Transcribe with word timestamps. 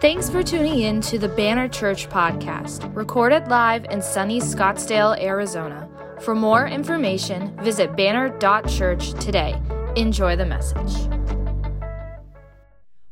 Thanks 0.00 0.30
for 0.30 0.42
tuning 0.42 0.78
in 0.78 1.02
to 1.02 1.18
the 1.18 1.28
Banner 1.28 1.68
Church 1.68 2.08
podcast, 2.08 2.90
recorded 2.96 3.48
live 3.48 3.84
in 3.90 4.00
sunny 4.00 4.40
Scottsdale, 4.40 5.20
Arizona. 5.20 5.86
For 6.20 6.34
more 6.34 6.66
information, 6.66 7.54
visit 7.62 7.94
banner.church 7.98 9.12
today. 9.22 9.60
Enjoy 9.96 10.36
the 10.36 10.46
message. 10.46 11.06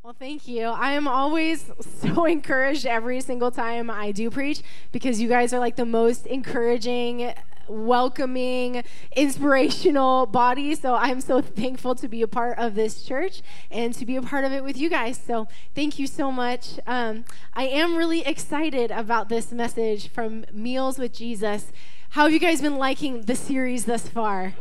Well, 0.03 0.17
thank 0.19 0.49
you. 0.49 0.65
I 0.65 0.93
am 0.93 1.07
always 1.07 1.71
so 2.01 2.25
encouraged 2.25 2.87
every 2.87 3.21
single 3.21 3.51
time 3.51 3.91
I 3.91 4.11
do 4.11 4.31
preach 4.31 4.63
because 4.91 5.21
you 5.21 5.29
guys 5.29 5.53
are 5.53 5.59
like 5.59 5.77
the 5.77 5.85
most 5.85 6.25
encouraging 6.25 7.35
welcoming, 7.69 8.83
inspirational 9.15 10.27
body. 10.27 10.75
So 10.75 10.95
I'm 10.95 11.21
so 11.21 11.41
thankful 11.41 11.95
to 11.97 12.09
be 12.09 12.23
a 12.23 12.29
part 12.29 12.59
of 12.59 12.75
this 12.75 13.03
church 13.03 13.43
and 13.71 13.95
to 13.95 14.07
be 14.07 14.17
a 14.17 14.23
part 14.23 14.45
of 14.45 14.53
it 14.53 14.65
with 14.65 14.77
you 14.77 14.89
guys. 14.89 15.19
So 15.19 15.49
thank 15.75 15.99
you 15.99 16.07
so 16.07 16.33
much. 16.33 16.81
Um, 16.87 17.25
I 17.55 17.65
am 17.65 17.97
really 17.97 18.21
excited 18.27 18.91
about 18.91 19.29
this 19.29 19.53
message 19.53 20.09
from 20.09 20.45
Meals 20.53 20.99
with 20.99 21.13
Jesus. 21.13 21.73
How 22.11 22.25
have 22.25 22.33
you 22.33 22.41
guys 22.41 22.63
been 22.63 22.77
liking 22.77 23.23
the 23.23 23.35
series 23.35 23.85
thus 23.85 24.09
far? 24.09 24.55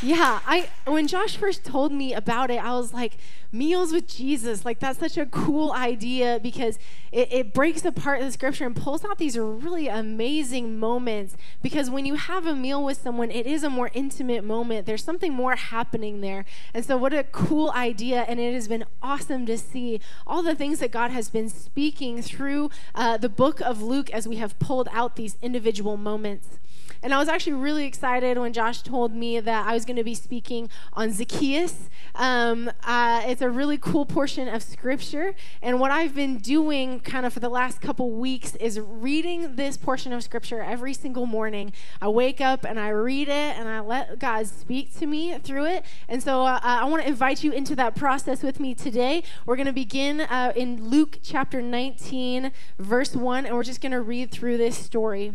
Yeah, 0.00 0.38
I 0.46 0.68
when 0.86 1.08
Josh 1.08 1.36
first 1.36 1.64
told 1.64 1.90
me 1.90 2.14
about 2.14 2.52
it, 2.52 2.62
I 2.62 2.72
was 2.74 2.94
like, 2.94 3.16
meals 3.50 3.92
with 3.92 4.06
Jesus, 4.06 4.64
like 4.64 4.78
that's 4.78 4.98
such 5.00 5.16
a 5.16 5.26
cool 5.26 5.72
idea 5.72 6.38
because 6.40 6.78
it, 7.10 7.32
it 7.32 7.54
breaks 7.54 7.84
apart 7.84 8.20
the 8.20 8.30
scripture 8.30 8.66
and 8.66 8.76
pulls 8.76 9.04
out 9.04 9.18
these 9.18 9.36
really 9.36 9.88
amazing 9.88 10.78
moments. 10.78 11.36
Because 11.62 11.90
when 11.90 12.06
you 12.06 12.14
have 12.14 12.46
a 12.46 12.54
meal 12.54 12.84
with 12.84 13.02
someone, 13.02 13.32
it 13.32 13.44
is 13.44 13.64
a 13.64 13.70
more 13.70 13.90
intimate 13.92 14.44
moment. 14.44 14.86
There's 14.86 15.02
something 15.02 15.32
more 15.32 15.56
happening 15.56 16.20
there. 16.20 16.44
And 16.72 16.84
so, 16.84 16.96
what 16.96 17.12
a 17.12 17.24
cool 17.24 17.72
idea! 17.72 18.24
And 18.28 18.38
it 18.38 18.54
has 18.54 18.68
been 18.68 18.84
awesome 19.02 19.46
to 19.46 19.58
see 19.58 20.00
all 20.28 20.44
the 20.44 20.54
things 20.54 20.78
that 20.78 20.92
God 20.92 21.10
has 21.10 21.28
been 21.28 21.48
speaking 21.48 22.22
through 22.22 22.70
uh, 22.94 23.16
the 23.16 23.28
book 23.28 23.60
of 23.60 23.82
Luke 23.82 24.10
as 24.10 24.28
we 24.28 24.36
have 24.36 24.58
pulled 24.60 24.88
out 24.92 25.16
these 25.16 25.36
individual 25.42 25.96
moments. 25.96 26.60
And 27.02 27.14
I 27.14 27.18
was 27.18 27.28
actually 27.28 27.52
really 27.52 27.86
excited 27.86 28.38
when 28.38 28.52
Josh 28.52 28.82
told 28.82 29.14
me 29.14 29.38
that 29.38 29.66
I 29.66 29.74
was 29.74 29.84
going 29.84 29.96
to 29.96 30.04
be 30.04 30.14
speaking 30.14 30.68
on 30.94 31.12
Zacchaeus. 31.12 31.88
Um, 32.14 32.70
uh, 32.84 33.22
it's 33.24 33.40
a 33.40 33.48
really 33.48 33.78
cool 33.78 34.04
portion 34.04 34.48
of 34.48 34.62
scripture. 34.62 35.34
And 35.62 35.78
what 35.78 35.92
I've 35.92 36.14
been 36.14 36.38
doing 36.38 36.98
kind 37.00 37.24
of 37.24 37.32
for 37.32 37.40
the 37.40 37.48
last 37.48 37.80
couple 37.80 38.10
weeks 38.10 38.56
is 38.56 38.80
reading 38.80 39.54
this 39.54 39.76
portion 39.76 40.12
of 40.12 40.24
scripture 40.24 40.60
every 40.60 40.92
single 40.92 41.26
morning. 41.26 41.72
I 42.02 42.08
wake 42.08 42.40
up 42.40 42.64
and 42.64 42.80
I 42.80 42.88
read 42.88 43.28
it 43.28 43.56
and 43.56 43.68
I 43.68 43.78
let 43.80 44.18
God 44.18 44.48
speak 44.48 44.96
to 44.98 45.06
me 45.06 45.38
through 45.38 45.66
it. 45.66 45.84
And 46.08 46.20
so 46.20 46.42
uh, 46.42 46.58
I 46.62 46.84
want 46.84 47.02
to 47.02 47.08
invite 47.08 47.44
you 47.44 47.52
into 47.52 47.76
that 47.76 47.94
process 47.94 48.42
with 48.42 48.58
me 48.58 48.74
today. 48.74 49.22
We're 49.46 49.56
going 49.56 49.66
to 49.66 49.72
begin 49.72 50.22
uh, 50.22 50.52
in 50.56 50.88
Luke 50.88 51.20
chapter 51.22 51.62
19, 51.62 52.50
verse 52.78 53.14
1, 53.14 53.46
and 53.46 53.54
we're 53.54 53.62
just 53.62 53.80
going 53.80 53.92
to 53.92 54.00
read 54.00 54.30
through 54.32 54.56
this 54.56 54.76
story 54.76 55.34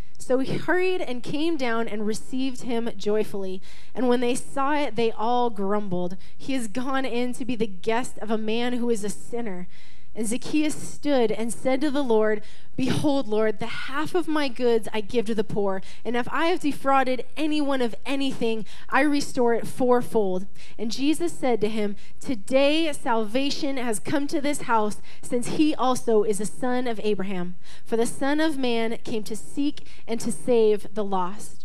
So 0.21 0.37
he 0.37 0.55
hurried 0.55 1.01
and 1.01 1.23
came 1.23 1.57
down 1.57 1.87
and 1.87 2.05
received 2.05 2.61
him 2.61 2.91
joyfully. 2.95 3.59
And 3.95 4.07
when 4.07 4.21
they 4.21 4.35
saw 4.35 4.75
it, 4.75 4.95
they 4.95 5.11
all 5.11 5.49
grumbled. 5.49 6.15
He 6.37 6.53
has 6.53 6.67
gone 6.67 7.05
in 7.05 7.33
to 7.33 7.43
be 7.43 7.55
the 7.55 7.65
guest 7.65 8.19
of 8.19 8.29
a 8.29 8.37
man 8.37 8.73
who 8.73 8.91
is 8.91 9.03
a 9.03 9.09
sinner. 9.09 9.67
And 10.13 10.27
Zacchaeus 10.27 10.75
stood 10.75 11.31
and 11.31 11.53
said 11.53 11.79
to 11.81 11.89
the 11.89 12.03
Lord, 12.03 12.41
Behold, 12.75 13.27
Lord, 13.27 13.59
the 13.59 13.67
half 13.67 14.13
of 14.13 14.27
my 14.27 14.49
goods 14.49 14.89
I 14.93 15.01
give 15.01 15.27
to 15.27 15.35
the 15.35 15.43
poor, 15.43 15.81
and 16.03 16.17
if 16.17 16.27
I 16.31 16.47
have 16.47 16.59
defrauded 16.59 17.25
anyone 17.37 17.81
of 17.81 17.95
anything, 18.05 18.65
I 18.89 19.01
restore 19.01 19.53
it 19.53 19.67
fourfold. 19.67 20.47
And 20.77 20.91
Jesus 20.91 21.31
said 21.31 21.61
to 21.61 21.69
him, 21.69 21.95
Today 22.19 22.91
salvation 22.91 23.77
has 23.77 23.99
come 23.99 24.27
to 24.27 24.41
this 24.41 24.63
house, 24.63 25.01
since 25.21 25.47
he 25.47 25.75
also 25.75 26.23
is 26.23 26.41
a 26.41 26.45
son 26.45 26.87
of 26.87 26.99
Abraham. 27.03 27.55
For 27.85 27.95
the 27.97 28.05
Son 28.05 28.39
of 28.39 28.57
Man 28.57 28.97
came 29.03 29.23
to 29.23 29.35
seek 29.35 29.87
and 30.07 30.19
to 30.19 30.31
save 30.31 30.93
the 30.93 31.03
lost. 31.03 31.60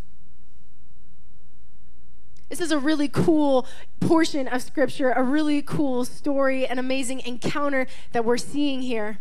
This 2.49 2.61
is 2.61 2.71
a 2.71 2.79
really 2.79 3.09
cool 3.09 3.67
portion 3.99 4.47
of 4.47 4.61
scripture, 4.61 5.11
a 5.11 5.21
really 5.21 5.61
cool 5.61 6.05
story, 6.05 6.65
an 6.65 6.79
amazing 6.79 7.19
encounter 7.21 7.87
that 8.13 8.23
we're 8.23 8.37
seeing 8.37 8.81
here. 8.81 9.19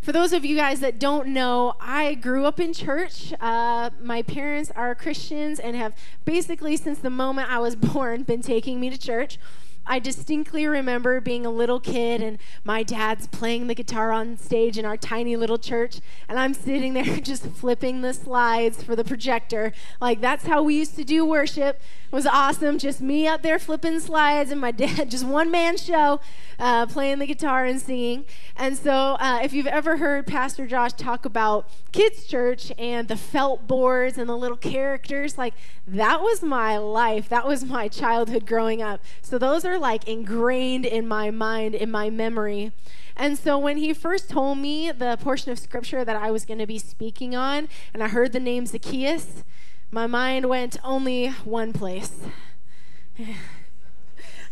For 0.00 0.12
those 0.12 0.32
of 0.32 0.44
you 0.44 0.56
guys 0.56 0.80
that 0.80 0.98
don't 0.98 1.28
know, 1.28 1.74
I 1.80 2.14
grew 2.14 2.46
up 2.46 2.60
in 2.60 2.72
church. 2.72 3.34
Uh, 3.40 3.90
my 4.00 4.22
parents 4.22 4.70
are 4.76 4.94
Christians 4.94 5.58
and 5.58 5.74
have 5.76 5.94
basically, 6.24 6.76
since 6.76 7.00
the 7.00 7.10
moment 7.10 7.50
I 7.50 7.58
was 7.58 7.74
born, 7.92 8.22
been 8.22 8.40
taking 8.40 8.78
me 8.78 8.88
to 8.88 8.96
church. 8.96 9.38
I 9.84 9.98
distinctly 9.98 10.66
remember 10.66 11.20
being 11.20 11.44
a 11.44 11.50
little 11.50 11.80
kid 11.80 12.22
and 12.22 12.38
my 12.62 12.84
dad's 12.84 13.26
playing 13.26 13.66
the 13.66 13.74
guitar 13.74 14.12
on 14.12 14.36
stage 14.36 14.78
in 14.78 14.84
our 14.84 14.96
tiny 14.96 15.36
little 15.36 15.58
church, 15.58 16.00
and 16.28 16.38
I'm 16.38 16.54
sitting 16.54 16.94
there 16.94 17.18
just 17.20 17.46
flipping 17.46 18.00
the 18.00 18.14
slides 18.14 18.82
for 18.82 18.94
the 18.94 19.04
projector. 19.04 19.72
Like, 20.00 20.20
that's 20.20 20.46
how 20.46 20.62
we 20.62 20.76
used 20.76 20.94
to 20.96 21.04
do 21.04 21.24
worship. 21.24 21.80
Was 22.12 22.26
awesome. 22.26 22.78
Just 22.78 23.00
me 23.00 23.28
up 23.28 23.42
there 23.42 23.60
flipping 23.60 24.00
slides, 24.00 24.50
and 24.50 24.60
my 24.60 24.70
dad, 24.72 25.10
just 25.10 25.24
one 25.24 25.48
man 25.48 25.76
show, 25.76 26.20
uh, 26.58 26.86
playing 26.86 27.20
the 27.20 27.26
guitar 27.26 27.64
and 27.64 27.80
singing. 27.80 28.24
And 28.56 28.76
so, 28.76 29.16
uh, 29.20 29.40
if 29.44 29.52
you've 29.52 29.68
ever 29.68 29.98
heard 29.98 30.26
Pastor 30.26 30.66
Josh 30.66 30.92
talk 30.94 31.24
about 31.24 31.68
kids' 31.92 32.26
church 32.26 32.72
and 32.76 33.06
the 33.06 33.16
felt 33.16 33.68
boards 33.68 34.18
and 34.18 34.28
the 34.28 34.36
little 34.36 34.56
characters, 34.56 35.38
like, 35.38 35.54
that 35.86 36.20
was 36.20 36.42
my 36.42 36.78
life. 36.78 37.28
That 37.28 37.46
was 37.46 37.64
my 37.64 37.86
childhood 37.86 38.44
growing 38.44 38.82
up. 38.82 39.00
So, 39.22 39.38
those 39.38 39.64
are 39.64 39.78
like 39.78 40.08
ingrained 40.08 40.86
in 40.86 41.06
my 41.06 41.30
mind, 41.30 41.76
in 41.76 41.92
my 41.92 42.10
memory. 42.10 42.72
And 43.16 43.36
so 43.38 43.58
when 43.58 43.76
he 43.76 43.92
first 43.92 44.30
told 44.30 44.56
me 44.56 44.90
the 44.90 45.18
portion 45.20 45.52
of 45.52 45.58
scripture 45.58 46.06
that 46.06 46.16
I 46.16 46.30
was 46.30 46.46
going 46.46 46.58
to 46.58 46.66
be 46.66 46.78
speaking 46.78 47.36
on, 47.36 47.68
and 47.92 48.02
I 48.02 48.08
heard 48.08 48.32
the 48.32 48.40
name 48.40 48.64
Zacchaeus, 48.64 49.44
my 49.90 50.06
mind 50.06 50.48
went 50.48 50.76
only 50.84 51.28
one 51.44 51.72
place. 51.72 52.12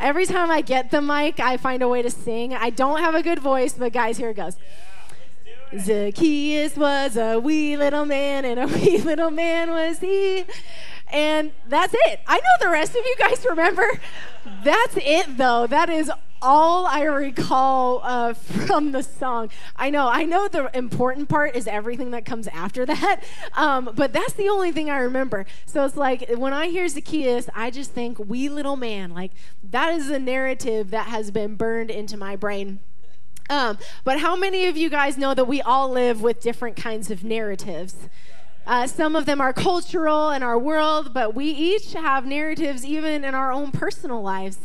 Every 0.00 0.26
time 0.26 0.50
I 0.50 0.60
get 0.60 0.90
the 0.90 1.00
mic, 1.00 1.40
I 1.40 1.56
find 1.56 1.82
a 1.82 1.88
way 1.88 2.02
to 2.02 2.10
sing. 2.10 2.54
I 2.54 2.70
don't 2.70 3.00
have 3.00 3.14
a 3.14 3.22
good 3.22 3.40
voice, 3.40 3.74
but 3.74 3.92
guys, 3.92 4.16
here 4.16 4.30
it 4.30 4.36
goes. 4.36 4.56
Yeah, 5.72 5.80
Zacchaeus 5.80 6.76
was 6.76 7.16
a 7.16 7.38
wee 7.38 7.76
little 7.76 8.04
man, 8.04 8.44
and 8.44 8.60
a 8.60 8.66
wee 8.78 8.98
little 8.98 9.30
man 9.30 9.70
was 9.70 9.98
he. 9.98 10.44
And 11.10 11.52
that's 11.68 11.94
it. 11.94 12.20
I 12.26 12.36
know 12.36 12.66
the 12.66 12.70
rest 12.70 12.90
of 12.90 13.04
you 13.04 13.14
guys 13.18 13.44
remember. 13.48 14.00
That's 14.62 14.96
it, 14.98 15.36
though. 15.36 15.66
That 15.66 15.88
is 15.88 16.10
all 16.40 16.86
I 16.86 17.02
recall 17.02 18.00
uh, 18.02 18.32
from 18.66 18.92
the 18.92 19.02
song. 19.02 19.50
I 19.76 19.90
know, 19.90 20.08
I 20.08 20.24
know 20.24 20.48
the 20.48 20.70
important 20.76 21.28
part 21.28 21.56
is 21.56 21.66
everything 21.66 22.10
that 22.12 22.24
comes 22.24 22.48
after 22.48 22.86
that, 22.86 23.20
um, 23.54 23.90
but 23.94 24.12
that's 24.12 24.34
the 24.34 24.48
only 24.48 24.72
thing 24.72 24.90
I 24.90 24.98
remember. 24.98 25.46
So 25.66 25.84
it's 25.84 25.96
like 25.96 26.28
when 26.30 26.52
I 26.52 26.68
hear 26.68 26.88
Zacchaeus, 26.88 27.48
I 27.54 27.70
just 27.70 27.92
think 27.92 28.18
wee 28.18 28.48
little 28.48 28.76
man. 28.76 29.12
Like 29.12 29.32
that 29.70 29.94
is 29.94 30.10
a 30.10 30.18
narrative 30.18 30.90
that 30.90 31.08
has 31.08 31.30
been 31.30 31.56
burned 31.56 31.90
into 31.90 32.16
my 32.16 32.36
brain. 32.36 32.80
Um, 33.50 33.78
but 34.04 34.20
how 34.20 34.36
many 34.36 34.66
of 34.66 34.76
you 34.76 34.90
guys 34.90 35.16
know 35.16 35.32
that 35.34 35.46
we 35.46 35.62
all 35.62 35.90
live 35.90 36.20
with 36.20 36.40
different 36.40 36.76
kinds 36.76 37.10
of 37.10 37.24
narratives? 37.24 37.96
Uh, 38.66 38.86
some 38.86 39.16
of 39.16 39.24
them 39.24 39.40
are 39.40 39.54
cultural 39.54 40.30
in 40.30 40.42
our 40.42 40.58
world, 40.58 41.14
but 41.14 41.34
we 41.34 41.46
each 41.46 41.94
have 41.94 42.26
narratives 42.26 42.84
even 42.84 43.24
in 43.24 43.34
our 43.34 43.50
own 43.50 43.72
personal 43.72 44.20
lives. 44.20 44.58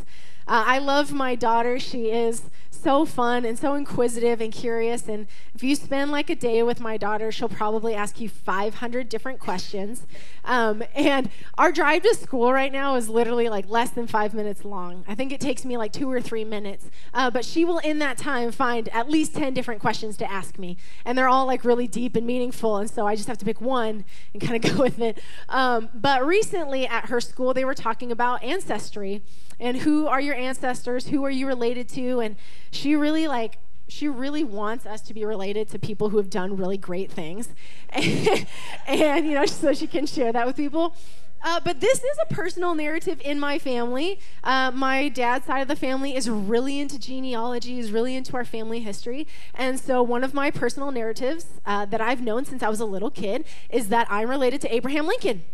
Uh, 0.46 0.64
I 0.66 0.78
love 0.78 1.12
my 1.12 1.34
daughter. 1.34 1.78
She 1.78 2.10
is 2.10 2.42
so 2.84 3.06
fun 3.06 3.46
and 3.46 3.58
so 3.58 3.74
inquisitive 3.74 4.40
and 4.42 4.52
curious. 4.52 5.08
And 5.08 5.26
if 5.54 5.62
you 5.62 5.74
spend 5.74 6.10
like 6.10 6.28
a 6.28 6.34
day 6.34 6.62
with 6.62 6.80
my 6.80 6.98
daughter, 6.98 7.32
she'll 7.32 7.48
probably 7.48 7.94
ask 7.94 8.20
you 8.20 8.28
500 8.28 9.08
different 9.08 9.40
questions. 9.40 10.06
Um, 10.44 10.84
and 10.94 11.30
our 11.56 11.72
drive 11.72 12.02
to 12.02 12.14
school 12.14 12.52
right 12.52 12.70
now 12.70 12.96
is 12.96 13.08
literally 13.08 13.48
like 13.48 13.68
less 13.68 13.90
than 13.90 14.06
five 14.06 14.34
minutes 14.34 14.64
long. 14.64 15.04
I 15.08 15.14
think 15.14 15.32
it 15.32 15.40
takes 15.40 15.64
me 15.64 15.78
like 15.78 15.92
two 15.92 16.10
or 16.10 16.20
three 16.20 16.44
minutes. 16.44 16.90
Uh, 17.14 17.30
but 17.30 17.44
she 17.44 17.64
will, 17.64 17.78
in 17.78 17.98
that 18.00 18.18
time, 18.18 18.52
find 18.52 18.88
at 18.90 19.08
least 19.08 19.34
10 19.34 19.54
different 19.54 19.80
questions 19.80 20.18
to 20.18 20.30
ask 20.30 20.58
me. 20.58 20.76
And 21.06 21.16
they're 21.16 21.28
all 21.28 21.46
like 21.46 21.64
really 21.64 21.88
deep 21.88 22.14
and 22.16 22.26
meaningful. 22.26 22.76
And 22.76 22.90
so 22.90 23.06
I 23.06 23.16
just 23.16 23.28
have 23.28 23.38
to 23.38 23.44
pick 23.46 23.62
one 23.62 24.04
and 24.34 24.42
kind 24.42 24.62
of 24.62 24.72
go 24.76 24.82
with 24.82 25.00
it. 25.00 25.20
Um, 25.48 25.88
but 25.94 26.24
recently 26.26 26.86
at 26.86 27.06
her 27.06 27.20
school, 27.20 27.54
they 27.54 27.64
were 27.64 27.74
talking 27.74 28.12
about 28.12 28.42
ancestry 28.42 29.22
and 29.58 29.78
who 29.78 30.06
are 30.06 30.20
your 30.20 30.34
ancestors? 30.34 31.08
Who 31.08 31.24
are 31.24 31.30
you 31.30 31.46
related 31.46 31.88
to? 31.90 32.20
And 32.20 32.36
she 32.70 32.96
really 32.96 33.28
like 33.28 33.58
she 33.86 34.08
really 34.08 34.44
wants 34.44 34.86
us 34.86 35.00
to 35.02 35.14
be 35.14 35.24
related 35.24 35.68
to 35.68 35.78
people 35.78 36.08
who 36.08 36.16
have 36.16 36.30
done 36.30 36.56
really 36.56 36.78
great 36.78 37.10
things. 37.10 37.50
and, 37.90 39.26
you 39.26 39.34
know, 39.34 39.44
so 39.44 39.74
she 39.74 39.86
can 39.86 40.06
share 40.06 40.32
that 40.32 40.46
with 40.46 40.56
people. 40.56 40.96
Uh, 41.42 41.60
but 41.62 41.78
this 41.80 41.98
is 41.98 42.18
a 42.22 42.34
personal 42.34 42.74
narrative 42.74 43.20
in 43.22 43.38
my 43.38 43.58
family. 43.58 44.18
Uh, 44.42 44.70
my 44.70 45.10
dad's 45.10 45.44
side 45.44 45.60
of 45.60 45.68
the 45.68 45.76
family 45.76 46.16
is 46.16 46.28
really 46.30 46.80
into 46.80 46.98
genealogy, 46.98 47.78
is 47.78 47.92
really 47.92 48.16
into 48.16 48.34
our 48.34 48.46
family 48.46 48.80
history. 48.80 49.26
And 49.54 49.78
so, 49.78 50.02
one 50.02 50.24
of 50.24 50.32
my 50.32 50.50
personal 50.50 50.90
narratives 50.90 51.44
uh, 51.66 51.84
that 51.84 52.00
I've 52.00 52.22
known 52.22 52.46
since 52.46 52.62
I 52.62 52.70
was 52.70 52.80
a 52.80 52.86
little 52.86 53.10
kid 53.10 53.44
is 53.68 53.88
that 53.88 54.06
I'm 54.10 54.30
related 54.30 54.62
to 54.62 54.74
Abraham 54.74 55.06
Lincoln. 55.06 55.44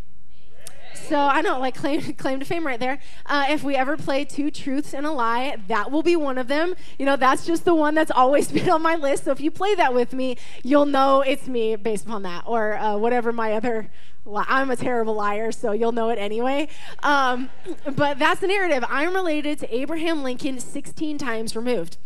So 0.95 1.19
I 1.19 1.41
know, 1.41 1.59
like 1.59 1.75
claim 1.75 2.01
claim 2.19 2.41
to 2.41 2.47
fame 2.47 2.67
right 2.67 2.81
there. 2.81 2.99
Uh, 3.27 3.47
if 3.49 3.63
we 3.63 3.77
ever 3.77 3.97
play 3.97 4.25
two 4.25 4.51
truths 4.51 4.95
and 4.95 5.07
a 5.07 5.11
lie, 5.11 5.57
that 5.69 5.91
will 5.91 6.03
be 6.03 6.17
one 6.17 6.39
of 6.39 6.49
them. 6.49 6.75
You 6.99 7.07
know, 7.07 7.17
that's 7.17 7.47
just 7.47 7.65
the 7.65 7.75
one 7.75 7.95
that's 7.95 8.11
always 8.11 8.51
been 8.53 8.71
on 8.71 8.83
my 8.83 8.97
list. 8.97 9.25
So 9.25 9.33
if 9.33 9.41
you 9.41 9.51
play 9.51 9.75
that 9.75 9.95
with 9.95 10.13
me, 10.13 10.37
you'll 10.63 10.87
know 10.87 11.21
it's 11.23 11.47
me 11.49 11.77
based 11.77 12.07
upon 12.07 12.23
that, 12.23 12.45
or 12.47 12.75
uh, 12.75 12.97
whatever 12.97 13.33
my 13.33 13.53
other 13.53 13.91
I'm 14.27 14.71
a 14.71 14.77
terrible 14.77 15.15
liar, 15.15 15.51
so 15.51 15.73
you'll 15.73 15.93
know 15.93 16.11
it 16.11 16.19
anyway. 16.19 16.69
Um, 17.03 17.49
but 17.97 18.19
that's 18.19 18.41
the 18.41 18.47
narrative. 18.47 18.85
I'm 18.89 19.15
related 19.15 19.59
to 19.61 19.75
Abraham 19.75 20.23
Lincoln 20.23 20.61
16 20.61 21.19
times 21.19 21.57
removed. 21.57 21.97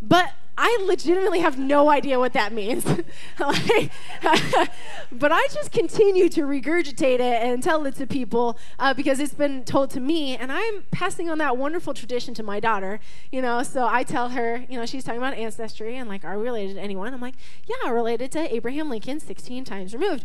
But 0.00 0.32
I 0.60 0.84
legitimately 0.86 1.38
have 1.38 1.56
no 1.56 1.88
idea 1.88 2.18
what 2.18 2.32
that 2.32 2.52
means. 2.52 2.84
like, 3.38 3.92
but 5.12 5.30
I 5.30 5.46
just 5.52 5.70
continue 5.70 6.28
to 6.30 6.42
regurgitate 6.42 7.20
it 7.20 7.42
and 7.42 7.62
tell 7.62 7.86
it 7.86 7.94
to 7.96 8.06
people 8.06 8.58
uh, 8.80 8.92
because 8.92 9.20
it's 9.20 9.34
been 9.34 9.64
told 9.64 9.90
to 9.90 10.00
me, 10.00 10.36
and 10.36 10.50
I'm 10.50 10.82
passing 10.90 11.30
on 11.30 11.38
that 11.38 11.56
wonderful 11.56 11.94
tradition 11.94 12.34
to 12.34 12.42
my 12.42 12.58
daughter. 12.58 12.98
You 13.30 13.40
know, 13.40 13.62
so 13.62 13.86
I 13.86 14.02
tell 14.02 14.30
her, 14.30 14.64
you 14.68 14.78
know, 14.78 14.84
she's 14.84 15.04
talking 15.04 15.20
about 15.20 15.34
ancestry 15.34 15.96
and 15.96 16.08
like, 16.08 16.24
are 16.24 16.36
we 16.36 16.44
related 16.44 16.74
to 16.74 16.80
anyone? 16.80 17.14
I'm 17.14 17.20
like, 17.20 17.36
yeah, 17.66 17.90
related 17.90 18.32
to 18.32 18.52
Abraham 18.52 18.90
Lincoln, 18.90 19.20
16 19.20 19.64
times 19.64 19.94
removed. 19.94 20.24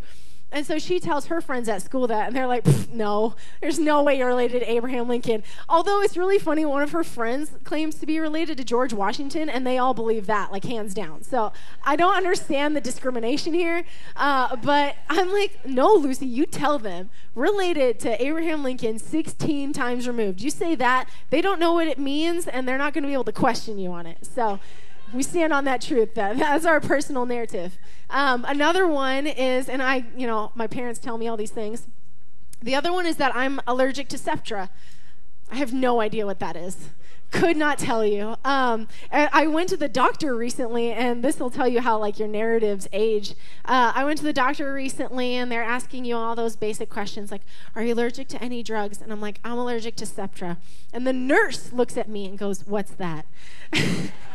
And 0.54 0.66
so 0.68 0.78
she 0.78 1.00
tells 1.00 1.26
her 1.26 1.42
friends 1.42 1.68
at 1.68 1.82
school 1.82 2.06
that, 2.08 2.28
and 2.28 2.36
they're 2.36 2.48
like, 2.48 2.64
no, 2.94 3.36
there's 3.60 3.80
no 3.80 4.04
way 4.04 4.20
you're 4.20 4.28
related 4.28 4.60
to 4.60 4.72
Abraham 4.72 5.10
Lincoln. 5.10 5.44
Although 5.68 6.02
it's 6.02 6.16
really 6.16 6.38
funny, 6.38 6.64
one 6.64 6.84
of 6.84 6.92
her 6.92 7.04
friends 7.04 7.52
claims 7.64 7.96
to 7.96 8.06
be 8.06 8.20
related 8.20 8.58
to 8.58 8.64
George 8.64 8.94
Washington, 8.94 9.50
and 9.50 9.66
they 9.66 9.80
all 9.80 9.96
believe 9.96 10.28
that, 10.28 10.52
like 10.52 10.64
hands 10.64 10.94
down. 10.94 11.24
So 11.24 11.52
I 11.84 11.96
don't 11.96 12.16
understand 12.16 12.76
the 12.76 12.82
discrimination 12.82 13.56
here. 13.56 13.84
Uh, 14.16 14.56
but 14.58 14.96
I'm 15.10 15.34
like, 15.34 15.66
no, 15.66 15.96
Lucy, 15.96 16.28
you 16.28 16.46
tell 16.46 16.78
them. 16.78 17.10
Related 17.34 18.00
to 18.02 18.24
Abraham 18.24 18.64
Lincoln 18.64 19.00
16 19.00 19.74
times 19.74 20.08
removed. 20.08 20.40
You 20.42 20.52
say 20.52 20.76
that, 20.76 21.10
they 21.32 21.42
don't 21.42 21.60
know 21.60 21.74
what 21.74 21.88
it 21.88 21.98
means, 21.98 22.48
and 22.48 22.68
they're 22.68 22.78
not 22.78 22.94
going 22.94 23.02
to 23.02 23.08
be 23.08 23.14
able 23.14 23.24
to 23.24 23.32
question 23.32 23.80
you 23.80 23.92
on 23.92 24.06
it. 24.06 24.24
So 24.24 24.60
we 25.14 25.24
stand 25.24 25.54
on 25.54 25.66
that 25.66 25.82
truth. 25.82 26.16
That, 26.16 26.38
that's 26.38 26.66
our 26.74 26.82
personal 26.82 27.26
narrative. 27.26 27.78
Um, 28.10 28.46
another 28.48 28.88
one 28.88 29.28
is, 29.28 29.70
and 29.70 29.82
I, 29.82 30.06
you 30.18 30.28
know, 30.28 30.52
my 30.56 30.68
parents 30.68 31.00
tell 31.00 31.18
me 31.18 31.28
all 31.28 31.38
these 31.38 31.52
things. 31.52 31.88
The 32.62 32.76
other 32.76 32.94
one 32.94 33.06
is 33.06 33.18
that 33.18 33.36
I'm 33.36 33.60
allergic 33.68 34.08
to 34.10 34.18
Septra. 34.18 34.70
I 35.52 35.56
have 35.56 35.74
no 35.74 36.02
idea 36.02 36.26
what 36.26 36.40
that 36.40 36.56
is. 36.56 36.90
Could 37.32 37.58
not 37.58 37.80
tell 37.80 38.06
you. 38.06 38.36
Um, 38.46 38.88
I 39.12 39.48
went 39.48 39.68
to 39.70 39.78
the 39.78 39.90
doctor 39.90 40.36
recently, 40.36 40.92
and 40.92 41.24
this 41.24 41.40
will 41.40 41.50
tell 41.50 41.68
you 41.68 41.82
how 41.82 41.98
like 41.98 42.20
your 42.20 42.28
narratives 42.28 42.88
age. 42.94 43.32
Uh, 43.66 43.92
I 43.96 44.06
went 44.06 44.20
to 44.20 44.24
the 44.24 44.34
doctor 44.34 44.72
recently, 44.72 45.36
and 45.36 45.52
they're 45.52 45.64
asking 45.64 46.06
you 46.06 46.16
all 46.16 46.36
those 46.36 46.56
basic 46.56 46.92
questions 46.92 47.32
like, 47.32 47.42
"Are 47.76 47.82
you 47.82 47.96
allergic 47.96 48.28
to 48.30 48.42
any 48.42 48.62
drugs?" 48.62 49.02
And 49.02 49.12
I'm 49.12 49.20
like, 49.20 49.40
"I'm 49.44 49.58
allergic 49.58 49.96
to 49.98 50.06
Septra." 50.06 50.58
And 50.94 51.08
the 51.08 51.14
nurse 51.14 51.74
looks 51.74 51.98
at 51.98 52.08
me 52.08 52.28
and 52.28 52.38
goes, 52.38 52.68
"What's 52.68 52.92
that?" 52.92 53.26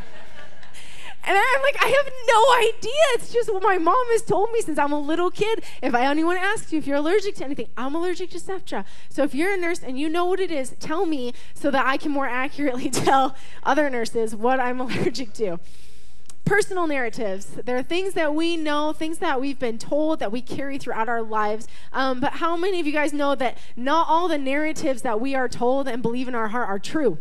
And 1.28 1.36
I'm 1.36 1.62
like, 1.62 1.76
I 1.78 1.88
have 1.88 2.10
no 2.26 2.69
idea. 2.70 3.04
It's 3.16 3.30
just 3.30 3.52
what 3.52 3.62
my 3.62 3.76
mom 3.76 4.06
has 4.12 4.22
told 4.22 4.50
me 4.50 4.62
since 4.62 4.78
I'm 4.78 4.92
a 4.92 4.98
little 4.98 5.30
kid. 5.30 5.62
If 5.82 5.94
I 5.94 6.06
anyone 6.06 6.38
asks 6.38 6.72
you 6.72 6.78
if 6.78 6.86
you're 6.86 6.96
allergic 6.96 7.34
to 7.36 7.44
anything, 7.44 7.69
I'm 7.76 7.94
allergic 7.94 8.30
to 8.30 8.38
Septra. 8.38 8.86
So 9.10 9.25
if 9.25 9.34
you're 9.34 9.52
a 9.52 9.58
nurse 9.58 9.82
and 9.82 10.00
you 10.00 10.08
know 10.08 10.25
what 10.25 10.40
it 10.40 10.50
is, 10.50 10.70
tell 10.80 11.04
me 11.04 11.34
so 11.52 11.70
that 11.70 11.84
I 11.84 11.98
can 11.98 12.12
more 12.12 12.26
accurately 12.26 12.88
tell 12.90 13.36
other 13.62 13.90
nurses 13.90 14.34
what 14.34 14.58
I'm 14.58 14.80
allergic 14.80 15.34
to 15.34 15.60
personal 16.46 16.86
narratives. 16.86 17.44
There 17.44 17.76
are 17.76 17.82
things 17.82 18.14
that 18.14 18.34
we 18.34 18.56
know, 18.56 18.94
things 18.94 19.19
that 19.19 19.38
we've 19.38 19.58
been 19.58 19.76
told 19.76 20.20
that 20.20 20.32
we 20.32 20.40
carry 20.40 20.78
throughout 20.78 21.10
our 21.10 21.20
lives. 21.20 21.69
Um, 21.92 22.20
but 22.20 22.34
how 22.34 22.56
many 22.56 22.81
of 22.81 22.86
you 22.86 22.92
guys 22.92 23.12
know 23.12 23.34
that 23.34 23.58
not 23.76 24.06
all 24.08 24.28
the 24.28 24.38
narratives 24.38 25.02
that 25.02 25.20
we 25.20 25.34
are 25.34 25.46
told 25.46 25.88
and 25.88 26.00
believe 26.00 26.26
in 26.26 26.34
our 26.34 26.48
heart 26.48 26.70
are 26.70 26.78
true? 26.78 27.19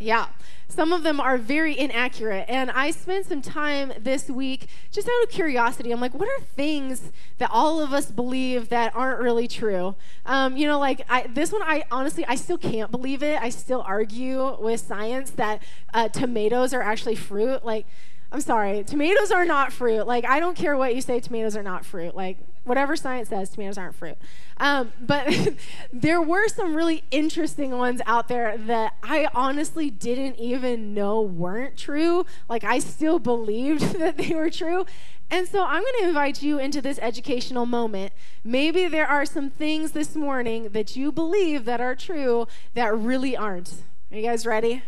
Yeah. 0.00 0.26
Some 0.68 0.92
of 0.92 1.02
them 1.02 1.20
are 1.20 1.36
very 1.36 1.76
inaccurate. 1.76 2.46
And 2.48 2.70
I 2.70 2.92
spent 2.92 3.26
some 3.26 3.42
time 3.42 3.92
this 3.98 4.30
week 4.30 4.68
just 4.90 5.08
out 5.08 5.22
of 5.24 5.30
curiosity. 5.30 5.90
I'm 5.90 6.00
like, 6.00 6.14
what 6.14 6.28
are 6.28 6.40
things 6.40 7.10
that 7.38 7.50
all 7.52 7.80
of 7.80 7.92
us 7.92 8.10
believe 8.10 8.68
that 8.68 8.94
aren't 8.94 9.20
really 9.20 9.48
true? 9.48 9.96
Um, 10.24 10.56
you 10.56 10.66
know, 10.68 10.78
like 10.78 11.02
I, 11.08 11.26
this 11.26 11.52
one, 11.52 11.62
I 11.62 11.84
honestly, 11.90 12.24
I 12.26 12.36
still 12.36 12.58
can't 12.58 12.90
believe 12.90 13.22
it. 13.22 13.40
I 13.42 13.48
still 13.48 13.82
argue 13.86 14.56
with 14.60 14.80
science 14.80 15.30
that 15.32 15.62
uh, 15.92 16.08
tomatoes 16.08 16.72
are 16.72 16.82
actually 16.82 17.16
fruit. 17.16 17.64
Like, 17.64 17.86
I'm 18.32 18.40
sorry, 18.40 18.84
tomatoes 18.84 19.32
are 19.32 19.44
not 19.44 19.72
fruit. 19.72 20.06
Like, 20.06 20.24
I 20.24 20.38
don't 20.38 20.56
care 20.56 20.76
what 20.76 20.94
you 20.94 21.02
say, 21.02 21.18
tomatoes 21.18 21.56
are 21.56 21.64
not 21.64 21.84
fruit. 21.84 22.14
Like, 22.14 22.38
whatever 22.70 22.94
science 22.94 23.30
says, 23.30 23.50
tomatoes 23.50 23.76
aren't 23.76 23.96
fruit. 23.96 24.16
Um, 24.58 24.92
but 25.00 25.26
there 25.92 26.22
were 26.22 26.46
some 26.46 26.76
really 26.76 27.02
interesting 27.10 27.76
ones 27.76 28.00
out 28.06 28.28
there 28.28 28.56
that 28.56 28.94
I 29.02 29.26
honestly 29.34 29.90
didn't 29.90 30.38
even 30.38 30.94
know 30.94 31.20
weren't 31.20 31.76
true. 31.76 32.24
Like, 32.48 32.62
I 32.62 32.78
still 32.78 33.18
believed 33.18 33.80
that 33.98 34.18
they 34.18 34.36
were 34.36 34.50
true. 34.50 34.86
And 35.32 35.48
so 35.48 35.64
I'm 35.64 35.82
going 35.82 35.94
to 35.98 36.08
invite 36.10 36.44
you 36.44 36.60
into 36.60 36.80
this 36.80 37.00
educational 37.02 37.66
moment. 37.66 38.12
Maybe 38.44 38.86
there 38.86 39.08
are 39.08 39.26
some 39.26 39.50
things 39.50 39.90
this 39.90 40.14
morning 40.14 40.68
that 40.68 40.94
you 40.94 41.10
believe 41.10 41.64
that 41.64 41.80
are 41.80 41.96
true 41.96 42.46
that 42.74 42.96
really 42.96 43.36
aren't. 43.36 43.82
Are 44.12 44.16
you 44.16 44.22
guys 44.22 44.46
ready? 44.46 44.84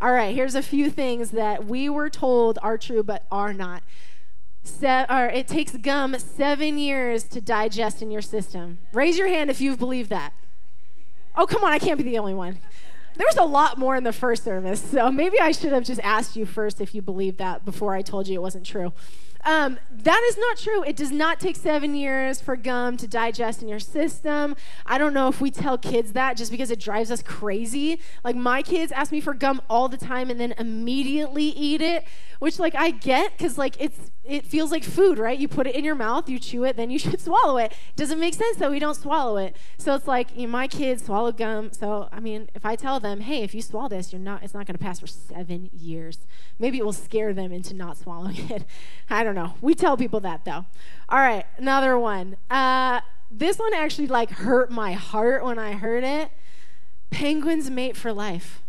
All 0.00 0.12
right, 0.12 0.32
here's 0.32 0.54
a 0.54 0.62
few 0.62 0.90
things 0.90 1.32
that 1.32 1.64
we 1.64 1.88
were 1.88 2.08
told 2.08 2.56
are 2.62 2.78
true 2.78 3.02
but 3.02 3.24
are 3.32 3.52
not. 3.52 3.82
Se- 4.66 5.06
or 5.08 5.26
it 5.26 5.48
takes 5.48 5.72
gum 5.76 6.18
seven 6.18 6.78
years 6.78 7.24
to 7.24 7.40
digest 7.40 8.02
in 8.02 8.10
your 8.10 8.22
system. 8.22 8.78
Raise 8.92 9.16
your 9.18 9.28
hand 9.28 9.50
if 9.50 9.60
you've 9.60 9.78
believed 9.78 10.10
that. 10.10 10.32
Oh, 11.36 11.46
come 11.46 11.64
on, 11.64 11.72
I 11.72 11.78
can't 11.78 11.98
be 11.98 12.04
the 12.04 12.18
only 12.18 12.34
one. 12.34 12.58
There 13.16 13.26
was 13.26 13.36
a 13.36 13.44
lot 13.44 13.78
more 13.78 13.96
in 13.96 14.04
the 14.04 14.12
first 14.12 14.44
service, 14.44 14.80
so 14.80 15.10
maybe 15.10 15.40
I 15.40 15.52
should 15.52 15.72
have 15.72 15.84
just 15.84 16.00
asked 16.02 16.36
you 16.36 16.44
first 16.44 16.80
if 16.80 16.94
you 16.94 17.00
believed 17.00 17.38
that 17.38 17.64
before 17.64 17.94
I 17.94 18.02
told 18.02 18.28
you 18.28 18.34
it 18.34 18.42
wasn't 18.42 18.66
true. 18.66 18.92
Um, 19.46 19.78
that 19.90 20.22
is 20.28 20.36
not 20.36 20.58
true. 20.58 20.82
It 20.82 20.96
does 20.96 21.12
not 21.12 21.38
take 21.38 21.54
seven 21.54 21.94
years 21.94 22.40
for 22.40 22.56
gum 22.56 22.96
to 22.96 23.06
digest 23.06 23.62
in 23.62 23.68
your 23.68 23.78
system. 23.78 24.56
I 24.84 24.98
don't 24.98 25.14
know 25.14 25.28
if 25.28 25.40
we 25.40 25.52
tell 25.52 25.78
kids 25.78 26.12
that 26.14 26.36
just 26.36 26.50
because 26.50 26.72
it 26.72 26.80
drives 26.80 27.12
us 27.12 27.22
crazy. 27.22 28.00
Like 28.24 28.34
my 28.34 28.60
kids 28.60 28.90
ask 28.90 29.12
me 29.12 29.20
for 29.20 29.34
gum 29.34 29.62
all 29.70 29.88
the 29.88 29.96
time 29.96 30.30
and 30.30 30.40
then 30.40 30.52
immediately 30.58 31.44
eat 31.44 31.80
it, 31.80 32.04
which 32.40 32.58
like 32.58 32.74
I 32.74 32.90
get 32.90 33.38
because 33.38 33.56
like 33.56 33.76
it's 33.78 34.10
it 34.28 34.44
feels 34.44 34.70
like 34.70 34.84
food, 34.84 35.18
right? 35.18 35.38
You 35.38 35.48
put 35.48 35.66
it 35.66 35.74
in 35.74 35.84
your 35.84 35.94
mouth, 35.94 36.28
you 36.28 36.38
chew 36.38 36.64
it, 36.64 36.76
then 36.76 36.90
you 36.90 36.98
should 37.00 37.20
swallow 37.20 37.58
it. 37.58 37.72
Doesn't 37.96 38.20
make 38.20 38.34
sense 38.34 38.56
that 38.58 38.70
we 38.70 38.78
don't 38.78 38.94
swallow 38.94 39.36
it. 39.36 39.56
So 39.78 39.94
it's 39.94 40.06
like 40.06 40.36
you 40.36 40.46
know, 40.46 40.52
my 40.52 40.68
kids 40.68 41.04
swallow 41.04 41.32
gum. 41.32 41.72
So 41.72 42.08
I 42.12 42.20
mean, 42.20 42.48
if 42.54 42.66
I 42.66 42.76
tell 42.76 43.00
them, 43.00 43.20
hey, 43.20 43.42
if 43.42 43.54
you 43.54 43.62
swallow 43.62 43.88
this, 43.88 44.12
you're 44.12 44.20
not. 44.20 44.42
It's 44.42 44.54
not 44.54 44.66
going 44.66 44.76
to 44.76 44.82
pass 44.82 45.00
for 45.00 45.06
seven 45.06 45.70
years. 45.72 46.18
Maybe 46.58 46.78
it 46.78 46.84
will 46.84 46.92
scare 46.92 47.32
them 47.32 47.52
into 47.52 47.74
not 47.74 47.96
swallowing 47.98 48.50
it. 48.50 48.64
I 49.10 49.24
don't 49.24 49.34
know. 49.34 49.54
We 49.60 49.74
tell 49.74 49.96
people 49.96 50.20
that 50.20 50.44
though. 50.44 50.66
All 51.08 51.18
right, 51.18 51.46
another 51.56 51.98
one. 51.98 52.36
Uh, 52.50 53.00
this 53.30 53.58
one 53.58 53.74
actually 53.74 54.06
like 54.06 54.30
hurt 54.30 54.70
my 54.70 54.92
heart 54.92 55.44
when 55.44 55.58
I 55.58 55.72
heard 55.72 56.04
it. 56.04 56.30
Penguins 57.10 57.70
mate 57.70 57.96
for 57.96 58.12
life. 58.12 58.62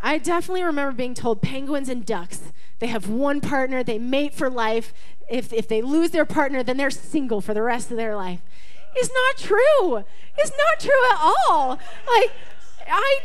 I 0.00 0.18
definitely 0.18 0.62
remember 0.62 0.92
being 0.92 1.14
told 1.14 1.42
penguins 1.42 1.88
and 1.88 2.04
ducks, 2.04 2.52
they 2.78 2.88
have 2.88 3.08
one 3.08 3.40
partner, 3.40 3.82
they 3.82 3.98
mate 3.98 4.34
for 4.34 4.50
life. 4.50 4.92
If, 5.28 5.52
if 5.52 5.66
they 5.66 5.82
lose 5.82 6.10
their 6.10 6.24
partner, 6.24 6.62
then 6.62 6.76
they're 6.76 6.90
single 6.90 7.40
for 7.40 7.54
the 7.54 7.62
rest 7.62 7.90
of 7.90 7.96
their 7.96 8.14
life. 8.14 8.40
It's 8.94 9.10
not 9.12 9.36
true. 9.36 10.04
It's 10.38 10.50
not 10.50 10.80
true 10.80 11.10
at 11.10 11.18
all. 11.20 11.78
Like, 12.06 12.32
I 12.88 13.20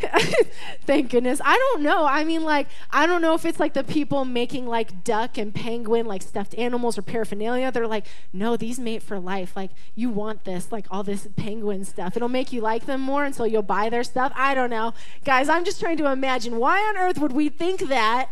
thank 0.86 1.10
goodness. 1.10 1.40
I 1.44 1.56
don't 1.56 1.82
know. 1.82 2.06
I 2.06 2.24
mean, 2.24 2.42
like, 2.42 2.68
I 2.90 3.06
don't 3.06 3.22
know 3.22 3.34
if 3.34 3.44
it's 3.44 3.60
like 3.60 3.74
the 3.74 3.84
people 3.84 4.24
making 4.24 4.66
like 4.66 5.04
duck 5.04 5.38
and 5.38 5.54
penguin, 5.54 6.06
like 6.06 6.22
stuffed 6.22 6.54
animals 6.56 6.96
or 6.98 7.02
paraphernalia. 7.02 7.70
They're 7.70 7.86
like, 7.86 8.06
no, 8.32 8.56
these 8.56 8.78
mate 8.78 9.02
for 9.02 9.18
life. 9.18 9.54
Like, 9.54 9.70
you 9.94 10.08
want 10.10 10.44
this, 10.44 10.72
like 10.72 10.86
all 10.90 11.02
this 11.02 11.28
penguin 11.36 11.84
stuff. 11.84 12.16
It'll 12.16 12.28
make 12.28 12.52
you 12.52 12.60
like 12.60 12.86
them 12.86 13.00
more, 13.00 13.24
and 13.24 13.34
so 13.34 13.44
you'll 13.44 13.62
buy 13.62 13.90
their 13.90 14.04
stuff. 14.04 14.32
I 14.34 14.54
don't 14.54 14.70
know, 14.70 14.94
guys. 15.24 15.48
I'm 15.48 15.64
just 15.64 15.80
trying 15.80 15.98
to 15.98 16.10
imagine 16.10 16.56
why 16.56 16.80
on 16.80 16.96
earth 16.96 17.18
would 17.18 17.32
we 17.32 17.48
think 17.48 17.88
that 17.88 18.30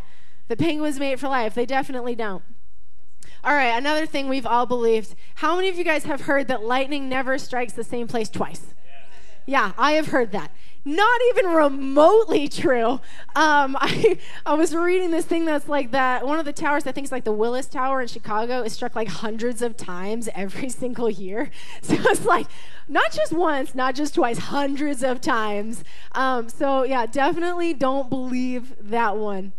the 0.48 0.56
penguins 0.56 0.98
mate 0.98 1.18
for 1.20 1.28
life? 1.28 1.54
They 1.54 1.66
definitely 1.66 2.14
don't. 2.14 2.42
All 3.44 3.54
right, 3.54 3.76
another 3.76 4.04
thing 4.04 4.28
we've 4.28 4.46
all 4.46 4.66
believed. 4.66 5.14
How 5.36 5.54
many 5.56 5.68
of 5.68 5.76
you 5.76 5.84
guys 5.84 6.04
have 6.04 6.22
heard 6.22 6.48
that 6.48 6.64
lightning 6.64 7.08
never 7.08 7.38
strikes 7.38 7.72
the 7.72 7.84
same 7.84 8.08
place 8.08 8.28
twice? 8.28 8.74
Yeah, 9.46 9.72
I 9.78 9.92
have 9.92 10.08
heard 10.08 10.32
that. 10.32 10.50
Not 10.84 11.20
even 11.30 11.52
remotely 11.52 12.48
true. 12.48 13.00
Um, 13.36 13.76
I, 13.80 14.18
I 14.44 14.54
was 14.54 14.74
reading 14.74 15.10
this 15.10 15.24
thing 15.24 15.44
that's 15.44 15.68
like 15.68 15.90
that. 15.92 16.26
One 16.26 16.38
of 16.38 16.44
the 16.44 16.52
towers, 16.52 16.86
I 16.86 16.92
think 16.92 17.04
it's 17.04 17.12
like 17.12 17.24
the 17.24 17.32
Willis 17.32 17.66
Tower 17.66 18.00
in 18.00 18.08
Chicago, 18.08 18.62
is 18.62 18.72
struck 18.72 18.96
like 18.96 19.08
hundreds 19.08 19.62
of 19.62 19.76
times 19.76 20.28
every 20.34 20.68
single 20.68 21.10
year. 21.10 21.50
So 21.82 21.94
it's 21.94 22.24
like 22.24 22.46
not 22.88 23.12
just 23.12 23.32
once, 23.32 23.74
not 23.74 23.94
just 23.94 24.14
twice, 24.14 24.38
hundreds 24.38 25.02
of 25.02 25.20
times. 25.20 25.84
Um, 26.12 26.48
so 26.48 26.82
yeah, 26.82 27.06
definitely 27.06 27.72
don't 27.72 28.10
believe 28.10 28.74
that 28.80 29.16
one. 29.16 29.52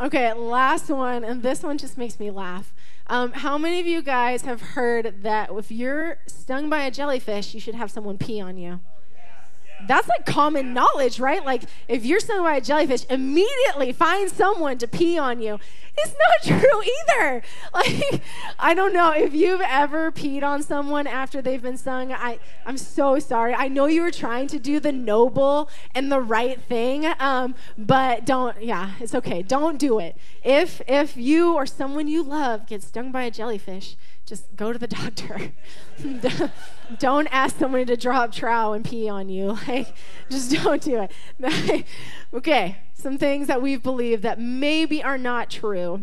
Okay, 0.00 0.32
last 0.32 0.90
one, 0.90 1.24
and 1.24 1.42
this 1.42 1.64
one 1.64 1.76
just 1.76 1.98
makes 1.98 2.20
me 2.20 2.30
laugh. 2.30 2.72
Um, 3.08 3.32
how 3.32 3.58
many 3.58 3.80
of 3.80 3.86
you 3.86 4.00
guys 4.00 4.42
have 4.42 4.60
heard 4.60 5.22
that 5.24 5.50
if 5.50 5.72
you're 5.72 6.18
stung 6.28 6.70
by 6.70 6.84
a 6.84 6.90
jellyfish, 6.92 7.52
you 7.52 7.58
should 7.58 7.74
have 7.74 7.90
someone 7.90 8.16
pee 8.16 8.40
on 8.40 8.56
you? 8.56 8.78
That's 9.86 10.08
like 10.08 10.26
common 10.26 10.74
knowledge, 10.74 11.20
right? 11.20 11.44
Like 11.44 11.62
if 11.86 12.04
you're 12.04 12.20
stung 12.20 12.42
by 12.42 12.56
a 12.56 12.60
jellyfish, 12.60 13.04
immediately 13.08 13.92
find 13.92 14.30
someone 14.30 14.78
to 14.78 14.88
pee 14.88 15.18
on 15.18 15.40
you. 15.40 15.58
It's 16.00 16.14
not 16.14 16.60
true 16.60 16.82
either. 16.82 17.42
Like, 17.74 18.22
I 18.58 18.74
don't 18.74 18.92
know 18.92 19.12
if 19.12 19.34
you've 19.34 19.60
ever 19.60 20.10
peed 20.10 20.42
on 20.42 20.62
someone 20.62 21.06
after 21.06 21.42
they've 21.42 21.60
been 21.60 21.76
stung. 21.76 22.12
I, 22.12 22.38
I'm 22.64 22.78
so 22.78 23.18
sorry. 23.18 23.54
I 23.54 23.68
know 23.68 23.86
you 23.86 24.02
were 24.02 24.10
trying 24.10 24.46
to 24.48 24.58
do 24.58 24.80
the 24.80 24.92
noble 24.92 25.68
and 25.94 26.10
the 26.10 26.20
right 26.20 26.60
thing, 26.60 27.06
um, 27.18 27.54
but 27.76 28.24
don't. 28.24 28.62
Yeah, 28.62 28.92
it's 29.00 29.14
okay. 29.14 29.42
Don't 29.42 29.78
do 29.78 29.98
it. 29.98 30.16
If 30.44 30.80
if 30.88 31.16
you 31.16 31.54
or 31.54 31.66
someone 31.66 32.08
you 32.08 32.22
love 32.22 32.66
gets 32.66 32.86
stung 32.86 33.12
by 33.12 33.24
a 33.24 33.30
jellyfish, 33.30 33.96
just 34.28 34.54
go 34.56 34.72
to 34.72 34.78
the 34.78 34.86
doctor. 35.00 35.52
don't 36.98 37.26
ask 37.28 37.58
somebody 37.58 37.84
to 37.86 37.96
drop 37.96 38.32
trow 38.32 38.74
and 38.74 38.84
pee 38.84 39.08
on 39.08 39.28
you. 39.28 39.58
Like, 39.68 39.94
just 40.30 40.50
don't 40.52 40.82
do 40.82 41.06
it. 41.40 41.84
okay, 42.32 42.78
some 42.94 43.18
things 43.18 43.46
that 43.48 43.60
we've 43.60 43.82
believed 43.82 44.22
that 44.22 44.40
maybe 44.40 45.02
are 45.02 45.18
not 45.18 45.50
true. 45.50 46.02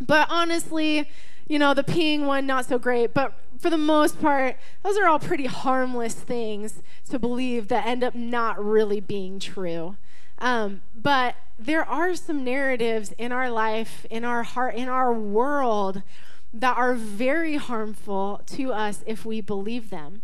But 0.00 0.28
honestly, 0.30 1.08
you 1.48 1.58
know, 1.58 1.74
the 1.74 1.82
peeing 1.82 2.26
one, 2.26 2.46
not 2.46 2.66
so 2.66 2.78
great. 2.78 3.14
But 3.14 3.32
for 3.58 3.70
the 3.70 3.78
most 3.78 4.20
part, 4.20 4.56
those 4.82 4.96
are 4.96 5.06
all 5.06 5.18
pretty 5.18 5.46
harmless 5.46 6.14
things 6.14 6.82
to 7.10 7.18
believe 7.18 7.68
that 7.68 7.86
end 7.86 8.04
up 8.04 8.14
not 8.14 8.62
really 8.64 9.00
being 9.00 9.38
true. 9.40 9.96
Um, 10.38 10.82
but 10.94 11.36
there 11.58 11.84
are 11.84 12.14
some 12.14 12.44
narratives 12.44 13.12
in 13.18 13.32
our 13.32 13.50
life, 13.50 14.06
in 14.10 14.24
our 14.24 14.42
heart, 14.42 14.74
in 14.74 14.88
our 14.88 15.12
world 15.12 16.02
that 16.54 16.76
are 16.76 16.94
very 16.94 17.56
harmful 17.56 18.40
to 18.46 18.72
us 18.72 19.02
if 19.06 19.26
we 19.26 19.40
believe 19.40 19.90
them. 19.90 20.22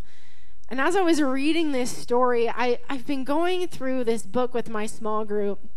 And 0.69 0.81
as 0.81 0.95
I 0.95 1.01
was 1.01 1.21
reading 1.21 1.73
this 1.73 1.95
story, 1.95 2.49
I, 2.49 2.79
I've 2.89 3.05
been 3.05 3.25
going 3.25 3.67
through 3.67 4.05
this 4.05 4.23
book 4.23 4.55
with 4.55 4.71
my 4.71 4.87
small 4.87 5.25
group. 5.25 5.69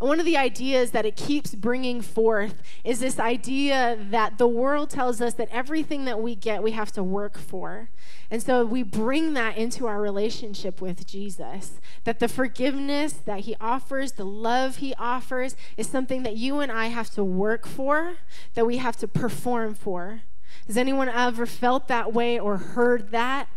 And 0.00 0.08
one 0.08 0.20
of 0.20 0.26
the 0.26 0.36
ideas 0.36 0.92
that 0.92 1.04
it 1.04 1.16
keeps 1.16 1.54
bringing 1.54 2.00
forth 2.02 2.62
is 2.84 3.00
this 3.00 3.18
idea 3.18 3.98
that 4.10 4.38
the 4.38 4.46
world 4.46 4.90
tells 4.90 5.20
us 5.20 5.34
that 5.34 5.48
everything 5.50 6.04
that 6.04 6.20
we 6.20 6.36
get, 6.36 6.62
we 6.62 6.70
have 6.72 6.92
to 6.92 7.02
work 7.02 7.36
for. 7.36 7.90
And 8.30 8.40
so 8.40 8.64
we 8.64 8.84
bring 8.84 9.34
that 9.34 9.56
into 9.56 9.86
our 9.86 10.00
relationship 10.00 10.80
with 10.80 11.04
Jesus. 11.06 11.80
That 12.04 12.20
the 12.20 12.28
forgiveness 12.28 13.14
that 13.14 13.40
he 13.40 13.56
offers, 13.60 14.12
the 14.12 14.24
love 14.24 14.76
he 14.76 14.94
offers, 14.94 15.56
is 15.76 15.88
something 15.88 16.22
that 16.22 16.36
you 16.36 16.60
and 16.60 16.70
I 16.70 16.86
have 16.86 17.10
to 17.10 17.24
work 17.24 17.66
for, 17.66 18.18
that 18.54 18.66
we 18.66 18.76
have 18.76 18.96
to 18.98 19.08
perform 19.08 19.74
for. 19.74 20.22
Has 20.68 20.76
anyone 20.76 21.08
ever 21.08 21.46
felt 21.46 21.88
that 21.88 22.12
way 22.12 22.38
or 22.38 22.58
heard 22.58 23.10
that? 23.10 23.48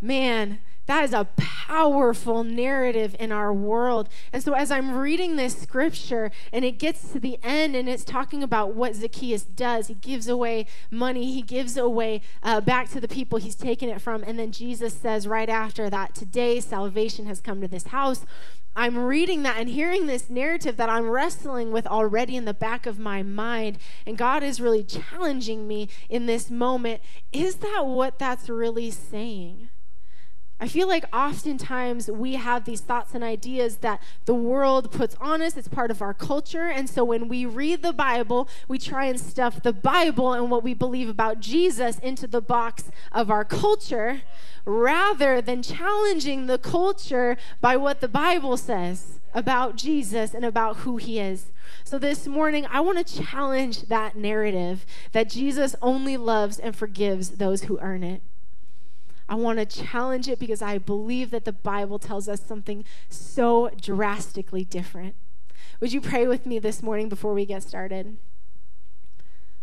Man, 0.00 0.60
that 0.86 1.04
is 1.04 1.12
a 1.12 1.28
powerful 1.36 2.42
narrative 2.42 3.14
in 3.20 3.30
our 3.30 3.52
world. 3.52 4.08
And 4.32 4.42
so, 4.42 4.54
as 4.54 4.70
I'm 4.70 4.96
reading 4.96 5.36
this 5.36 5.56
scripture 5.56 6.30
and 6.52 6.64
it 6.64 6.78
gets 6.78 7.12
to 7.12 7.20
the 7.20 7.38
end 7.42 7.76
and 7.76 7.88
it's 7.88 8.04
talking 8.04 8.42
about 8.42 8.74
what 8.74 8.96
Zacchaeus 8.96 9.44
does, 9.44 9.86
he 9.86 9.94
gives 9.94 10.26
away 10.26 10.66
money, 10.90 11.32
he 11.32 11.42
gives 11.42 11.76
away 11.76 12.22
uh, 12.42 12.60
back 12.60 12.90
to 12.90 13.00
the 13.00 13.08
people 13.08 13.38
he's 13.38 13.54
taken 13.54 13.88
it 13.88 14.00
from. 14.00 14.24
And 14.26 14.38
then 14.38 14.52
Jesus 14.52 14.94
says 14.94 15.28
right 15.28 15.48
after 15.48 15.88
that, 15.90 16.14
Today 16.14 16.60
salvation 16.60 17.26
has 17.26 17.40
come 17.40 17.60
to 17.60 17.68
this 17.68 17.88
house. 17.88 18.24
I'm 18.76 18.98
reading 18.98 19.42
that 19.42 19.58
and 19.58 19.68
hearing 19.68 20.06
this 20.06 20.30
narrative 20.30 20.76
that 20.76 20.88
I'm 20.88 21.10
wrestling 21.10 21.72
with 21.72 21.86
already 21.86 22.36
in 22.36 22.44
the 22.44 22.54
back 22.54 22.86
of 22.86 22.98
my 22.98 23.22
mind. 23.22 23.78
And 24.06 24.16
God 24.16 24.42
is 24.42 24.60
really 24.60 24.84
challenging 24.84 25.66
me 25.66 25.88
in 26.08 26.26
this 26.26 26.50
moment. 26.50 27.00
Is 27.32 27.56
that 27.56 27.84
what 27.86 28.18
that's 28.18 28.48
really 28.48 28.90
saying? 28.90 29.70
I 30.62 30.68
feel 30.68 30.86
like 30.86 31.04
oftentimes 31.10 32.10
we 32.10 32.34
have 32.34 32.66
these 32.66 32.82
thoughts 32.82 33.14
and 33.14 33.24
ideas 33.24 33.78
that 33.78 34.02
the 34.26 34.34
world 34.34 34.92
puts 34.92 35.16
on 35.18 35.40
us. 35.40 35.56
It's 35.56 35.68
part 35.68 35.90
of 35.90 36.02
our 36.02 36.12
culture. 36.12 36.68
And 36.68 36.88
so 36.88 37.02
when 37.02 37.28
we 37.28 37.46
read 37.46 37.82
the 37.82 37.94
Bible, 37.94 38.46
we 38.68 38.78
try 38.78 39.06
and 39.06 39.18
stuff 39.18 39.62
the 39.62 39.72
Bible 39.72 40.34
and 40.34 40.50
what 40.50 40.62
we 40.62 40.74
believe 40.74 41.08
about 41.08 41.40
Jesus 41.40 41.98
into 42.00 42.26
the 42.26 42.42
box 42.42 42.90
of 43.10 43.30
our 43.30 43.44
culture 43.44 44.20
rather 44.66 45.40
than 45.40 45.62
challenging 45.62 46.46
the 46.46 46.58
culture 46.58 47.38
by 47.62 47.78
what 47.78 48.02
the 48.02 48.08
Bible 48.08 48.58
says 48.58 49.18
about 49.32 49.76
Jesus 49.76 50.34
and 50.34 50.44
about 50.44 50.78
who 50.78 50.98
he 50.98 51.18
is. 51.18 51.46
So 51.84 51.98
this 51.98 52.26
morning, 52.26 52.66
I 52.70 52.80
want 52.80 53.06
to 53.06 53.22
challenge 53.22 53.82
that 53.82 54.14
narrative 54.14 54.84
that 55.12 55.30
Jesus 55.30 55.74
only 55.80 56.18
loves 56.18 56.58
and 56.58 56.76
forgives 56.76 57.30
those 57.30 57.62
who 57.62 57.78
earn 57.78 58.02
it. 58.02 58.22
I 59.30 59.36
want 59.36 59.60
to 59.60 59.64
challenge 59.64 60.28
it 60.28 60.40
because 60.40 60.60
I 60.60 60.78
believe 60.78 61.30
that 61.30 61.44
the 61.44 61.52
Bible 61.52 62.00
tells 62.00 62.28
us 62.28 62.44
something 62.44 62.84
so 63.08 63.70
drastically 63.80 64.64
different. 64.64 65.14
Would 65.78 65.92
you 65.92 66.00
pray 66.00 66.26
with 66.26 66.46
me 66.46 66.58
this 66.58 66.82
morning 66.82 67.08
before 67.08 67.32
we 67.32 67.46
get 67.46 67.62
started? 67.62 68.16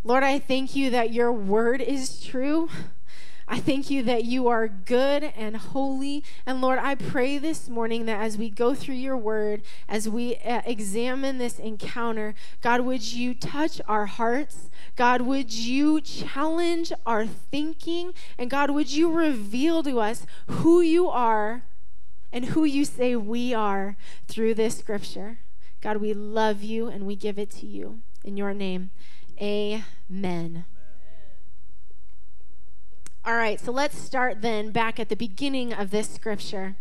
Lord, 0.05 0.23
I 0.23 0.39
thank 0.39 0.73
you 0.73 0.89
that 0.91 1.11
your 1.11 1.33
word 1.33 1.81
is 1.81 2.23
true. 2.23 2.69
I 3.49 3.59
thank 3.59 3.89
you 3.89 4.03
that 4.03 4.25
you 4.25 4.49
are 4.49 4.67
good 4.67 5.23
and 5.23 5.55
holy. 5.55 6.23
And 6.45 6.59
Lord, 6.59 6.79
I 6.79 6.95
pray 6.95 7.37
this 7.37 7.69
morning 7.69 8.05
that 8.05 8.19
as 8.19 8.37
we 8.37 8.49
go 8.49 8.75
through 8.75 8.95
your 8.95 9.15
word, 9.15 9.61
as 9.87 10.09
we 10.09 10.35
uh, 10.37 10.61
examine 10.65 11.37
this 11.37 11.57
encounter, 11.57 12.35
God, 12.61 12.81
would 12.81 13.13
you 13.13 13.33
touch 13.33 13.79
our 13.87 14.05
hearts? 14.05 14.69
God, 14.97 15.21
would 15.21 15.53
you 15.53 16.01
challenge 16.01 16.91
our 17.05 17.25
thinking? 17.25 18.13
And 18.37 18.49
God, 18.49 18.69
would 18.71 18.91
you 18.91 19.11
reveal 19.11 19.81
to 19.83 20.01
us 20.01 20.25
who 20.47 20.81
you 20.81 21.07
are 21.07 21.63
and 22.33 22.45
who 22.45 22.65
you 22.65 22.83
say 22.83 23.15
we 23.15 23.53
are 23.53 23.95
through 24.27 24.55
this 24.55 24.77
scripture? 24.77 25.39
God, 25.79 25.97
we 25.97 26.13
love 26.13 26.63
you 26.63 26.87
and 26.89 27.07
we 27.07 27.15
give 27.15 27.39
it 27.39 27.51
to 27.51 27.65
you. 27.65 27.99
In 28.25 28.35
your 28.35 28.53
name, 28.53 28.89
amen. 29.41 30.65
All 33.27 33.35
right, 33.35 33.59
so 33.59 33.73
let's 33.73 34.01
start 34.01 34.41
then 34.41 34.71
back 34.71 35.01
at 35.01 35.09
the 35.09 35.15
beginning 35.17 35.73
of 35.73 35.91
this 35.91 36.09
scripture. 36.09 36.77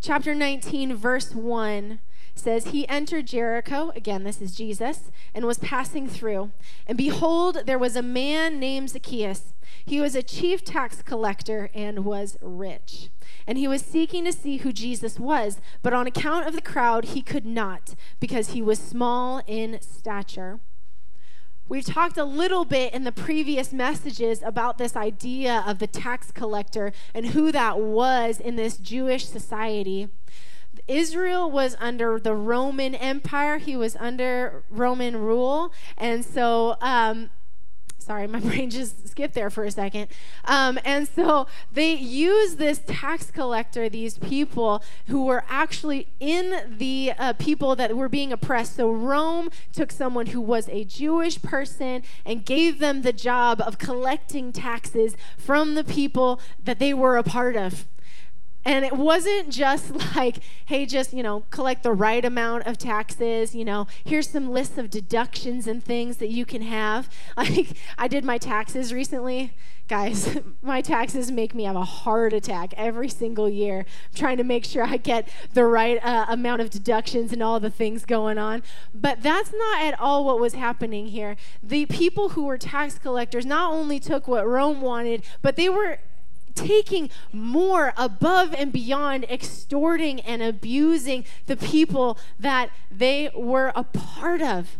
Chapter 0.00 0.34
19, 0.34 0.96
verse 0.96 1.36
1 1.36 2.00
says, 2.34 2.64
He 2.64 2.88
entered 2.88 3.28
Jericho, 3.28 3.92
again, 3.94 4.24
this 4.24 4.42
is 4.42 4.56
Jesus, 4.56 5.12
and 5.32 5.44
was 5.44 5.60
passing 5.60 6.08
through. 6.08 6.50
And 6.88 6.98
behold, 6.98 7.60
there 7.64 7.78
was 7.78 7.94
a 7.94 8.02
man 8.02 8.58
named 8.58 8.90
Zacchaeus. 8.90 9.54
He 9.84 10.00
was 10.00 10.16
a 10.16 10.22
chief 10.24 10.64
tax 10.64 11.00
collector 11.00 11.70
and 11.72 12.04
was 12.04 12.36
rich. 12.42 13.10
And 13.46 13.56
he 13.56 13.68
was 13.68 13.82
seeking 13.82 14.24
to 14.24 14.32
see 14.32 14.56
who 14.56 14.72
Jesus 14.72 15.20
was, 15.20 15.60
but 15.80 15.94
on 15.94 16.08
account 16.08 16.48
of 16.48 16.56
the 16.56 16.60
crowd, 16.60 17.04
he 17.04 17.22
could 17.22 17.46
not, 17.46 17.94
because 18.18 18.48
he 18.48 18.62
was 18.62 18.80
small 18.80 19.40
in 19.46 19.78
stature. 19.80 20.58
We've 21.68 21.84
talked 21.84 22.18
a 22.18 22.24
little 22.24 22.64
bit 22.64 22.92
in 22.92 23.04
the 23.04 23.12
previous 23.12 23.72
messages 23.72 24.42
about 24.42 24.78
this 24.78 24.96
idea 24.96 25.64
of 25.66 25.78
the 25.78 25.86
tax 25.86 26.30
collector 26.30 26.92
and 27.14 27.26
who 27.28 27.50
that 27.52 27.80
was 27.80 28.40
in 28.40 28.56
this 28.56 28.76
Jewish 28.76 29.26
society. 29.26 30.08
Israel 30.88 31.50
was 31.50 31.76
under 31.80 32.18
the 32.18 32.34
Roman 32.34 32.94
Empire, 32.94 33.58
he 33.58 33.76
was 33.76 33.96
under 33.96 34.64
Roman 34.70 35.16
rule. 35.16 35.72
And 35.96 36.24
so, 36.24 36.76
um, 36.80 37.30
Sorry, 38.12 38.26
my 38.26 38.40
brain 38.50 38.68
just 38.68 39.08
skipped 39.08 39.32
there 39.32 39.48
for 39.48 39.64
a 39.64 39.70
second. 39.70 40.08
Um, 40.44 40.78
and 40.84 41.08
so 41.08 41.46
they 41.72 41.94
use 41.94 42.56
this 42.56 42.82
tax 42.86 43.30
collector, 43.30 43.88
these 43.88 44.18
people 44.18 44.84
who 45.06 45.24
were 45.24 45.44
actually 45.48 46.08
in 46.20 46.76
the 46.76 47.14
uh, 47.18 47.32
people 47.32 47.74
that 47.76 47.96
were 47.96 48.10
being 48.10 48.30
oppressed. 48.30 48.76
So 48.76 48.92
Rome 48.92 49.48
took 49.72 49.90
someone 49.90 50.26
who 50.26 50.42
was 50.42 50.68
a 50.68 50.84
Jewish 50.84 51.40
person 51.40 52.02
and 52.26 52.44
gave 52.44 52.80
them 52.80 53.00
the 53.00 53.14
job 53.14 53.62
of 53.62 53.78
collecting 53.78 54.52
taxes 54.52 55.16
from 55.38 55.74
the 55.74 55.82
people 55.82 56.38
that 56.62 56.78
they 56.78 56.92
were 56.92 57.16
a 57.16 57.22
part 57.22 57.56
of. 57.56 57.86
And 58.64 58.84
it 58.84 58.92
wasn't 58.92 59.50
just 59.50 59.90
like, 60.16 60.38
hey, 60.66 60.86
just, 60.86 61.12
you 61.12 61.22
know, 61.22 61.44
collect 61.50 61.82
the 61.82 61.92
right 61.92 62.24
amount 62.24 62.66
of 62.66 62.78
taxes, 62.78 63.54
you 63.54 63.64
know, 63.64 63.86
here's 64.04 64.28
some 64.28 64.50
lists 64.50 64.78
of 64.78 64.90
deductions 64.90 65.66
and 65.66 65.84
things 65.84 66.18
that 66.18 66.28
you 66.28 66.44
can 66.44 66.62
have. 66.62 67.08
Like, 67.42 67.76
I 67.98 68.06
did 68.08 68.24
my 68.24 68.38
taxes 68.38 68.92
recently. 68.92 69.52
Guys, 69.88 70.38
my 70.62 70.80
taxes 70.80 71.32
make 71.32 71.54
me 71.54 71.64
have 71.64 71.74
a 71.74 71.84
heart 71.84 72.32
attack 72.32 72.72
every 72.76 73.08
single 73.08 73.48
year. 73.48 73.80
I'm 73.80 74.14
trying 74.14 74.36
to 74.36 74.44
make 74.44 74.64
sure 74.64 74.84
I 74.84 74.96
get 74.96 75.28
the 75.54 75.64
right 75.64 75.98
uh, 76.04 76.26
amount 76.28 76.62
of 76.62 76.70
deductions 76.70 77.32
and 77.32 77.42
all 77.42 77.58
the 77.58 77.70
things 77.70 78.04
going 78.04 78.38
on. 78.38 78.62
But 78.94 79.22
that's 79.22 79.52
not 79.52 79.82
at 79.82 79.98
all 80.00 80.24
what 80.24 80.38
was 80.38 80.54
happening 80.54 81.08
here. 81.08 81.36
The 81.62 81.86
people 81.86 82.30
who 82.30 82.44
were 82.44 82.58
tax 82.58 82.98
collectors 82.98 83.44
not 83.44 83.72
only 83.72 83.98
took 83.98 84.28
what 84.28 84.46
Rome 84.46 84.80
wanted, 84.80 85.24
but 85.42 85.56
they 85.56 85.68
were 85.68 85.98
taking 86.54 87.10
more 87.32 87.92
above 87.96 88.54
and 88.54 88.72
beyond 88.72 89.24
extorting 89.24 90.20
and 90.20 90.42
abusing 90.42 91.24
the 91.46 91.56
people 91.56 92.18
that 92.38 92.70
they 92.90 93.30
were 93.34 93.72
a 93.74 93.84
part 93.84 94.42
of. 94.42 94.76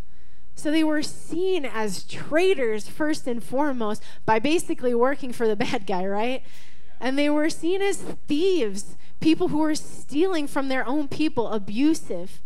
So 0.54 0.70
they 0.70 0.84
were 0.84 1.02
seen 1.02 1.64
as 1.64 2.04
traitors 2.04 2.88
first 2.88 3.26
and 3.26 3.42
foremost 3.42 4.02
by 4.26 4.38
basically 4.38 4.94
working 4.94 5.32
for 5.32 5.48
the 5.48 5.56
bad 5.64 5.86
guy, 5.86 6.06
right? 6.06 6.42
And 7.00 7.18
they 7.18 7.30
were 7.30 7.50
seen 7.50 7.82
as 7.82 7.98
thieves, 8.28 8.96
people 9.20 9.48
who 9.48 9.58
were 9.58 9.74
stealing 9.74 10.46
from 10.46 10.68
their 10.68 10.86
own 10.86 11.08
people, 11.08 11.48
abusive. 11.48 12.40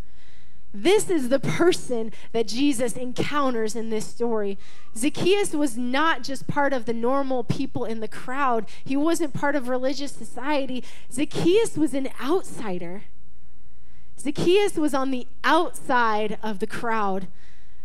This 0.82 1.08
is 1.08 1.30
the 1.30 1.38
person 1.38 2.12
that 2.32 2.46
Jesus 2.46 2.98
encounters 2.98 3.74
in 3.74 3.88
this 3.88 4.06
story. 4.06 4.58
Zacchaeus 4.94 5.54
was 5.54 5.78
not 5.78 6.22
just 6.22 6.46
part 6.46 6.74
of 6.74 6.84
the 6.84 6.92
normal 6.92 7.44
people 7.44 7.86
in 7.86 8.00
the 8.00 8.08
crowd, 8.08 8.66
he 8.84 8.94
wasn't 8.94 9.32
part 9.32 9.56
of 9.56 9.68
religious 9.68 10.12
society. 10.12 10.84
Zacchaeus 11.10 11.78
was 11.78 11.94
an 11.94 12.10
outsider. 12.22 13.04
Zacchaeus 14.20 14.74
was 14.76 14.92
on 14.92 15.10
the 15.10 15.26
outside 15.44 16.38
of 16.42 16.58
the 16.58 16.66
crowd. 16.66 17.28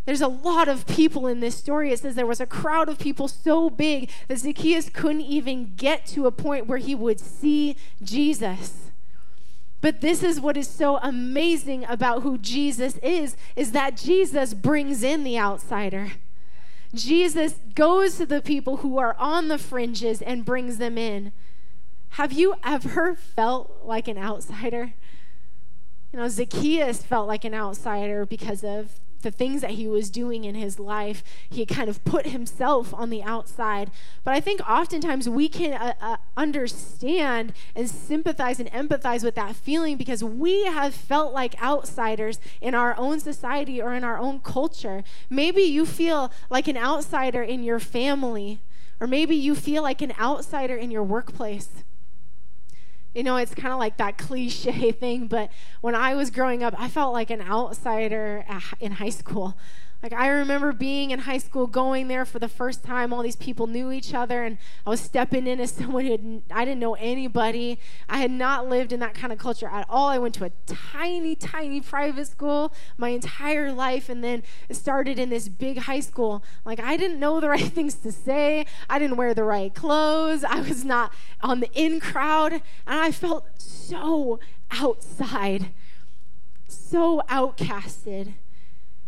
There's 0.06 0.22
a 0.22 0.28
lot 0.28 0.68
of 0.68 0.86
people 0.86 1.28
in 1.28 1.40
this 1.40 1.56
story. 1.56 1.94
It 1.94 2.00
says 2.00 2.16
there 2.16 2.26
was 2.26 2.42
a 2.42 2.46
crowd 2.46 2.90
of 2.90 3.00
people 3.00 3.30
so 3.30 3.70
big 3.70 4.10
that 4.28 4.40
Zacchaeus 4.40 4.90
couldn't 4.90 5.22
even 5.22 5.76
get 5.78 6.06
to 6.08 6.28
a 6.28 6.32
point 6.32 6.68
where 6.68 6.80
he 6.80 6.94
would 6.94 7.22
see 7.22 7.78
Jesus. 8.04 8.91
But 9.82 10.02
this 10.02 10.22
is 10.22 10.40
what 10.40 10.58
is 10.58 10.68
so 10.68 10.98
amazing 10.98 11.86
about 11.86 12.22
who 12.22 12.38
Jesus 12.38 12.98
is 12.98 13.36
is 13.56 13.72
that 13.72 13.98
Jesus 13.98 14.54
brings 14.54 15.04
in 15.04 15.24
the 15.24 15.40
outsider. 15.40 16.14
Jesus 16.94 17.56
goes 17.74 18.18
to 18.18 18.26
the 18.26 18.42
people 18.42 18.78
who 18.78 18.98
are 19.00 19.16
on 19.18 19.48
the 19.48 19.58
fringes 19.58 20.22
and 20.22 20.46
brings 20.46 20.78
them 20.78 20.98
in. 20.98 21.32
Have 22.12 22.32
you 22.32 22.56
ever 22.64 23.16
felt 23.16 23.82
like 23.84 24.08
an 24.08 24.18
outsider? 24.18 24.94
You 26.12 26.20
know, 26.20 26.28
Zacchaeus 26.28 27.04
felt 27.04 27.28
like 27.28 27.46
an 27.46 27.54
outsider 27.54 28.26
because 28.26 28.64
of 28.64 29.00
the 29.22 29.32
things 29.32 29.62
that 29.62 29.72
he 29.72 29.88
was 29.88 30.10
doing 30.10 30.44
in 30.44 30.56
his 30.56 30.80
life, 30.80 31.24
he 31.50 31.66
kind 31.66 31.90
of 31.90 32.04
put 32.04 32.28
himself 32.28 32.94
on 32.94 33.10
the 33.10 33.24
outside. 33.24 33.92
But 34.24 34.34
I 34.34 34.40
think 34.40 34.62
oftentimes 34.70 35.30
we 35.30 35.48
can 35.48 35.74
uh, 35.74 35.94
uh, 36.02 36.18
understand 36.36 37.54
and 37.76 37.90
sympathize 37.90 38.60
and 38.60 38.72
empathize 38.72 39.24
with 39.24 39.36
that 39.36 39.56
feeling 39.56 39.98
because 39.98 40.24
we 40.24 40.66
have 40.66 40.94
felt 40.94 41.34
like 41.34 41.62
outsiders 41.62 42.40
in 42.60 42.76
our 42.76 42.98
own 42.98 43.20
society 43.20 43.82
or 43.82 43.94
in 43.94 44.04
our 44.04 44.18
own 44.18 44.40
culture. 44.40 45.04
Maybe 45.30 45.62
you 45.62 45.86
feel 45.86 46.32
like 46.50 46.68
an 46.68 46.78
outsider 46.78 47.44
in 47.44 47.64
your 47.64 47.80
family, 47.80 48.60
or 49.00 49.08
maybe 49.08 49.36
you 49.36 49.56
feel 49.56 49.84
like 49.84 50.02
an 50.02 50.14
outsider 50.20 50.76
in 50.76 50.92
your 50.92 51.04
workplace. 51.04 51.70
You 53.14 53.24
know, 53.24 53.36
it's 53.36 53.54
kind 53.54 53.74
of 53.74 53.80
like 53.80 53.98
that 53.98 54.18
cliche 54.18 54.92
thing, 55.04 55.28
but 55.28 55.52
when 55.82 55.96
I 55.96 56.16
was 56.16 56.32
growing 56.32 56.64
up, 56.64 56.74
I 56.78 56.88
felt 56.88 57.14
like 57.14 57.30
an 57.30 57.42
outsider 57.42 58.46
in 58.80 58.94
high 58.94 59.10
school. 59.10 59.58
Like 60.04 60.14
I 60.14 60.30
remember 60.30 60.72
being 60.72 61.12
in 61.12 61.20
high 61.20 61.38
school, 61.38 61.68
going 61.68 62.08
there 62.08 62.26
for 62.26 62.40
the 62.40 62.48
first 62.48 62.84
time. 62.84 63.14
All 63.14 63.22
these 63.22 63.36
people 63.36 63.68
knew 63.68 63.92
each 63.92 64.16
other, 64.16 64.44
and 64.44 64.58
I 64.86 64.90
was 64.90 65.00
stepping 65.00 65.46
in 65.46 65.60
as 65.60 65.72
someone 65.78 66.06
who 66.06 66.12
had, 66.12 66.42
I 66.50 66.66
didn't 66.66 66.80
know 66.80 66.96
anybody. 66.96 67.80
I 68.10 68.18
had 68.18 68.32
not 68.32 68.68
lived 68.68 68.92
in 68.92 69.00
that 69.02 69.14
kind 69.14 69.32
of 69.32 69.38
culture 69.38 69.68
at 69.68 69.86
all. 69.88 70.08
I 70.08 70.18
went 70.18 70.34
to 70.36 70.46
a 70.46 70.52
tiny, 70.66 71.36
tiny 71.36 71.82
private 71.82 72.28
school 72.28 72.74
my 72.98 73.10
entire 73.10 73.72
life, 73.72 74.10
and 74.10 74.24
then 74.24 74.42
started 74.72 75.20
in 75.20 75.30
this 75.30 75.48
big 75.48 75.80
high 75.80 76.00
school. 76.00 76.44
Like 76.66 76.80
I 76.80 76.98
didn't 76.98 77.20
know 77.20 77.40
the 77.40 77.50
right 77.56 77.72
things 77.72 77.94
to 77.96 78.12
say. 78.12 78.66
I 78.90 78.98
didn't 78.98 79.18
wear 79.18 79.36
the 79.36 79.44
right 79.44 79.74
clothes. 79.74 80.44
I 80.44 80.62
was 80.62 80.84
not 80.84 81.14
on 81.42 81.60
the 81.60 81.70
in 81.74 82.00
crowd, 82.00 82.54
and 82.54 82.62
I 82.88 83.12
felt 83.12 83.46
so 83.62 84.40
outside, 84.72 85.70
so 86.68 87.22
outcasted. 87.30 88.34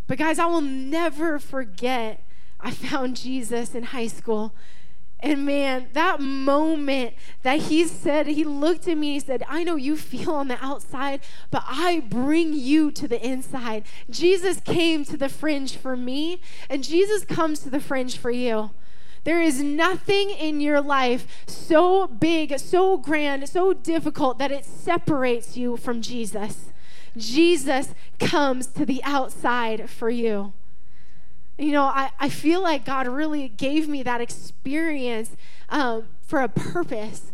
But 0.08 0.18
guys, 0.18 0.40
I 0.40 0.46
will 0.46 0.62
never 0.62 1.40
forget 1.40 2.24
I 2.60 2.72
found 2.72 3.18
Jesus 3.18 3.76
in 3.76 3.84
high 3.84 4.08
school. 4.08 4.54
And 5.20 5.46
man, 5.46 5.88
that 5.94 6.20
moment 6.20 7.14
that 7.44 7.60
he 7.60 7.86
said, 7.88 8.28
he 8.28 8.44
looked 8.44 8.90
at 8.90 8.98
me, 8.98 9.14
he 9.14 9.20
said, 9.22 9.44
I 9.48 9.64
know 9.64 9.78
you 9.78 9.96
feel 9.96 10.32
on 10.32 10.50
the 10.50 10.64
outside, 10.64 11.22
but 11.50 11.64
I 11.66 12.02
bring 12.02 12.52
you 12.52 12.92
to 12.92 13.08
the 13.08 13.26
inside. 13.26 13.86
Jesus 14.10 14.60
came 14.60 15.06
to 15.06 15.16
the 15.16 15.30
fringe 15.30 15.78
for 15.78 15.96
me, 15.96 16.42
and 16.70 16.84
Jesus 16.84 17.24
comes 17.24 17.60
to 17.62 17.70
the 17.70 17.80
fringe 17.80 18.18
for 18.18 18.32
you. 18.32 18.72
There 19.24 19.42
is 19.42 19.64
nothing 19.64 20.30
in 20.30 20.60
your 20.60 20.82
life 20.82 21.46
so 21.48 22.08
big, 22.08 22.60
so 22.60 22.98
grand, 22.98 23.48
so 23.48 23.72
difficult 23.72 24.38
that 24.40 24.52
it 24.52 24.66
separates 24.66 25.56
you 25.56 25.78
from 25.78 26.02
Jesus. 26.02 26.74
Jesus 27.18 27.94
comes 28.20 28.68
to 28.68 28.86
the 28.86 29.04
outside 29.04 29.90
for 29.90 30.10
you. 30.10 30.54
You 31.58 31.72
know, 31.72 31.84
I, 31.84 32.10
I 32.20 32.30
feel 32.30 32.62
like 32.62 32.84
God 32.84 33.08
really 33.08 33.48
gave 33.48 33.88
me 33.88 34.02
that 34.04 34.22
experience 34.22 35.38
um, 35.70 36.08
for 36.22 36.42
a 36.42 36.50
purpose. 36.50 37.32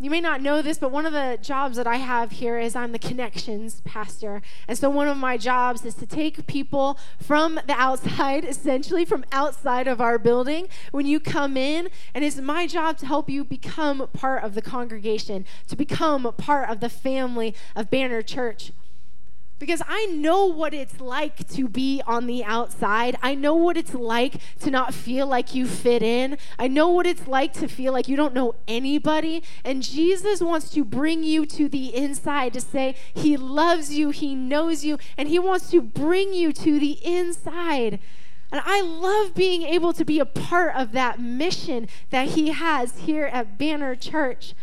You 0.00 0.10
may 0.10 0.20
not 0.20 0.42
know 0.42 0.60
this, 0.60 0.78
but 0.78 0.90
one 0.90 1.06
of 1.06 1.12
the 1.12 1.38
jobs 1.40 1.76
that 1.76 1.86
I 1.86 1.96
have 1.96 2.32
here 2.32 2.58
is 2.58 2.74
I'm 2.74 2.90
the 2.92 2.98
connections 2.98 3.80
pastor. 3.84 4.42
And 4.66 4.76
so 4.76 4.90
one 4.90 5.08
of 5.08 5.16
my 5.16 5.36
jobs 5.36 5.84
is 5.84 5.94
to 5.94 6.06
take 6.06 6.46
people 6.46 6.98
from 7.20 7.60
the 7.66 7.74
outside, 7.74 8.44
essentially 8.48 9.04
from 9.04 9.24
outside 9.30 9.86
of 9.86 10.00
our 10.00 10.18
building, 10.18 10.68
when 10.90 11.06
you 11.06 11.20
come 11.20 11.56
in, 11.56 11.88
and 12.12 12.24
it's 12.24 12.36
my 12.36 12.66
job 12.66 12.98
to 12.98 13.06
help 13.06 13.30
you 13.30 13.44
become 13.44 14.08
part 14.12 14.42
of 14.42 14.54
the 14.54 14.62
congregation, 14.62 15.44
to 15.68 15.76
become 15.76 16.32
part 16.36 16.68
of 16.68 16.80
the 16.80 16.88
family 16.88 17.54
of 17.76 17.88
Banner 17.88 18.20
Church. 18.20 18.72
Because 19.58 19.82
I 19.86 20.06
know 20.06 20.46
what 20.46 20.74
it's 20.74 21.00
like 21.00 21.48
to 21.50 21.68
be 21.68 22.02
on 22.06 22.26
the 22.26 22.44
outside. 22.44 23.16
I 23.22 23.34
know 23.34 23.54
what 23.54 23.76
it's 23.76 23.94
like 23.94 24.40
to 24.60 24.70
not 24.70 24.92
feel 24.92 25.26
like 25.26 25.54
you 25.54 25.66
fit 25.66 26.02
in. 26.02 26.38
I 26.58 26.66
know 26.66 26.88
what 26.88 27.06
it's 27.06 27.28
like 27.28 27.52
to 27.54 27.68
feel 27.68 27.92
like 27.92 28.08
you 28.08 28.16
don't 28.16 28.34
know 28.34 28.56
anybody. 28.66 29.42
And 29.64 29.82
Jesus 29.82 30.40
wants 30.40 30.70
to 30.70 30.84
bring 30.84 31.22
you 31.22 31.46
to 31.46 31.68
the 31.68 31.94
inside 31.94 32.52
to 32.54 32.60
say, 32.60 32.96
He 33.14 33.36
loves 33.36 33.94
you, 33.94 34.10
He 34.10 34.34
knows 34.34 34.84
you, 34.84 34.98
and 35.16 35.28
He 35.28 35.38
wants 35.38 35.70
to 35.70 35.80
bring 35.80 36.34
you 36.34 36.52
to 36.52 36.80
the 36.80 36.98
inside. 37.04 38.00
And 38.50 38.62
I 38.64 38.82
love 38.82 39.34
being 39.34 39.62
able 39.62 39.92
to 39.92 40.04
be 40.04 40.18
a 40.18 40.26
part 40.26 40.76
of 40.76 40.92
that 40.92 41.20
mission 41.20 41.88
that 42.10 42.30
He 42.30 42.50
has 42.50 42.98
here 42.98 43.26
at 43.26 43.56
Banner 43.56 43.94
Church. 43.94 44.54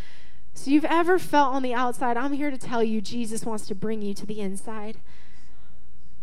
So, 0.54 0.70
you've 0.70 0.86
ever 0.86 1.18
felt 1.18 1.54
on 1.54 1.64
the 1.64 1.74
outside, 1.74 2.18
I'm 2.18 2.34
here 2.34 2.52
to 2.52 2.58
tell 2.58 2.84
you 2.84 3.02
Jesus 3.02 3.46
wants 3.46 3.68
to 3.68 3.76
bring 3.76 4.02
you 4.02 4.14
to 4.14 4.26
the 4.26 4.42
inside. 4.42 4.98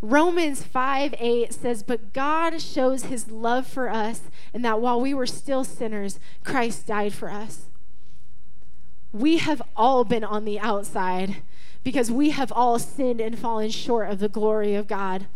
Romans 0.01 0.63
5 0.63 1.15
8 1.19 1.53
says, 1.53 1.83
But 1.83 2.13
God 2.13 2.61
shows 2.63 3.05
his 3.05 3.31
love 3.31 3.67
for 3.67 3.91
us, 3.91 4.23
and 4.55 4.65
that 4.65 4.81
while 4.81 5.01
we 5.01 5.13
were 5.13 5.27
still 5.27 5.65
sinners, 5.65 6.21
Christ 6.45 6.87
died 6.87 7.13
for 7.15 7.31
us. 7.31 7.67
We 9.13 9.39
have 9.39 9.63
all 9.77 10.05
been 10.05 10.25
on 10.25 10.45
the 10.45 10.61
outside 10.61 11.43
because 11.83 12.11
we 12.11 12.31
have 12.31 12.53
all 12.53 12.79
sinned 12.79 13.21
and 13.21 13.39
fallen 13.39 13.71
short 13.71 14.11
of 14.11 14.19
the 14.19 14.29
glory 14.29 14.75
of 14.75 14.87
God. 14.87 15.27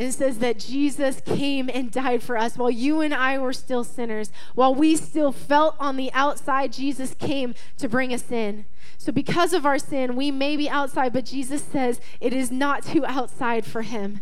And 0.00 0.08
it 0.08 0.12
says 0.12 0.38
that 0.38 0.58
Jesus 0.58 1.20
came 1.20 1.68
and 1.68 1.90
died 1.90 2.22
for 2.22 2.38
us 2.38 2.56
while 2.56 2.70
you 2.70 3.02
and 3.02 3.12
I 3.12 3.38
were 3.38 3.52
still 3.52 3.84
sinners. 3.84 4.32
While 4.54 4.74
we 4.74 4.96
still 4.96 5.30
felt 5.30 5.76
on 5.78 5.98
the 5.98 6.10
outside, 6.14 6.72
Jesus 6.72 7.12
came 7.12 7.54
to 7.76 7.86
bring 7.86 8.14
us 8.14 8.32
in. 8.32 8.64
So, 8.96 9.12
because 9.12 9.52
of 9.52 9.66
our 9.66 9.78
sin, 9.78 10.16
we 10.16 10.30
may 10.30 10.56
be 10.56 10.70
outside, 10.70 11.12
but 11.12 11.26
Jesus 11.26 11.62
says 11.62 12.00
it 12.18 12.32
is 12.32 12.50
not 12.50 12.82
too 12.82 13.04
outside 13.04 13.66
for 13.66 13.82
him. 13.82 14.20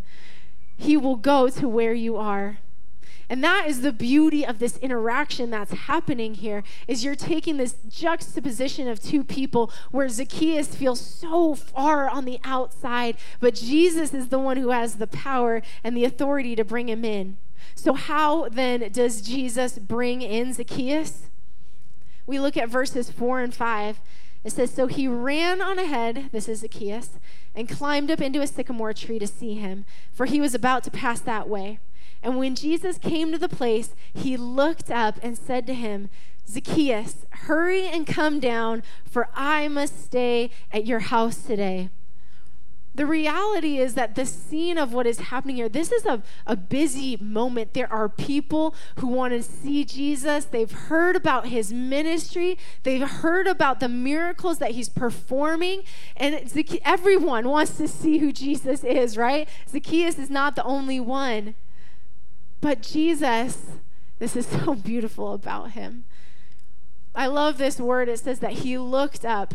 He 0.75 0.97
will 0.97 1.15
go 1.15 1.47
to 1.47 1.69
where 1.69 1.93
you 1.93 2.17
are. 2.17 2.57
And 3.29 3.43
that 3.43 3.67
is 3.67 3.81
the 3.81 3.91
beauty 3.91 4.45
of 4.45 4.57
this 4.57 4.77
interaction 4.77 5.51
that's 5.51 5.71
happening 5.71 6.33
here 6.33 6.63
is 6.87 7.03
you're 7.03 7.15
taking 7.15 7.57
this 7.57 7.75
juxtaposition 7.87 8.87
of 8.87 9.01
two 9.01 9.23
people 9.23 9.71
where 9.91 10.09
Zacchaeus 10.09 10.75
feels 10.75 10.99
so 10.99 11.53
far 11.53 12.09
on 12.09 12.25
the 12.25 12.39
outside, 12.43 13.17
but 13.39 13.53
Jesus 13.53 14.13
is 14.13 14.29
the 14.29 14.39
one 14.39 14.57
who 14.57 14.69
has 14.69 14.95
the 14.95 15.07
power 15.07 15.61
and 15.83 15.95
the 15.95 16.05
authority 16.05 16.55
to 16.55 16.65
bring 16.65 16.89
him 16.89 17.05
in. 17.05 17.37
So 17.75 17.93
how 17.93 18.49
then 18.49 18.91
does 18.91 19.21
Jesus 19.21 19.77
bring 19.77 20.23
in 20.23 20.53
Zacchaeus? 20.53 21.29
we 22.29 22.39
look 22.39 22.55
at 22.55 22.69
verses 22.69 23.09
4 23.09 23.41
and 23.41 23.53
5. 23.53 23.99
It 24.43 24.51
says, 24.51 24.71
So 24.71 24.85
he 24.85 25.07
ran 25.07 25.61
on 25.61 25.79
ahead, 25.79 26.29
this 26.31 26.47
is 26.47 26.59
Zacchaeus, 26.59 27.17
and 27.55 27.67
climbed 27.67 28.11
up 28.11 28.21
into 28.21 28.39
a 28.39 28.47
sycamore 28.47 28.93
tree 28.93 29.17
to 29.17 29.25
see 29.25 29.55
him, 29.55 29.83
for 30.13 30.27
he 30.27 30.39
was 30.39 30.53
about 30.53 30.83
to 30.83 30.91
pass 30.91 31.19
that 31.21 31.49
way. 31.49 31.79
And 32.21 32.37
when 32.37 32.55
Jesus 32.55 32.97
came 32.97 33.31
to 33.31 33.37
the 33.37 33.49
place, 33.49 33.95
he 34.13 34.35
looked 34.35 34.91
up 34.91 35.19
and 35.23 35.37
said 35.37 35.65
to 35.67 35.73
him, 35.73 36.09
Zacchaeus, 36.47 37.25
hurry 37.29 37.87
and 37.87 38.07
come 38.07 38.39
down, 38.39 38.83
for 39.05 39.29
I 39.35 39.67
must 39.67 40.03
stay 40.03 40.49
at 40.71 40.85
your 40.85 40.99
house 40.99 41.43
today. 41.43 41.89
The 42.95 43.05
reality 43.05 43.77
is 43.77 43.93
that 43.93 44.15
the 44.15 44.25
scene 44.25 44.77
of 44.77 44.91
what 44.91 45.05
is 45.05 45.19
happening 45.19 45.57
here, 45.57 45.69
this 45.69 45.91
is 45.91 46.05
a, 46.05 46.23
a 46.47 46.55
busy 46.55 47.17
moment. 47.17 47.73
There 47.73 47.91
are 47.93 48.09
people 48.09 48.73
who 48.97 49.07
want 49.07 49.31
to 49.31 49.43
see 49.43 49.85
Jesus. 49.85 50.45
They've 50.45 50.71
heard 50.71 51.15
about 51.15 51.47
his 51.47 51.71
ministry, 51.71 52.57
they've 52.83 53.07
heard 53.07 53.47
about 53.47 53.79
the 53.79 53.87
miracles 53.87 54.57
that 54.57 54.71
he's 54.71 54.89
performing, 54.89 55.83
and 56.17 56.51
everyone 56.83 57.47
wants 57.47 57.77
to 57.77 57.87
see 57.87 58.17
who 58.17 58.33
Jesus 58.33 58.83
is, 58.83 59.15
right? 59.15 59.47
Zacchaeus 59.69 60.17
is 60.17 60.29
not 60.29 60.55
the 60.55 60.63
only 60.63 60.99
one. 60.99 61.55
But 62.61 62.81
Jesus, 62.81 63.57
this 64.19 64.35
is 64.35 64.47
so 64.65 64.75
beautiful 64.75 65.33
about 65.33 65.71
him. 65.71 66.05
I 67.15 67.27
love 67.27 67.57
this 67.57 67.79
word. 67.79 68.07
It 68.07 68.19
says 68.19 68.39
that 68.39 68.51
he 68.51 68.77
looked 68.77 69.25
up. 69.25 69.53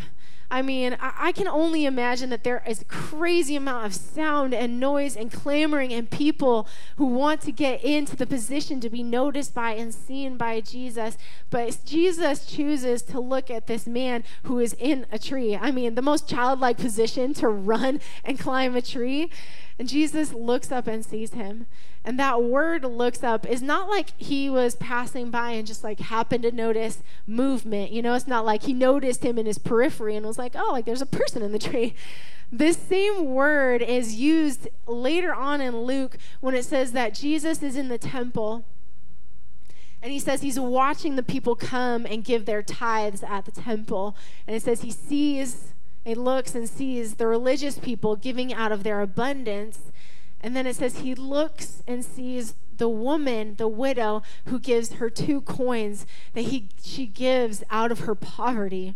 I 0.50 0.62
mean, 0.62 0.96
I, 1.00 1.12
I, 1.18 1.32
can 1.32 1.48
only 1.48 1.84
imagine 1.84 2.30
that 2.30 2.44
there 2.44 2.62
is 2.66 2.82
a 2.82 2.84
crazy 2.84 3.56
amount 3.56 3.86
of 3.86 3.94
sound 3.94 4.54
and 4.54 4.78
noise 4.78 5.16
and 5.16 5.32
clamoring 5.32 5.92
and 5.92 6.10
people 6.10 6.68
who 6.96 7.06
want 7.06 7.40
to 7.42 7.52
get 7.52 7.82
into 7.82 8.14
the 8.14 8.26
position 8.26 8.78
to 8.80 8.90
be 8.90 9.02
noticed 9.02 9.54
by 9.54 9.72
and 9.72 9.92
seen 9.92 10.36
by 10.36 10.60
Jesus. 10.60 11.16
But 11.50 11.78
Jesus 11.84 12.46
chooses 12.46 13.02
to 13.02 13.20
look 13.20 13.50
at 13.50 13.66
this 13.66 13.86
man 13.86 14.22
who 14.44 14.58
is 14.58 14.74
in 14.74 15.06
a 15.10 15.18
tree. 15.18 15.56
I 15.56 15.70
mean, 15.70 15.94
the 15.94 16.02
most 16.02 16.28
childlike 16.28 16.76
position 16.76 17.34
to 17.34 17.48
run 17.48 18.00
and 18.22 18.38
climb 18.38 18.76
a 18.76 18.82
tree. 18.82 19.30
And 19.78 19.88
Jesus 19.88 20.32
looks 20.32 20.70
up 20.70 20.86
and 20.86 21.04
sees 21.04 21.32
him. 21.32 21.66
And 22.04 22.18
that 22.18 22.42
word 22.42 22.84
looks 22.84 23.24
up 23.24 23.46
is 23.46 23.62
not 23.62 23.88
like 23.88 24.10
he 24.16 24.48
was 24.50 24.76
passing 24.76 25.30
by 25.30 25.52
and 25.52 25.66
just 25.66 25.82
like 25.82 26.00
happened 26.00 26.42
to 26.42 26.52
notice 26.52 27.02
movement. 27.26 27.90
You 27.90 28.02
know, 28.02 28.14
it's 28.14 28.28
not 28.28 28.44
like 28.44 28.64
he 28.64 28.72
noticed 28.72 29.24
him 29.24 29.38
in 29.38 29.46
his 29.46 29.58
periphery 29.58 30.14
and 30.14 30.26
was 30.26 30.38
like, 30.38 30.54
oh, 30.54 30.70
like 30.70 30.84
there's 30.84 31.02
a 31.02 31.06
person 31.06 31.42
in 31.42 31.52
the 31.52 31.58
tree. 31.58 31.94
This 32.52 32.76
same 32.76 33.24
word 33.24 33.82
is 33.82 34.14
used 34.14 34.68
later 34.86 35.34
on 35.34 35.60
in 35.60 35.82
Luke 35.82 36.18
when 36.40 36.54
it 36.54 36.64
says 36.64 36.92
that 36.92 37.14
Jesus 37.14 37.62
is 37.62 37.74
in 37.74 37.88
the 37.88 37.98
temple. 37.98 38.64
And 40.02 40.12
he 40.12 40.18
says 40.18 40.42
he's 40.42 40.60
watching 40.60 41.16
the 41.16 41.22
people 41.22 41.56
come 41.56 42.04
and 42.04 42.22
give 42.22 42.44
their 42.44 42.62
tithes 42.62 43.24
at 43.24 43.46
the 43.46 43.50
temple. 43.50 44.14
And 44.46 44.54
it 44.54 44.62
says 44.62 44.82
he 44.82 44.90
sees 44.90 45.73
he 46.04 46.14
looks 46.14 46.54
and 46.54 46.68
sees 46.68 47.14
the 47.14 47.26
religious 47.26 47.78
people 47.78 48.14
giving 48.14 48.52
out 48.52 48.72
of 48.72 48.82
their 48.82 49.00
abundance. 49.00 49.90
And 50.40 50.54
then 50.54 50.66
it 50.66 50.76
says 50.76 50.98
he 50.98 51.14
looks 51.14 51.82
and 51.86 52.04
sees 52.04 52.54
the 52.76 52.88
woman, 52.88 53.54
the 53.56 53.68
widow, 53.68 54.22
who 54.46 54.58
gives 54.58 54.94
her 54.94 55.08
two 55.08 55.40
coins 55.40 56.06
that 56.34 56.42
he, 56.42 56.68
she 56.82 57.06
gives 57.06 57.64
out 57.70 57.90
of 57.90 58.00
her 58.00 58.14
poverty. 58.14 58.94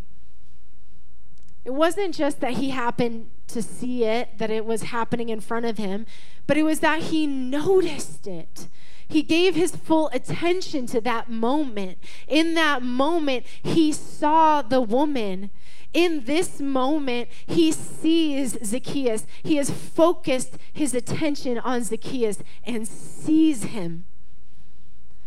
It 1.65 1.73
wasn't 1.73 2.15
just 2.15 2.41
that 2.41 2.55
he 2.55 2.71
happened 2.71 3.31
to 3.49 3.63
see 3.63 4.05
it, 4.05 4.37
that 4.39 4.51
it 4.51 4.67
was 4.67 4.85
happening 4.85 5.31
in 5.31 5.41
front 5.41 5.65
of 5.65 5.79
him, 5.79 6.07
but 6.47 6.57
it 6.57 6.63
was 6.63 6.81
that 6.81 7.05
he 7.05 7.27
noticed 7.27 8.27
it. 8.27 8.69
He 9.07 9.23
gave 9.23 9.55
his 9.55 9.75
full 9.75 10.11
attention 10.13 10.87
to 10.89 11.01
that 11.01 11.31
moment. 11.31 11.97
In 12.27 12.53
that 12.55 12.83
moment, 12.83 13.47
he 13.63 13.91
saw 13.91 14.61
the 14.61 14.83
woman 14.83 15.49
in 15.93 16.25
this 16.25 16.61
moment, 16.61 17.29
he 17.47 17.73
sees 17.73 18.59
Zacchaeus. 18.65 19.27
He 19.43 19.57
has 19.57 19.71
focused 19.71 20.59
his 20.73 20.95
attention 20.95 21.59
on 21.59 21.85
Zacchaeus 21.85 22.43
and 22.65 22.87
sees 22.87 23.65
him. 23.65 24.05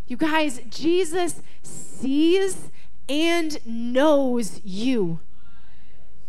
You 0.08 0.18
guys, 0.18 0.62
Jesus 0.70 1.42
sees 1.64 2.70
and 3.10 3.66
knows 3.66 4.62
you. 4.64 5.20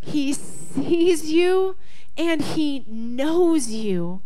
He 0.00 0.32
sees 0.32 1.30
you 1.30 1.76
and 2.16 2.42
he 2.42 2.84
knows 2.88 3.68
you. 3.68 4.22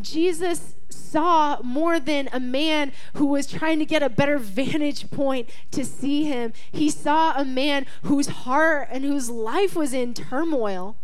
Jesus 0.00 0.74
saw 0.92 1.58
more 1.62 1.98
than 1.98 2.28
a 2.32 2.40
man 2.40 2.92
who 3.14 3.26
was 3.26 3.46
trying 3.46 3.78
to 3.78 3.84
get 3.84 4.02
a 4.02 4.08
better 4.08 4.38
vantage 4.38 5.10
point 5.10 5.48
to 5.72 5.84
see 5.84 6.24
him. 6.24 6.52
He 6.70 6.90
saw 6.90 7.34
a 7.36 7.44
man 7.44 7.86
whose 8.02 8.28
heart 8.28 8.88
and 8.90 9.04
whose 9.04 9.28
life 9.30 9.74
was 9.74 9.92
in 9.92 10.14
turmoil. 10.14 10.96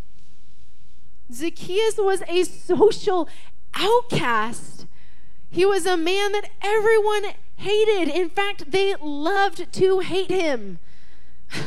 Zacchaeus 1.33 1.96
was 1.98 2.22
a 2.29 2.44
social 2.44 3.29
outcast. 3.74 4.87
He 5.51 5.64
was 5.64 5.87
a 5.87 5.96
man 5.96 6.33
that 6.33 6.51
everyone 6.62 7.24
hated. 7.57 8.09
In 8.09 8.31
fact, 8.31 8.70
they 8.70 8.94
loved 9.01 9.72
to 9.72 9.98
hate 10.01 10.31
him. 10.31 10.79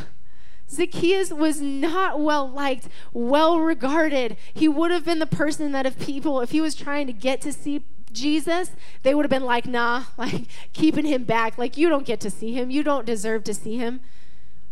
Zacchaeus 0.70 1.32
was 1.32 1.60
not 1.60 2.20
well 2.20 2.50
liked, 2.50 2.88
well 3.12 3.60
regarded. 3.60 4.38
He 4.54 4.68
would 4.68 4.92
have 4.92 5.04
been 5.04 5.20
the 5.20 5.26
person 5.26 5.74
that 5.74 5.86
if 5.86 6.00
people, 6.00 6.40
if 6.42 6.52
he 6.52 6.62
was 6.62 6.76
trying 6.76 7.08
to 7.08 7.14
get 7.14 7.42
to 7.42 7.52
see 7.52 7.84
Jesus, 8.14 8.72
they 9.04 9.16
would 9.16 9.26
have 9.26 9.30
been 9.30 9.46
like, 9.46 9.66
nah, 9.66 10.06
like 10.18 10.46
keeping 10.74 11.06
him 11.06 11.24
back. 11.24 11.58
Like, 11.58 11.78
you 11.78 11.90
don't 11.90 12.06
get 12.06 12.20
to 12.22 12.30
see 12.30 12.54
him. 12.54 12.70
You 12.70 12.84
don't 12.84 13.06
deserve 13.06 13.44
to 13.46 13.54
see 13.54 13.78
him. 13.78 14.02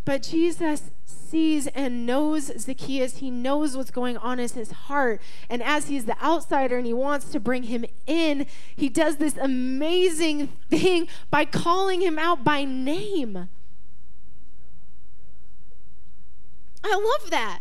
But 0.06 0.23
Jesus 0.23 0.91
sees 1.06 1.67
and 1.67 2.06
knows 2.06 2.52
Zacchaeus. 2.58 3.17
He 3.17 3.30
knows 3.30 3.78
what's 3.78 3.91
going 3.91 4.17
on 4.17 4.39
in 4.39 4.49
his 4.49 4.71
heart. 4.71 5.21
And 5.49 5.62
as 5.62 5.88
he's 5.88 6.06
the 6.06 6.21
outsider 6.23 6.78
and 6.78 6.86
he 6.86 6.93
wants 6.93 7.30
to 7.30 7.39
bring 7.39 7.63
him 7.63 7.86
in, 8.08 8.47
he 8.75 8.89
does 8.89 9.17
this 9.17 9.38
amazing 9.38 10.47
thing 10.69 11.08
by 11.30 11.45
calling 11.45 12.02
him 12.02 12.17
out 12.17 12.43
by 12.43 12.63
name. 12.63 13.49
I 16.84 17.17
love 17.21 17.30
that. 17.30 17.60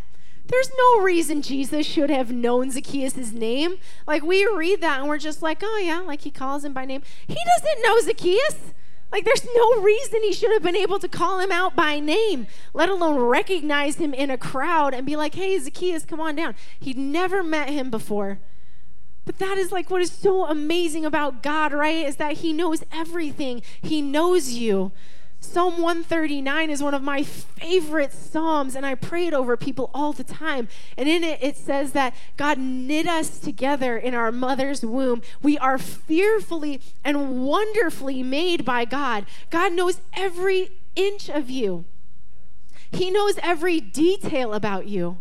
There's 0.49 0.71
no 0.77 1.03
reason 1.03 1.43
Jesus 1.43 1.87
should 1.87 2.11
have 2.11 2.33
known 2.33 2.71
Zacchaeus' 2.71 3.33
name. 3.33 3.77
Like 4.07 4.23
we 4.23 4.47
read 4.47 4.81
that 4.81 5.01
and 5.01 5.09
we're 5.09 5.19
just 5.19 5.43
like, 5.43 5.61
oh 5.63 5.79
yeah, 5.83 6.01
like 6.01 6.23
he 6.23 6.31
calls 6.31 6.65
him 6.65 6.73
by 6.73 6.87
name. 6.87 7.03
He 7.27 7.37
doesn't 7.37 7.83
know 7.83 8.01
Zacchaeus. 8.01 8.73
Like 9.13 9.25
there's 9.25 9.47
no 9.55 9.83
reason 9.83 10.23
he 10.23 10.33
should 10.33 10.53
have 10.53 10.63
been 10.63 10.77
able 10.77 10.99
to 10.99 11.09
call 11.09 11.39
him 11.39 11.53
out 11.53 11.77
by 11.77 12.01
name, 12.01 12.47
let 12.75 12.89
alone 12.89 13.21
recognize 13.21 13.97
him 13.97 14.13
in 14.13 14.31
a 14.31 14.39
crowd 14.39 14.95
and 14.95 15.07
be 15.07 15.17
like, 15.17 15.35
hey, 15.35 15.59
Zacchaeus, 15.59 16.05
come 16.05 16.21
on 16.21 16.35
down. 16.35 16.55
He'd 16.81 16.99
never 16.99 17.43
met 17.43 17.69
him 17.69 17.91
before. 17.91 18.39
But 19.27 19.39
that 19.39 19.59
is 19.59 19.71
like 19.71 19.91
what 19.91 20.01
is 20.01 20.11
so 20.11 20.47
amazing 20.47 21.05
about 21.05 21.43
God, 21.43 21.75
right? 21.75 22.07
Is 22.07 22.17
that 22.17 22.39
he 22.39 22.55
knows 22.55 22.83
everything. 22.91 23.61
He 23.83 24.01
knows 24.01 24.53
you. 24.53 24.93
Psalm 25.41 25.81
139 25.81 26.69
is 26.69 26.83
one 26.83 26.95
of 26.95 27.03
my 27.03 27.23
favorite 27.23 28.13
Psalms, 28.13 28.75
and 28.75 28.85
I 28.85 28.95
pray 28.95 29.29
it 29.29 29.35
over 29.35 29.57
people 29.57 29.91
all 29.95 30.13
the 30.13 30.25
time. 30.25 30.69
And 30.97 31.09
in 31.09 31.23
it, 31.23 31.39
it 31.41 31.57
says 31.57 31.93
that 31.93 32.15
God 32.37 32.59
knit 32.59 33.07
us 33.07 33.39
together 33.39 33.97
in 33.97 34.15
our 34.15 34.33
mother's 34.33 34.85
womb. 34.85 35.23
We 35.41 35.57
are 35.57 35.79
fearfully 35.79 36.81
and 37.05 37.45
wonderfully 37.47 38.23
made 38.23 38.65
by 38.65 38.85
God. 38.85 39.27
God 39.51 39.73
knows 39.73 40.01
every 40.13 40.71
inch 40.97 41.29
of 41.29 41.49
you, 41.49 41.85
He 42.91 43.11
knows 43.11 43.39
every 43.43 43.81
detail 43.81 44.53
about 44.53 44.89
you 44.89 45.19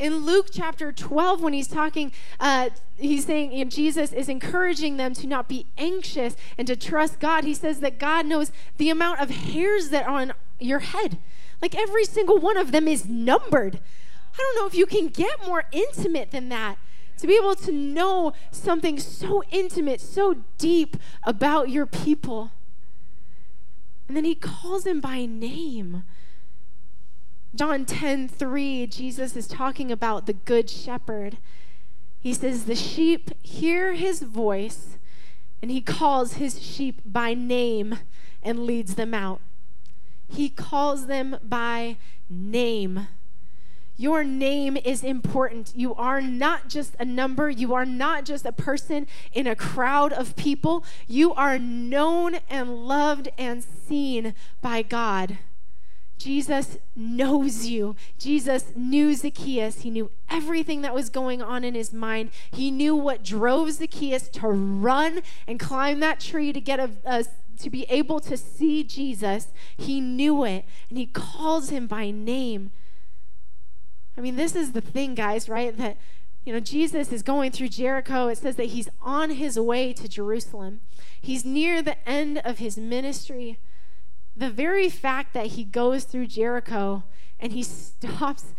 in 0.00 0.24
Luke 0.24 0.48
chapter 0.50 0.92
12, 0.92 1.42
when 1.42 1.52
he's 1.52 1.68
talking, 1.68 2.10
uh, 2.40 2.70
he's 2.96 3.26
saying 3.26 3.52
you 3.52 3.64
know, 3.64 3.70
Jesus 3.70 4.12
is 4.12 4.30
encouraging 4.30 4.96
them 4.96 5.12
to 5.14 5.26
not 5.26 5.46
be 5.46 5.66
anxious 5.76 6.36
and 6.56 6.66
to 6.66 6.74
trust 6.74 7.20
God. 7.20 7.44
He 7.44 7.52
says 7.52 7.80
that 7.80 7.98
God 7.98 8.24
knows 8.24 8.50
the 8.78 8.88
amount 8.88 9.20
of 9.20 9.28
hairs 9.28 9.90
that 9.90 10.06
are 10.06 10.20
on 10.22 10.32
your 10.58 10.78
head. 10.78 11.18
Like 11.60 11.74
every 11.74 12.06
single 12.06 12.38
one 12.38 12.56
of 12.56 12.72
them 12.72 12.88
is 12.88 13.06
numbered. 13.06 13.78
I 14.32 14.36
don't 14.38 14.56
know 14.56 14.66
if 14.66 14.74
you 14.74 14.86
can 14.86 15.08
get 15.08 15.46
more 15.46 15.64
intimate 15.70 16.30
than 16.30 16.48
that. 16.48 16.78
To 17.18 17.26
be 17.26 17.36
able 17.36 17.54
to 17.56 17.70
know 17.70 18.32
something 18.50 18.98
so 18.98 19.42
intimate, 19.50 20.00
so 20.00 20.36
deep 20.56 20.96
about 21.24 21.68
your 21.68 21.84
people. 21.84 22.52
And 24.08 24.16
then 24.16 24.24
he 24.24 24.34
calls 24.34 24.86
him 24.86 25.02
by 25.02 25.26
name. 25.26 26.04
John 27.54 27.84
10 27.84 28.28
3, 28.28 28.86
Jesus 28.86 29.34
is 29.34 29.48
talking 29.48 29.90
about 29.90 30.26
the 30.26 30.32
good 30.32 30.70
shepherd. 30.70 31.38
He 32.20 32.32
says, 32.32 32.64
The 32.64 32.76
sheep 32.76 33.30
hear 33.42 33.94
his 33.94 34.22
voice, 34.22 34.98
and 35.60 35.70
he 35.70 35.80
calls 35.80 36.34
his 36.34 36.62
sheep 36.62 37.00
by 37.04 37.34
name 37.34 37.98
and 38.42 38.60
leads 38.60 38.94
them 38.94 39.14
out. 39.14 39.40
He 40.28 40.48
calls 40.48 41.06
them 41.06 41.38
by 41.42 41.96
name. 42.28 43.08
Your 43.96 44.24
name 44.24 44.78
is 44.78 45.02
important. 45.02 45.72
You 45.74 45.94
are 45.94 46.22
not 46.22 46.68
just 46.68 46.94
a 46.98 47.04
number. 47.04 47.50
You 47.50 47.74
are 47.74 47.84
not 47.84 48.24
just 48.24 48.46
a 48.46 48.52
person 48.52 49.06
in 49.34 49.46
a 49.46 49.56
crowd 49.56 50.12
of 50.12 50.36
people. 50.36 50.84
You 51.06 51.34
are 51.34 51.58
known 51.58 52.36
and 52.48 52.86
loved 52.86 53.28
and 53.36 53.62
seen 53.62 54.34
by 54.62 54.82
God. 54.82 55.38
Jesus 56.20 56.76
knows 56.94 57.64
you. 57.64 57.96
Jesus 58.18 58.72
knew 58.76 59.14
Zacchaeus. 59.14 59.80
He 59.80 59.90
knew 59.90 60.10
everything 60.28 60.82
that 60.82 60.94
was 60.94 61.08
going 61.08 61.40
on 61.40 61.64
in 61.64 61.74
his 61.74 61.94
mind. 61.94 62.30
He 62.50 62.70
knew 62.70 62.94
what 62.94 63.24
drove 63.24 63.72
Zacchaeus 63.72 64.28
to 64.28 64.48
run 64.48 65.22
and 65.46 65.58
climb 65.58 66.00
that 66.00 66.20
tree 66.20 66.52
to 66.52 66.60
get 66.60 66.78
a, 66.78 66.90
a 67.06 67.24
to 67.58 67.70
be 67.70 67.84
able 67.84 68.20
to 68.20 68.36
see 68.36 68.84
Jesus. 68.84 69.48
He 69.78 70.02
knew 70.02 70.44
it, 70.44 70.66
and 70.90 70.98
he 70.98 71.06
calls 71.06 71.70
him 71.70 71.86
by 71.86 72.10
name. 72.10 72.70
I 74.18 74.20
mean, 74.20 74.36
this 74.36 74.54
is 74.54 74.72
the 74.72 74.82
thing, 74.82 75.14
guys, 75.14 75.48
right? 75.48 75.74
That 75.74 75.96
you 76.44 76.52
know, 76.52 76.60
Jesus 76.60 77.12
is 77.12 77.22
going 77.22 77.50
through 77.50 77.68
Jericho. 77.68 78.28
It 78.28 78.36
says 78.36 78.56
that 78.56 78.66
he's 78.66 78.90
on 79.00 79.30
his 79.30 79.58
way 79.58 79.94
to 79.94 80.06
Jerusalem. 80.06 80.82
He's 81.18 81.46
near 81.46 81.80
the 81.80 82.06
end 82.06 82.42
of 82.44 82.58
his 82.58 82.76
ministry 82.76 83.58
the 84.36 84.50
very 84.50 84.88
fact 84.88 85.34
that 85.34 85.46
he 85.46 85.64
goes 85.64 86.04
through 86.04 86.26
Jericho 86.26 87.04
and 87.38 87.52
he 87.52 87.62
stops 87.62 88.54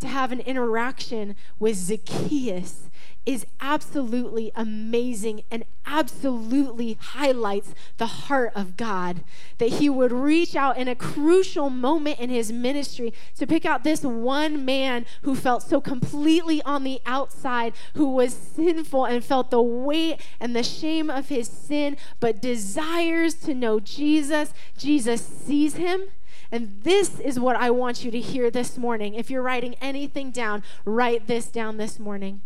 to 0.00 0.08
have 0.08 0.32
an 0.32 0.40
interaction 0.40 1.36
with 1.58 1.76
Zacchaeus 1.76 2.89
is 3.26 3.44
absolutely 3.60 4.50
amazing 4.56 5.42
and 5.50 5.64
absolutely 5.86 6.96
highlights 7.00 7.74
the 7.98 8.06
heart 8.06 8.52
of 8.54 8.76
God. 8.76 9.22
That 9.58 9.70
he 9.70 9.90
would 9.90 10.12
reach 10.12 10.56
out 10.56 10.78
in 10.78 10.88
a 10.88 10.94
crucial 10.94 11.68
moment 11.68 12.18
in 12.18 12.30
his 12.30 12.52
ministry 12.52 13.12
to 13.36 13.46
pick 13.46 13.66
out 13.66 13.84
this 13.84 14.02
one 14.02 14.64
man 14.64 15.04
who 15.22 15.34
felt 15.34 15.62
so 15.62 15.80
completely 15.80 16.62
on 16.62 16.84
the 16.84 17.00
outside, 17.04 17.74
who 17.94 18.08
was 18.08 18.32
sinful 18.32 19.04
and 19.04 19.24
felt 19.24 19.50
the 19.50 19.62
weight 19.62 20.20
and 20.38 20.56
the 20.56 20.62
shame 20.62 21.10
of 21.10 21.28
his 21.28 21.48
sin, 21.48 21.96
but 22.20 22.40
desires 22.40 23.34
to 23.34 23.54
know 23.54 23.80
Jesus. 23.80 24.54
Jesus 24.78 25.20
sees 25.20 25.74
him. 25.74 26.04
And 26.52 26.80
this 26.82 27.20
is 27.20 27.38
what 27.38 27.54
I 27.54 27.70
want 27.70 28.04
you 28.04 28.10
to 28.10 28.18
hear 28.18 28.50
this 28.50 28.76
morning. 28.76 29.14
If 29.14 29.30
you're 29.30 29.42
writing 29.42 29.76
anything 29.80 30.32
down, 30.32 30.64
write 30.84 31.28
this 31.28 31.46
down 31.46 31.76
this 31.76 32.00
morning. 32.00 32.40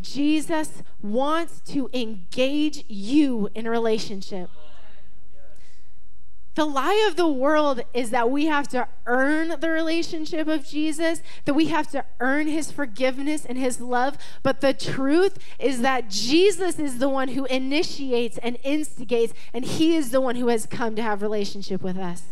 Jesus 0.00 0.82
wants 1.02 1.60
to 1.72 1.88
engage 1.92 2.84
you 2.88 3.48
in 3.54 3.66
a 3.66 3.70
relationship. 3.70 4.50
The 6.56 6.64
lie 6.64 7.06
of 7.06 7.16
the 7.16 7.28
world 7.28 7.82
is 7.92 8.08
that 8.10 8.30
we 8.30 8.46
have 8.46 8.66
to 8.68 8.88
earn 9.04 9.60
the 9.60 9.68
relationship 9.68 10.48
of 10.48 10.66
Jesus, 10.66 11.20
that 11.44 11.52
we 11.52 11.66
have 11.66 11.90
to 11.90 12.02
earn 12.18 12.46
his 12.46 12.72
forgiveness 12.72 13.44
and 13.44 13.58
his 13.58 13.78
love. 13.78 14.16
But 14.42 14.62
the 14.62 14.72
truth 14.72 15.38
is 15.58 15.82
that 15.82 16.08
Jesus 16.08 16.78
is 16.78 16.96
the 16.98 17.10
one 17.10 17.28
who 17.28 17.44
initiates 17.44 18.38
and 18.38 18.56
instigates, 18.64 19.34
and 19.52 19.66
he 19.66 19.94
is 19.94 20.10
the 20.10 20.20
one 20.22 20.36
who 20.36 20.48
has 20.48 20.64
come 20.64 20.96
to 20.96 21.02
have 21.02 21.20
relationship 21.20 21.82
with 21.82 21.98
us. 21.98 22.22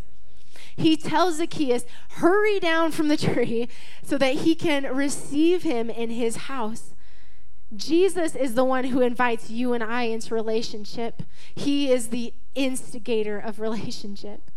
He 0.75 0.97
tells 0.97 1.37
Zacchaeus, 1.37 1.85
hurry 2.13 2.59
down 2.59 2.93
from 2.93 3.09
the 3.09 3.17
tree 3.19 3.69
so 4.03 4.17
that 4.17 4.37
he 4.37 4.55
can 4.55 4.85
receive 4.85 5.65
him 5.65 5.91
in 5.91 6.09
his 6.09 6.37
house. 6.37 6.94
Jesus 7.75 8.35
is 8.35 8.55
the 8.55 8.65
one 8.65 8.85
who 8.85 9.01
invites 9.01 9.51
you 9.51 9.73
and 9.73 9.83
I 9.83 10.03
into 10.05 10.35
relationship. 10.35 11.23
He 11.55 11.91
is 11.91 12.09
the 12.09 12.33
instigator 12.55 13.39
of 13.39 13.61
relationship. 13.61 14.51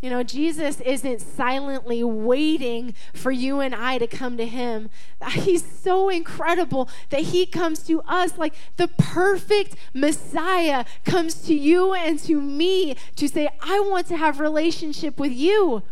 You 0.00 0.10
know, 0.10 0.22
Jesus 0.22 0.80
isn't 0.80 1.20
silently 1.20 2.04
waiting 2.04 2.94
for 3.12 3.32
you 3.32 3.58
and 3.58 3.74
I 3.74 3.98
to 3.98 4.06
come 4.06 4.36
to 4.36 4.46
him. 4.46 4.90
He's 5.32 5.64
so 5.64 6.08
incredible 6.08 6.88
that 7.10 7.22
he 7.22 7.46
comes 7.46 7.82
to 7.84 8.00
us 8.02 8.38
like 8.38 8.54
the 8.76 8.86
perfect 8.86 9.74
Messiah 9.92 10.84
comes 11.04 11.34
to 11.42 11.54
you 11.54 11.94
and 11.94 12.18
to 12.20 12.40
me 12.40 12.96
to 13.16 13.28
say, 13.28 13.48
I 13.60 13.80
want 13.80 14.06
to 14.08 14.16
have 14.16 14.38
relationship 14.38 15.18
with 15.18 15.32
you. 15.32 15.82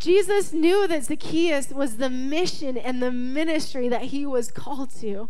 Jesus 0.00 0.52
knew 0.52 0.88
that 0.88 1.04
Zacchaeus 1.04 1.70
was 1.70 1.98
the 1.98 2.10
mission 2.10 2.76
and 2.76 3.02
the 3.02 3.12
ministry 3.12 3.88
that 3.88 4.04
he 4.04 4.24
was 4.24 4.50
called 4.50 4.90
to. 5.00 5.28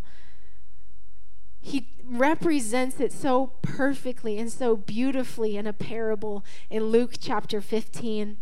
He 1.60 1.88
represents 2.06 3.00
it 3.00 3.12
so 3.12 3.52
perfectly 3.62 4.38
and 4.38 4.50
so 4.50 4.76
beautifully 4.76 5.56
in 5.56 5.66
a 5.66 5.72
parable 5.72 6.44
in 6.70 6.84
Luke 6.84 7.14
chapter 7.20 7.60
15. 7.60 8.38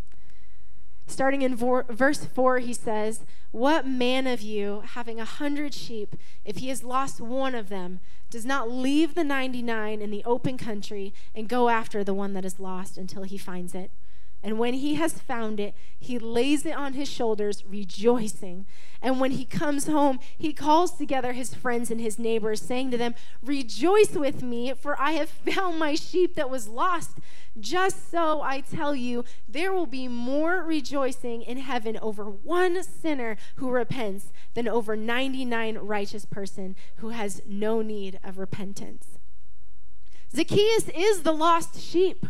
Starting 1.06 1.40
in 1.40 1.56
verse 1.56 2.26
4, 2.26 2.58
he 2.58 2.74
says, 2.74 3.24
What 3.50 3.86
man 3.86 4.26
of 4.26 4.42
you, 4.42 4.82
having 4.84 5.18
a 5.18 5.24
hundred 5.24 5.72
sheep, 5.72 6.14
if 6.44 6.58
he 6.58 6.68
has 6.68 6.84
lost 6.84 7.18
one 7.18 7.54
of 7.54 7.70
them, 7.70 8.00
does 8.28 8.44
not 8.44 8.70
leave 8.70 9.14
the 9.14 9.24
99 9.24 10.02
in 10.02 10.10
the 10.10 10.22
open 10.24 10.58
country 10.58 11.14
and 11.34 11.48
go 11.48 11.70
after 11.70 12.04
the 12.04 12.12
one 12.12 12.34
that 12.34 12.44
is 12.44 12.60
lost 12.60 12.98
until 12.98 13.22
he 13.22 13.38
finds 13.38 13.74
it? 13.74 13.90
And 14.42 14.59
when 14.59 14.74
he 14.74 14.94
has 14.94 15.14
found 15.14 15.59
it, 15.59 15.74
he 15.98 16.18
lays 16.18 16.64
it 16.64 16.74
on 16.74 16.92
his 16.92 17.09
shoulders, 17.09 17.64
rejoicing. 17.66 18.66
And 19.03 19.20
when 19.20 19.33
he 19.33 19.44
comes 19.44 19.88
home, 19.88 20.20
he 20.37 20.53
calls 20.53 20.92
together 20.92 21.33
his 21.33 21.55
friends 21.55 21.90
and 21.90 22.01
his 22.01 22.20
neighbors, 22.20 22.62
saying 22.62 22.92
to 22.92 22.96
them, 22.96 23.16
Rejoice 23.42 24.12
with 24.12 24.42
me, 24.42 24.72
for 24.74 25.01
I 25.01 25.12
have 25.12 25.29
found 25.29 25.79
my 25.81 25.96
sheep 25.96 26.37
that 26.37 26.51
was 26.51 26.68
lost. 26.68 27.18
Just 27.59 28.11
so 28.12 28.40
I 28.40 28.61
tell 28.61 28.94
you, 28.94 29.24
there 29.48 29.72
will 29.72 29.87
be 29.87 30.07
more 30.07 30.62
rejoicing 30.62 31.42
in 31.42 31.59
heaven 31.59 31.98
over 32.01 32.24
one 32.24 32.85
sinner 32.85 33.37
who 33.57 33.70
repents 33.70 34.33
than 34.55 34.68
over 34.68 34.94
99 34.94 35.79
righteous 35.79 36.24
person 36.24 36.77
who 36.96 37.09
has 37.09 37.42
no 37.44 37.83
need 37.83 38.20
of 38.22 38.38
repentance. 38.38 39.18
Zacchaeus 40.33 40.88
is 40.94 41.22
the 41.22 41.33
lost 41.33 41.81
sheep. 41.81 42.27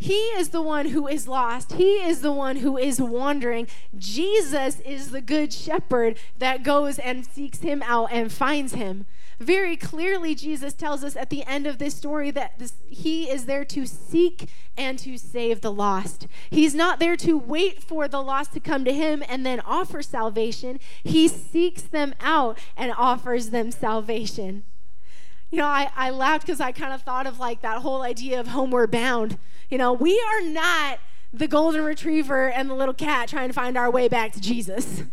He 0.00 0.14
is 0.14 0.48
the 0.48 0.62
one 0.62 0.86
who 0.86 1.06
is 1.06 1.28
lost. 1.28 1.74
He 1.74 1.96
is 1.96 2.22
the 2.22 2.32
one 2.32 2.56
who 2.56 2.78
is 2.78 3.02
wandering. 3.02 3.68
Jesus 3.96 4.80
is 4.80 5.10
the 5.10 5.20
good 5.20 5.52
shepherd 5.52 6.18
that 6.38 6.62
goes 6.62 6.98
and 6.98 7.26
seeks 7.26 7.58
him 7.58 7.82
out 7.84 8.08
and 8.10 8.32
finds 8.32 8.72
him. 8.72 9.04
Very 9.38 9.76
clearly, 9.76 10.34
Jesus 10.34 10.72
tells 10.72 11.04
us 11.04 11.16
at 11.16 11.28
the 11.28 11.44
end 11.44 11.66
of 11.66 11.76
this 11.76 11.94
story 11.94 12.30
that 12.30 12.58
this, 12.58 12.72
he 12.88 13.28
is 13.28 13.44
there 13.44 13.64
to 13.66 13.84
seek 13.84 14.48
and 14.74 14.98
to 15.00 15.18
save 15.18 15.60
the 15.60 15.72
lost. 15.72 16.26
He's 16.48 16.74
not 16.74 16.98
there 16.98 17.16
to 17.18 17.36
wait 17.36 17.82
for 17.82 18.08
the 18.08 18.22
lost 18.22 18.54
to 18.54 18.60
come 18.60 18.86
to 18.86 18.94
him 18.94 19.22
and 19.28 19.44
then 19.44 19.60
offer 19.60 20.00
salvation. 20.00 20.80
He 21.04 21.28
seeks 21.28 21.82
them 21.82 22.14
out 22.20 22.58
and 22.74 22.90
offers 22.96 23.50
them 23.50 23.70
salvation. 23.70 24.64
You 25.50 25.58
know, 25.58 25.66
I, 25.66 25.90
I 25.96 26.10
laughed 26.10 26.46
because 26.46 26.60
I 26.60 26.72
kind 26.72 26.92
of 26.92 27.02
thought 27.02 27.26
of 27.26 27.38
like 27.38 27.62
that 27.62 27.78
whole 27.78 28.02
idea 28.02 28.38
of 28.38 28.48
homeward 28.48 28.90
bound 28.90 29.38
you 29.70 29.78
know, 29.78 29.92
we 29.92 30.20
are 30.20 30.42
not 30.42 30.98
the 31.32 31.46
golden 31.46 31.84
retriever 31.84 32.50
and 32.50 32.68
the 32.68 32.74
little 32.74 32.92
cat 32.92 33.28
trying 33.28 33.48
to 33.48 33.54
find 33.54 33.78
our 33.78 33.90
way 33.90 34.08
back 34.08 34.32
to 34.32 34.40
Jesus. 34.40 35.04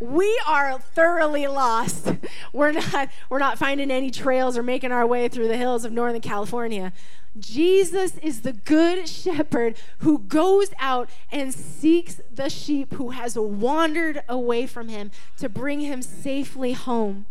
We 0.00 0.40
are 0.48 0.80
thoroughly 0.80 1.46
lost. 1.46 2.12
We're 2.52 2.72
not 2.72 3.08
we're 3.30 3.38
not 3.38 3.56
finding 3.56 3.90
any 3.90 4.10
trails 4.10 4.58
or 4.58 4.62
making 4.62 4.90
our 4.90 5.06
way 5.06 5.28
through 5.28 5.48
the 5.48 5.56
hills 5.56 5.84
of 5.84 5.92
Northern 5.92 6.20
California. 6.20 6.92
Jesus 7.38 8.18
is 8.18 8.40
the 8.40 8.52
good 8.52 9.08
shepherd 9.08 9.76
who 9.98 10.18
goes 10.18 10.70
out 10.78 11.08
and 11.30 11.54
seeks 11.54 12.20
the 12.34 12.50
sheep 12.50 12.92
who 12.94 13.10
has 13.10 13.38
wandered 13.38 14.22
away 14.28 14.66
from 14.66 14.88
him 14.88 15.12
to 15.38 15.48
bring 15.48 15.80
him 15.80 16.02
safely 16.02 16.72
home. 16.72 17.26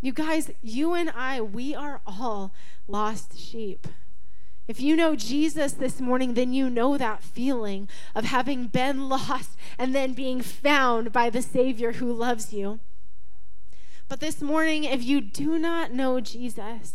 You 0.00 0.12
guys, 0.12 0.50
you 0.62 0.94
and 0.94 1.10
I, 1.10 1.40
we 1.40 1.74
are 1.74 2.00
all 2.06 2.52
lost 2.88 3.38
sheep. 3.38 3.86
If 4.66 4.80
you 4.80 4.96
know 4.96 5.16
Jesus 5.16 5.72
this 5.72 6.00
morning, 6.00 6.34
then 6.34 6.52
you 6.52 6.70
know 6.70 6.96
that 6.96 7.22
feeling 7.22 7.88
of 8.14 8.24
having 8.24 8.68
been 8.68 9.08
lost 9.10 9.56
and 9.78 9.94
then 9.94 10.14
being 10.14 10.40
found 10.40 11.12
by 11.12 11.28
the 11.28 11.42
Savior 11.42 11.92
who 11.92 12.12
loves 12.12 12.52
you. 12.52 12.80
But 14.08 14.20
this 14.20 14.40
morning, 14.40 14.84
if 14.84 15.02
you 15.02 15.20
do 15.20 15.58
not 15.58 15.92
know 15.92 16.20
Jesus, 16.20 16.94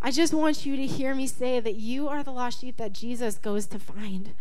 I 0.00 0.10
just 0.10 0.32
want 0.32 0.64
you 0.64 0.76
to 0.76 0.86
hear 0.86 1.14
me 1.14 1.26
say 1.26 1.60
that 1.60 1.76
you 1.76 2.08
are 2.08 2.22
the 2.22 2.32
lost 2.32 2.60
sheep 2.60 2.76
that 2.76 2.92
Jesus 2.92 3.36
goes 3.36 3.66
to 3.66 3.78
find. 3.78 4.34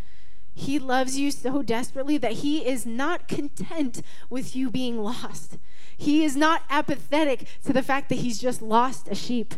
He 0.54 0.78
loves 0.78 1.17
you 1.17 1.32
so 1.32 1.62
desperately 1.62 2.17
that 2.17 2.34
he 2.34 2.67
is 2.67 2.86
not 2.86 3.28
content 3.28 4.02
with 4.30 4.56
you 4.56 4.70
being 4.70 5.02
lost. 5.02 5.58
He 6.02 6.26
is 6.26 6.36
not 6.36 6.64
apathetic 6.68 7.46
to 7.64 7.72
the 7.72 7.84
fact 7.84 8.10
that 8.10 8.16
he's 8.16 8.40
just 8.40 8.60
lost 8.60 9.08
a 9.08 9.14
sheep. 9.14 9.54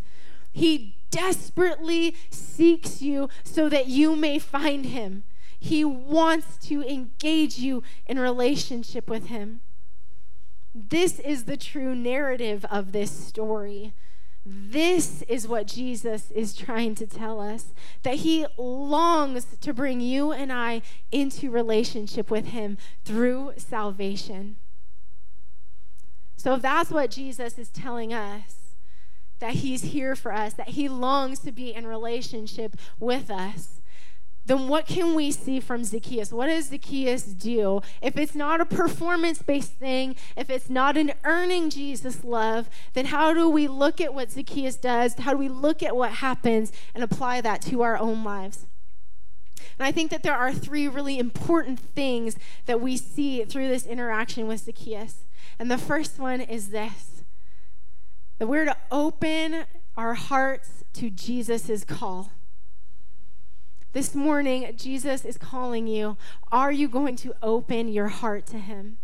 He 0.52 0.98
desperately 1.10 2.18
seeks 2.30 3.02
you 3.02 3.30
so 3.46 3.70
that 3.70 3.88
you 3.88 4.18
may 4.18 4.40
find 4.40 4.88
him. 4.88 5.24
He 5.58 5.86
wants 5.86 6.58
to 6.68 6.84
engage 6.84 7.60
you 7.60 7.82
in 8.08 8.20
relationship 8.20 9.10
with 9.10 9.28
him. 9.28 9.62
This 10.76 11.20
is 11.20 11.46
the 11.46 11.56
true 11.56 11.96
narrative 11.96 12.66
of 12.70 12.92
this 12.92 13.12
story. 13.12 13.94
This 14.46 15.22
is 15.30 15.48
what 15.48 15.66
Jesus 15.66 16.30
is 16.30 16.54
trying 16.54 16.96
to 16.96 17.08
tell 17.08 17.40
us 17.40 17.68
that 18.02 18.16
he 18.16 18.46
longs 18.58 19.46
to 19.62 19.74
bring 19.74 20.02
you 20.02 20.34
and 20.34 20.52
I 20.52 20.82
into 21.10 21.50
relationship 21.50 22.30
with 22.30 22.48
him 22.48 22.78
through 23.06 23.54
salvation. 23.56 24.58
So, 26.36 26.56
if 26.56 26.62
that's 26.62 26.89
what 26.89 27.12
Jesus 27.12 27.58
is 27.58 27.69
telling 27.69 28.13
us, 28.13 28.56
that 29.39 29.56
He's 29.56 29.84
here 29.84 30.15
for 30.15 30.34
us, 30.34 30.54
that 30.54 30.69
He 30.69 30.89
longs 30.89 31.39
to 31.39 31.52
be 31.52 31.74
in 31.74 31.88
relationship 31.88 32.76
with 33.00 33.30
us, 33.30 33.82
then 34.46 34.67
what 34.67 34.86
can 34.86 35.15
we 35.15 35.32
see 35.32 35.60
from 35.60 35.84
Zacchaeus? 35.84 36.34
What 36.34 36.48
does 36.48 36.67
Zacchaeus 36.67 37.24
do? 37.24 37.82
If 38.02 38.17
it's 38.17 38.36
not 38.36 38.60
a 38.60 38.65
performance 38.65 39.41
based 39.41 39.74
thing, 39.74 40.15
if 40.36 40.50
it's 40.50 40.69
not 40.69 40.98
an 40.98 41.13
earning 41.24 41.69
Jesus 41.69 42.24
love, 42.26 42.69
then 42.93 43.06
how 43.06 43.34
do 43.34 43.50
we 43.50 43.67
look 43.67 44.02
at 44.02 44.13
what 44.13 44.32
Zacchaeus 44.32 44.76
does? 44.76 45.15
How 45.15 45.32
do 45.32 45.38
we 45.38 45.48
look 45.48 45.82
at 45.82 45.96
what 45.96 46.13
happens 46.13 46.74
and 46.93 47.04
apply 47.04 47.39
that 47.41 47.62
to 47.63 47.84
our 47.84 47.98
own 47.98 48.24
lives? 48.24 48.65
And 49.80 49.88
I 49.88 49.91
think 49.91 50.12
that 50.12 50.24
there 50.24 50.36
are 50.36 50.54
three 50.54 50.88
really 50.88 51.17
important 51.17 51.80
things 51.80 52.36
that 52.65 52.82
we 52.82 52.98
see 52.98 53.43
through 53.46 53.69
this 53.69 53.86
interaction 53.86 54.48
with 54.48 54.62
Zacchaeus. 54.62 55.24
And 55.60 55.70
the 55.70 55.78
first 55.78 56.20
one 56.20 56.42
is 56.42 56.70
this 56.70 57.24
that 58.39 58.48
we're 58.48 58.66
to 58.66 58.78
open 58.92 59.66
our 59.96 60.16
hearts 60.16 60.84
to 60.94 61.10
Jesus' 61.10 61.84
call. 61.86 62.32
This 63.94 64.16
morning, 64.16 64.74
Jesus 64.76 65.24
is 65.24 65.38
calling 65.38 65.88
you. 65.88 66.18
Are 66.52 66.72
you 66.72 66.88
going 66.88 67.16
to 67.18 67.36
open 67.44 67.88
your 67.88 68.08
heart 68.08 68.48
to 68.48 68.58
him? 68.58 68.98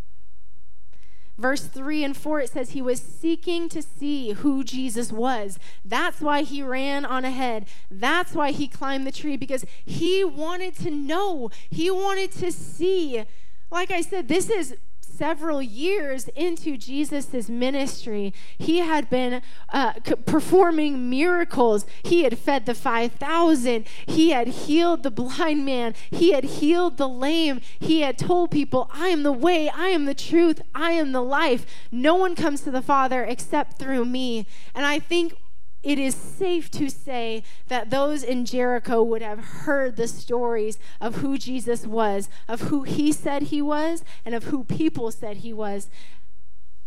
Verse 1.38 1.62
3 1.62 2.04
and 2.04 2.16
4, 2.16 2.40
it 2.40 2.50
says 2.50 2.70
he 2.70 2.82
was 2.82 3.00
seeking 3.00 3.68
to 3.70 3.80
see 3.80 4.32
who 4.32 4.62
Jesus 4.62 5.10
was. 5.10 5.58
That's 5.84 6.20
why 6.20 6.42
he 6.42 6.62
ran 6.62 7.06
on 7.06 7.24
ahead. 7.24 7.66
That's 7.90 8.34
why 8.34 8.50
he 8.50 8.68
climbed 8.68 9.06
the 9.06 9.12
tree, 9.12 9.38
because 9.38 9.64
he 9.82 10.22
wanted 10.22 10.76
to 10.80 10.90
know. 10.90 11.50
He 11.70 11.90
wanted 11.90 12.32
to 12.32 12.52
see. 12.52 13.24
Like 13.70 13.90
I 13.90 14.02
said, 14.02 14.28
this 14.28 14.50
is 14.50 14.76
several 15.20 15.60
years 15.60 16.28
into 16.28 16.78
Jesus' 16.78 17.50
ministry, 17.50 18.32
he 18.56 18.78
had 18.78 19.10
been 19.10 19.42
uh, 19.68 19.92
performing 20.24 21.10
miracles. 21.10 21.84
He 22.02 22.22
had 22.22 22.38
fed 22.38 22.64
the 22.64 22.74
5,000, 22.74 23.84
he 24.06 24.30
had 24.30 24.48
healed 24.48 25.02
the 25.02 25.10
blind 25.10 25.66
man, 25.66 25.92
he 26.10 26.32
had 26.32 26.44
healed 26.44 26.96
the 26.96 27.06
lame, 27.06 27.60
he 27.78 28.00
had 28.00 28.16
told 28.16 28.50
people, 28.50 28.90
I 28.94 29.08
am 29.08 29.22
the 29.22 29.30
way, 29.30 29.68
I 29.68 29.88
am 29.88 30.06
the 30.06 30.14
truth, 30.14 30.62
I 30.74 30.92
am 30.92 31.12
the 31.12 31.22
life. 31.22 31.66
No 31.92 32.14
one 32.14 32.34
comes 32.34 32.62
to 32.62 32.70
the 32.70 32.80
Father 32.80 33.22
except 33.22 33.78
through 33.78 34.06
me. 34.06 34.46
And 34.74 34.86
I 34.86 35.00
think 35.00 35.34
it 35.82 35.98
is 35.98 36.14
safe 36.14 36.70
to 36.72 36.90
say 36.90 37.42
that 37.68 37.90
those 37.90 38.22
in 38.22 38.44
Jericho 38.44 39.02
would 39.02 39.22
have 39.22 39.38
heard 39.38 39.96
the 39.96 40.08
stories 40.08 40.78
of 41.00 41.16
who 41.16 41.38
Jesus 41.38 41.86
was, 41.86 42.28
of 42.48 42.62
who 42.62 42.82
he 42.82 43.12
said 43.12 43.44
he 43.44 43.62
was, 43.62 44.04
and 44.24 44.34
of 44.34 44.44
who 44.44 44.64
people 44.64 45.10
said 45.10 45.38
he 45.38 45.52
was. 45.52 45.88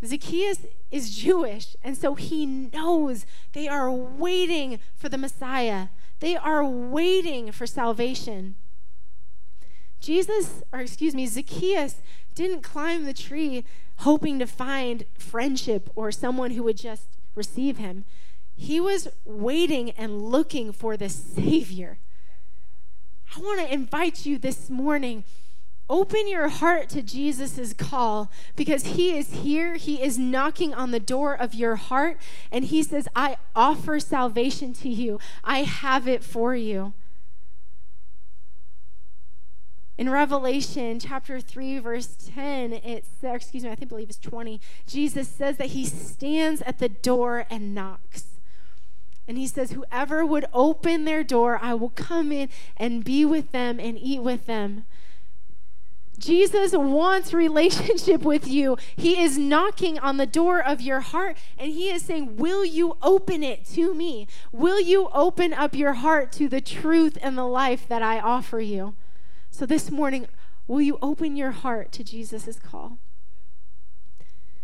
Zacchaeus 0.06 0.60
is 0.91 1.15
Jewish, 1.15 1.75
and 1.84 1.97
so 1.97 2.13
he 2.15 2.45
knows 2.45 3.25
they 3.53 3.67
are 3.67 3.89
waiting 3.89 4.79
for 4.95 5.10
the 5.10 5.17
Messiah. 5.17 5.88
They 6.19 6.36
are 6.36 6.63
waiting 6.63 7.51
for 7.51 7.65
salvation. 7.65 8.56
Jesus, 9.99 10.62
or 10.71 10.82
excuse 10.82 11.15
me, 11.15 11.25
Zacchaeus 11.25 12.01
didn't 12.36 12.62
climb 12.62 13.06
the 13.06 13.13
tree 13.13 13.63
hoping 13.97 14.38
to 14.39 14.45
find 14.45 15.06
friendship 15.17 15.89
or 15.95 16.12
someone 16.12 16.51
who 16.51 16.63
would 16.63 16.77
just 16.77 17.08
receive 17.36 17.77
him. 17.77 18.06
He 18.56 18.80
was 18.80 19.08
waiting 19.26 19.92
and 19.92 20.30
looking 20.30 20.72
for 20.72 20.96
the 20.96 21.10
Savior. 21.10 21.98
I 23.36 23.39
want 23.39 23.62
to 23.62 23.74
invite 23.74 24.26
you 24.26 24.38
this 24.38 24.70
morning. 24.70 25.24
Open 25.89 26.28
your 26.28 26.48
heart 26.48 26.88
to 26.89 27.02
Jesus' 27.02 27.74
call 27.74 28.32
because 28.56 28.86
he 28.86 29.18
is 29.18 29.34
here. 29.34 29.76
He 29.76 30.02
is 30.02 30.18
knocking 30.18 30.74
on 30.74 30.92
the 30.92 31.00
door 31.00 31.34
of 31.34 31.54
your 31.54 31.76
heart 31.76 32.18
and 32.52 32.66
he 32.66 32.84
says, 32.84 33.08
I 33.16 33.38
offer 33.56 34.00
salvation 34.00 34.74
to 34.74 34.89
you. 34.89 35.20
I 35.44 35.63
have 35.63 36.08
it 36.08 36.24
for 36.24 36.56
you. 36.56 36.94
In 39.98 40.10
Revelation 40.10 41.00
chapter 41.00 41.39
3, 41.39 41.80
verse 41.80 42.16
10, 42.34 42.74
it's, 42.74 43.10
excuse 43.22 43.63
me, 43.63 43.70
I 43.70 43.76
think 43.76 43.89
I 43.89 43.89
believe 43.89 44.10
it's 44.10 44.18
20, 44.18 44.60
Jesus 44.88 45.28
says 45.28 45.58
that 45.58 45.68
he 45.68 45.86
stands 45.86 46.62
at 46.63 46.80
the 46.80 46.89
door 46.89 47.46
and 47.50 47.76
knocks. 47.76 48.33
And 49.27 49.38
he 49.38 49.47
says, 49.47 49.71
Whoever 49.71 50.25
would 50.25 50.45
open 50.53 51.05
their 51.05 51.23
door, 51.23 51.59
I 51.62 51.73
will 51.73 51.89
come 51.89 52.31
in 52.31 52.49
and 52.75 53.03
be 53.03 53.25
with 53.25 53.51
them 53.51 53.79
and 53.79 53.97
eat 53.97 54.21
with 54.21 54.45
them. 54.45 54.86
Jesus 56.19 56.73
wants 56.73 57.33
relationship 57.33 58.21
with 58.23 58.47
you. 58.47 58.77
He 58.95 59.21
is 59.21 59.38
knocking 59.38 59.97
on 59.99 60.17
the 60.17 60.25
door 60.25 60.62
of 60.62 60.79
your 60.79 61.01
heart 61.01 61.38
and 61.57 61.71
he 61.71 61.89
is 61.89 62.03
saying, 62.03 62.38
Will 62.38 62.63
you 62.63 62.97
open 63.01 63.43
it 63.43 63.65
to 63.69 63.93
me? 63.93 64.27
Will 64.51 64.79
you 64.79 65.09
open 65.13 65.53
up 65.53 65.75
your 65.75 65.93
heart 65.93 66.31
to 66.33 66.47
the 66.47 66.62
truth 66.62 67.17
and 67.21 67.38
the 67.38 67.45
life 67.45 67.88
that 67.88 68.01
I 68.01 68.19
offer 68.19 68.59
you? 68.59 68.95
So 69.51 69.65
this 69.65 69.91
morning, 69.91 70.27
will 70.67 70.81
you 70.81 70.97
open 71.01 71.36
your 71.36 71.51
heart 71.51 71.91
to 71.93 72.03
Jesus' 72.03 72.59
call? 72.59 72.97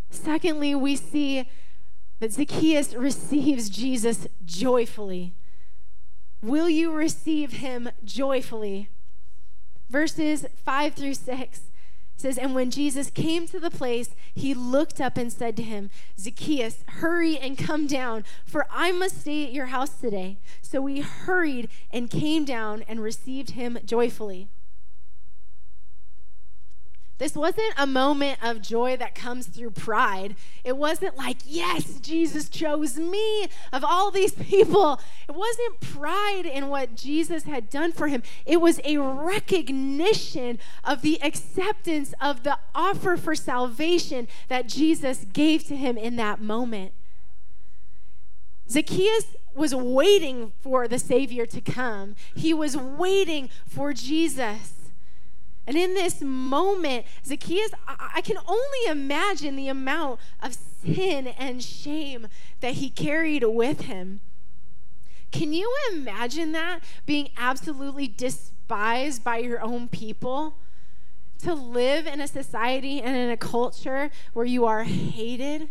Secondly, 0.09 0.73
we 0.73 0.95
see 0.95 1.47
but 2.19 2.33
Zacchaeus 2.33 2.93
receives 2.93 3.69
Jesus 3.69 4.27
joyfully. 4.45 5.33
Will 6.41 6.69
you 6.69 6.93
receive 6.93 7.53
him 7.53 7.89
joyfully? 8.03 8.89
Verses 9.89 10.45
5 10.63 10.93
through 10.93 11.15
6 11.15 11.61
says, 12.15 12.37
And 12.37 12.53
when 12.53 12.71
Jesus 12.71 13.09
came 13.09 13.47
to 13.47 13.59
the 13.59 13.71
place, 13.71 14.09
he 14.33 14.53
looked 14.53 15.01
up 15.01 15.17
and 15.17 15.31
said 15.31 15.55
to 15.57 15.63
him, 15.63 15.89
Zacchaeus, 16.17 16.83
hurry 16.87 17.37
and 17.37 17.57
come 17.57 17.87
down, 17.87 18.25
for 18.45 18.67
I 18.69 18.91
must 18.91 19.21
stay 19.21 19.45
at 19.45 19.53
your 19.53 19.67
house 19.67 19.91
today. 19.91 20.37
So 20.61 20.85
he 20.85 20.99
hurried 20.99 21.69
and 21.91 22.09
came 22.09 22.45
down 22.45 22.83
and 22.87 23.01
received 23.01 23.51
him 23.51 23.79
joyfully. 23.85 24.49
This 27.19 27.35
wasn't 27.35 27.73
a 27.77 27.85
moment 27.85 28.39
of 28.41 28.61
joy 28.61 28.95
that 28.95 29.13
comes 29.13 29.45
through 29.45 29.71
pride. 29.71 30.35
It 30.63 30.77
wasn't 30.77 31.17
like, 31.17 31.37
yes, 31.45 31.99
Jesus 31.99 32.47
chose 32.47 32.97
me 32.97 33.49
of 33.73 33.83
all 33.83 34.09
these 34.09 34.31
people. 34.49 35.01
It 35.27 35.35
wasn't 35.35 35.81
pride 35.81 36.45
in 36.45 36.69
what 36.69 36.95
Jesus 36.95 37.43
had 37.43 37.69
done 37.69 37.91
for 37.91 38.07
him. 38.07 38.23
It 38.45 38.61
was 38.61 38.79
a 38.85 38.97
recognition 38.97 40.59
of 40.83 41.01
the 41.01 41.21
acceptance 41.21 42.13
of 42.21 42.43
the 42.43 42.57
offer 42.73 43.17
for 43.17 43.35
salvation 43.35 44.29
that 44.47 44.67
Jesus 44.67 45.25
gave 45.33 45.65
to 45.65 45.75
him 45.75 45.97
in 45.97 46.15
that 46.15 46.41
moment. 46.41 46.93
Zacchaeus 48.69 49.35
was 49.53 49.75
waiting 49.75 50.53
for 50.61 50.87
the 50.87 50.99
Savior 50.99 51.45
to 51.47 51.59
come, 51.59 52.15
he 52.33 52.53
was 52.53 52.77
waiting 52.77 53.49
for 53.67 53.91
Jesus. 53.91 54.78
And 55.69 55.77
in 55.77 55.93
this 55.93 56.23
moment, 56.23 57.05
Zacchaeus, 57.23 57.69
I, 57.87 58.21
can 58.21 58.37
only 58.47 58.85
imagine 58.87 59.55
the 59.55 59.67
amount 59.67 60.19
of 60.41 60.55
sin 60.55 61.27
and 61.27 61.63
shame 61.63 62.25
that 62.61 62.73
he 62.73 62.89
carried 62.89 63.43
with 63.43 63.81
him. 63.81 64.19
Can 65.31 65.53
you 65.53 65.71
imagine 65.93 66.53
that? 66.53 66.79
Being 67.05 67.29
absolutely 67.37 68.07
despised 68.07 69.23
by 69.23 69.37
your 69.37 69.61
own 69.61 69.87
people? 69.89 70.55
To 71.43 71.53
live 71.53 72.07
in 72.07 72.19
a 72.19 72.27
society 72.27 72.99
and 72.99 73.15
in 73.15 73.29
a 73.29 73.37
culture 73.37 74.09
where 74.33 74.47
you 74.47 74.65
are 74.65 74.85
hated? 74.85 75.69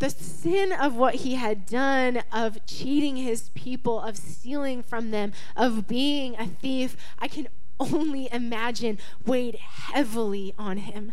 the 0.00 0.10
sin 0.10 0.72
of 0.72 0.96
what 0.96 1.14
he 1.16 1.36
had 1.36 1.64
done, 1.64 2.22
of 2.32 2.58
cheating 2.66 3.16
his 3.16 3.50
people, 3.50 4.00
of 4.00 4.16
stealing 4.16 4.82
from 4.82 5.12
them, 5.12 5.32
of 5.56 5.86
being 5.86 6.34
a 6.36 6.46
thief, 6.46 6.96
I 7.18 7.28
can 7.28 7.46
only 7.80 8.28
imagine 8.32 8.98
weighed 9.26 9.56
heavily 9.56 10.54
on 10.58 10.78
him. 10.78 11.12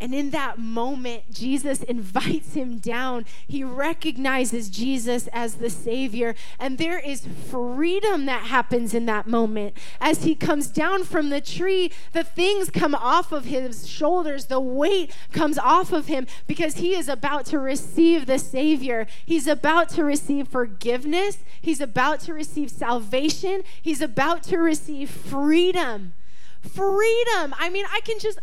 And 0.00 0.14
in 0.14 0.30
that 0.30 0.58
moment, 0.58 1.30
Jesus 1.30 1.82
invites 1.82 2.54
him 2.54 2.78
down. 2.78 3.24
He 3.46 3.64
recognizes 3.64 4.68
Jesus 4.68 5.28
as 5.32 5.56
the 5.56 5.70
Savior. 5.70 6.34
And 6.58 6.78
there 6.78 6.98
is 6.98 7.26
freedom 7.50 8.26
that 8.26 8.44
happens 8.44 8.94
in 8.94 9.06
that 9.06 9.26
moment. 9.26 9.76
As 10.00 10.24
he 10.24 10.34
comes 10.34 10.68
down 10.68 11.04
from 11.04 11.30
the 11.30 11.40
tree, 11.40 11.90
the 12.12 12.24
things 12.24 12.70
come 12.70 12.94
off 12.94 13.32
of 13.32 13.46
his 13.46 13.88
shoulders, 13.88 14.46
the 14.46 14.60
weight 14.60 15.14
comes 15.32 15.58
off 15.58 15.92
of 15.92 16.06
him 16.06 16.26
because 16.46 16.76
he 16.76 16.94
is 16.94 17.08
about 17.08 17.46
to 17.46 17.58
receive 17.58 18.26
the 18.26 18.38
Savior. 18.38 19.06
He's 19.24 19.46
about 19.46 19.88
to 19.90 20.04
receive 20.04 20.48
forgiveness, 20.48 21.38
he's 21.60 21.80
about 21.80 22.20
to 22.20 22.32
receive 22.32 22.70
salvation, 22.70 23.62
he's 23.82 24.00
about 24.00 24.42
to 24.44 24.58
receive 24.58 25.10
freedom. 25.10 26.12
Freedom. 26.62 27.54
I 27.58 27.70
mean, 27.70 27.86
I 27.92 28.00
can 28.00 28.18
just. 28.18 28.38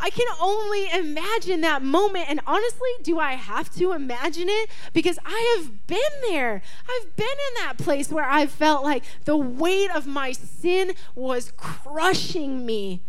I, 0.00 0.10
can 0.10 0.26
only 0.38 0.90
imagine 0.90 1.62
that 1.62 1.82
moment. 1.82 2.26
And 2.28 2.40
honestly, 2.46 2.90
do 3.02 3.18
I 3.18 3.32
have 3.34 3.74
to 3.76 3.92
imagine 3.92 4.48
it? 4.50 4.68
Because 4.92 5.18
I 5.24 5.56
have 5.56 5.86
been 5.86 5.98
there. 6.28 6.62
I've 6.88 7.16
been 7.16 7.26
in 7.26 7.64
that 7.64 7.78
place 7.78 8.10
where 8.10 8.28
I 8.28 8.46
felt 8.46 8.84
like 8.84 9.02
the 9.24 9.36
weight 9.36 9.90
of 9.90 10.06
my 10.06 10.32
sin 10.32 10.92
was 11.14 11.52
crushing 11.56 12.66
me. 12.66 13.00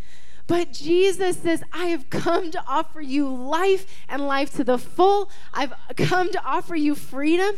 But 0.48 0.72
Jesus 0.72 1.38
says, 1.38 1.64
I 1.74 1.86
have 1.88 2.10
come 2.10 2.52
to 2.52 2.64
offer 2.68 3.02
you 3.02 3.28
life 3.28 3.86
and 4.08 4.28
life 4.28 4.54
to 4.56 4.64
the 4.64 4.78
full. 4.78 5.30
I've 5.54 5.74
come 5.98 6.32
to 6.32 6.44
offer 6.46 6.76
you 6.76 6.94
freedom. 6.96 7.56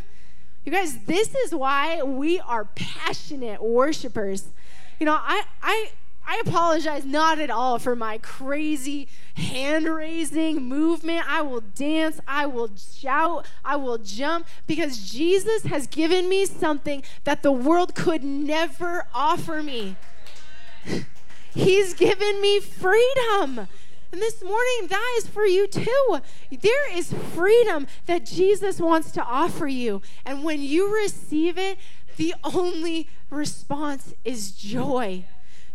You 0.63 0.71
guys, 0.71 0.99
this 1.05 1.33
is 1.33 1.53
why 1.53 2.01
we 2.03 2.39
are 2.39 2.65
passionate 2.65 3.63
worshipers 3.63 4.49
You 4.99 5.05
know, 5.05 5.17
I, 5.17 5.43
I, 5.61 5.91
I 6.29 6.41
apologize 6.45 7.05
not 7.05 7.39
at 7.39 7.49
all 7.49 7.79
for 7.79 7.95
my 7.95 8.17
crazy 8.17 9.07
hand 9.35 9.85
raising 9.87 10.61
movement. 10.67 11.23
I 11.25 11.41
will 11.41 11.61
dance, 11.61 12.19
I 12.27 12.45
will 12.45 12.69
shout, 12.75 13.47
I 13.63 13.77
will 13.77 13.97
jump 13.97 14.45
because 14.67 15.09
Jesus 15.09 15.63
has 15.63 15.87
given 15.87 16.27
me 16.27 16.45
something 16.45 17.01
that 17.23 17.43
the 17.43 17.53
world 17.53 17.95
could 17.95 18.25
never 18.25 19.07
offer 19.13 19.63
me. 19.63 19.95
He's 21.53 21.93
given 21.93 22.41
me 22.41 22.59
freedom. 22.59 23.69
And 24.11 24.21
this 24.21 24.43
morning, 24.43 24.87
that 24.89 25.15
is 25.17 25.27
for 25.27 25.45
you 25.45 25.65
too. 25.65 26.19
There 26.51 26.93
is 26.93 27.13
freedom 27.13 27.87
that 28.05 28.25
Jesus 28.25 28.81
wants 28.81 29.11
to 29.11 29.23
offer 29.23 29.67
you. 29.67 30.01
And 30.25 30.43
when 30.43 30.61
you 30.61 30.93
receive 30.93 31.57
it, 31.57 31.77
the 32.17 32.35
only 32.43 33.07
response 33.29 34.13
is 34.25 34.51
joy. 34.51 35.25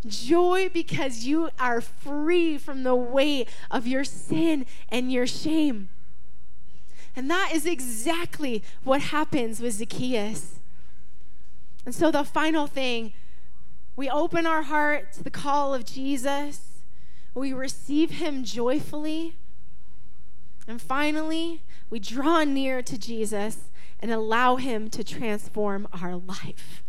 Joy 0.07 0.68
because 0.72 1.24
you 1.24 1.50
are 1.59 1.80
free 1.80 2.59
from 2.59 2.82
the 2.82 2.94
weight 2.94 3.48
of 3.70 3.86
your 3.86 4.05
sin 4.05 4.66
and 4.88 5.12
your 5.12 5.26
shame. 5.26 5.88
And 7.14 7.30
that 7.30 7.50
is 7.53 7.66
exactly 7.66 8.62
what 8.84 9.00
happens 9.03 9.61
with 9.61 9.74
Zacchaeus. 9.74 10.59
And 11.84 11.94
so, 11.94 12.11
the 12.11 12.24
final 12.24 12.66
thing, 12.66 13.12
we 13.96 14.09
open 14.09 14.46
our 14.46 14.62
heart 14.62 15.12
to 15.14 15.22
the 15.22 15.30
call 15.30 15.74
of 15.74 15.84
Jesus, 15.84 16.82
we 17.34 17.53
receive 17.53 18.12
him 18.12 18.44
joyfully. 18.44 19.36
And 20.66 20.80
finally, 20.80 21.62
we 21.90 21.98
draw 21.98 22.44
near 22.44 22.82
to 22.82 22.96
Jesus 22.96 23.70
and 24.00 24.11
allow 24.11 24.57
him 24.57 24.88
to 24.90 25.03
transform 25.03 25.88
our 25.92 26.16
life. 26.16 26.82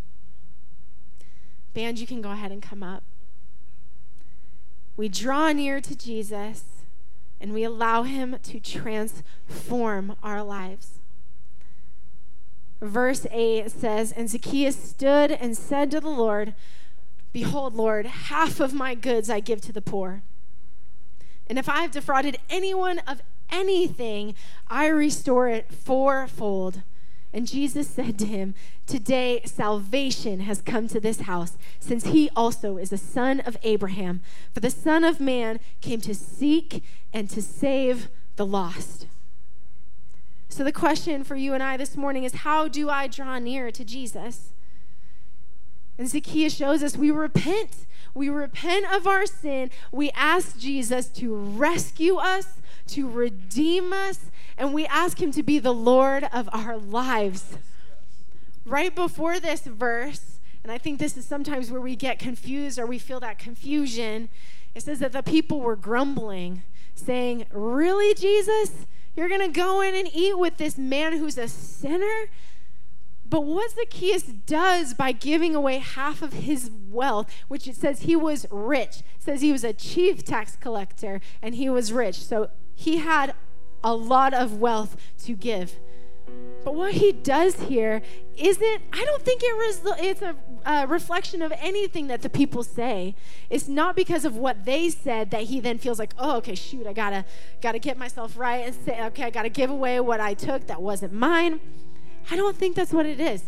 Band, 1.73 1.99
you 1.99 2.07
can 2.07 2.21
go 2.21 2.31
ahead 2.31 2.51
and 2.51 2.61
come 2.61 2.83
up. 2.83 3.03
We 4.95 5.09
draw 5.09 5.51
near 5.51 5.81
to 5.81 5.95
Jesus 5.95 6.63
and 7.41 7.53
we 7.53 7.63
allow 7.63 8.03
him 8.03 8.37
to 8.43 8.59
transform 8.59 10.15
our 10.21 10.43
lives. 10.43 10.99
Verse 12.79 13.25
8 13.31 13.71
says, 13.71 14.11
And 14.11 14.29
Zacchaeus 14.29 14.75
stood 14.75 15.31
and 15.31 15.57
said 15.57 15.89
to 15.91 15.99
the 15.99 16.09
Lord, 16.09 16.53
Behold, 17.31 17.73
Lord, 17.73 18.05
half 18.05 18.59
of 18.59 18.73
my 18.73 18.93
goods 18.93 19.29
I 19.29 19.39
give 19.39 19.61
to 19.61 19.73
the 19.73 19.81
poor. 19.81 20.21
And 21.47 21.57
if 21.57 21.67
I 21.67 21.81
have 21.81 21.91
defrauded 21.91 22.37
anyone 22.49 22.99
of 22.99 23.21
anything, 23.51 24.35
I 24.67 24.87
restore 24.87 25.47
it 25.47 25.71
fourfold. 25.71 26.83
And 27.33 27.47
Jesus 27.47 27.87
said 27.89 28.19
to 28.19 28.25
him, 28.25 28.53
Today 28.85 29.41
salvation 29.45 30.41
has 30.41 30.61
come 30.61 30.87
to 30.89 30.99
this 30.99 31.21
house, 31.21 31.57
since 31.79 32.05
he 32.05 32.29
also 32.35 32.77
is 32.77 32.93
a 32.93 32.97
son 32.97 33.39
of 33.39 33.57
Abraham. 33.63 34.21
For 34.53 34.59
the 34.59 34.69
Son 34.69 35.03
of 35.03 35.19
Man 35.19 35.59
came 35.81 35.99
to 36.01 36.13
seek 36.13 36.83
and 37.11 37.29
to 37.31 37.41
save 37.41 38.09
the 38.35 38.45
lost. 38.45 39.07
So, 40.47 40.63
the 40.63 40.71
question 40.71 41.23
for 41.23 41.35
you 41.35 41.55
and 41.55 41.63
I 41.63 41.77
this 41.77 41.97
morning 41.97 42.23
is 42.23 42.33
how 42.35 42.67
do 42.67 42.87
I 42.87 43.07
draw 43.07 43.39
near 43.39 43.71
to 43.71 43.83
Jesus? 43.83 44.53
And 45.97 46.09
Zacchaeus 46.09 46.55
shows 46.55 46.83
us 46.83 46.97
we 46.97 47.11
repent. 47.11 47.85
We 48.13 48.29
repent 48.29 48.91
of 48.93 49.07
our 49.07 49.25
sin. 49.25 49.71
We 49.91 50.11
ask 50.11 50.59
Jesus 50.59 51.07
to 51.09 51.35
rescue 51.35 52.17
us, 52.17 52.61
to 52.87 53.09
redeem 53.09 53.91
us, 53.91 54.19
and 54.57 54.73
we 54.73 54.85
ask 54.85 55.21
Him 55.21 55.31
to 55.31 55.43
be 55.43 55.59
the 55.59 55.73
Lord 55.73 56.27
of 56.31 56.49
our 56.53 56.77
lives. 56.77 57.57
Right 58.65 58.93
before 58.93 59.39
this 59.39 59.61
verse, 59.61 60.39
and 60.63 60.71
I 60.71 60.77
think 60.77 60.99
this 60.99 61.17
is 61.17 61.25
sometimes 61.25 61.71
where 61.71 61.81
we 61.81 61.95
get 61.95 62.19
confused 62.19 62.79
or 62.79 62.85
we 62.85 62.99
feel 62.99 63.19
that 63.19 63.39
confusion, 63.39 64.29
it 64.75 64.83
says 64.83 64.99
that 64.99 65.11
the 65.11 65.23
people 65.23 65.59
were 65.59 65.75
grumbling, 65.75 66.63
saying, 66.95 67.45
Really, 67.51 68.13
Jesus? 68.13 68.85
You're 69.15 69.29
going 69.29 69.41
to 69.41 69.47
go 69.47 69.81
in 69.81 69.93
and 69.93 70.09
eat 70.11 70.37
with 70.39 70.57
this 70.57 70.77
man 70.77 71.17
who's 71.17 71.37
a 71.37 71.47
sinner? 71.47 72.29
But 73.33 73.45
what 73.45 73.71
Zacchaeus 73.71 74.21
does 74.21 74.93
by 74.93 75.11
giving 75.11 75.55
away 75.55 75.79
half 75.79 76.21
of 76.21 76.33
his 76.33 76.69
wealth, 76.69 77.33
which 77.47 77.67
it 77.67 77.75
says 77.75 78.01
he 78.01 78.15
was 78.15 78.45
rich, 78.51 79.01
says 79.17 79.41
he 79.41 79.51
was 79.51 79.63
a 79.63 79.73
chief 79.73 80.23
tax 80.23 80.55
collector 80.55 81.19
and 81.41 81.55
he 81.55 81.67
was 81.67 81.91
rich. 81.91 82.23
So 82.23 82.51
he 82.75 82.97
had 82.97 83.33
a 83.83 83.95
lot 83.95 84.35
of 84.35 84.59
wealth 84.59 84.97
to 85.23 85.33
give. 85.33 85.77
But 86.63 86.75
what 86.75 86.93
he 86.93 87.11
does 87.11 87.55
here 87.61 88.03
isn't, 88.37 88.81
I 88.93 89.03
don't 89.03 89.23
think 89.23 89.41
it 89.43 89.57
res- 89.57 89.97
it's 89.97 90.21
a, 90.67 90.85
reflection 90.85 91.41
of 91.41 91.51
anything 91.57 92.09
that 92.09 92.21
the 92.21 92.29
people 92.29 92.61
say. 92.61 93.15
It's 93.49 93.67
not 93.67 93.95
because 93.95 94.25
of 94.25 94.37
what 94.37 94.63
they 94.65 94.91
said 94.91 95.31
that 95.31 95.45
he 95.45 95.59
then 95.59 95.79
feels 95.79 95.97
like, 95.97 96.13
oh, 96.19 96.37
okay, 96.37 96.53
shoot, 96.53 96.85
I 96.85 96.93
gotta, 96.93 97.25
gotta 97.63 97.79
get 97.79 97.97
myself 97.97 98.37
right 98.37 98.67
and 98.67 98.75
say, 98.75 99.03
okay, 99.05 99.23
I 99.23 99.31
gotta 99.31 99.49
give 99.49 99.71
away 99.71 99.99
what 100.01 100.19
I 100.19 100.35
took 100.35 100.67
that 100.67 100.83
wasn't 100.83 101.13
mine. 101.13 101.59
I 102.29 102.35
don't 102.35 102.55
think 102.55 102.75
that's 102.75 102.93
what 102.93 103.05
it 103.05 103.19
is. 103.19 103.43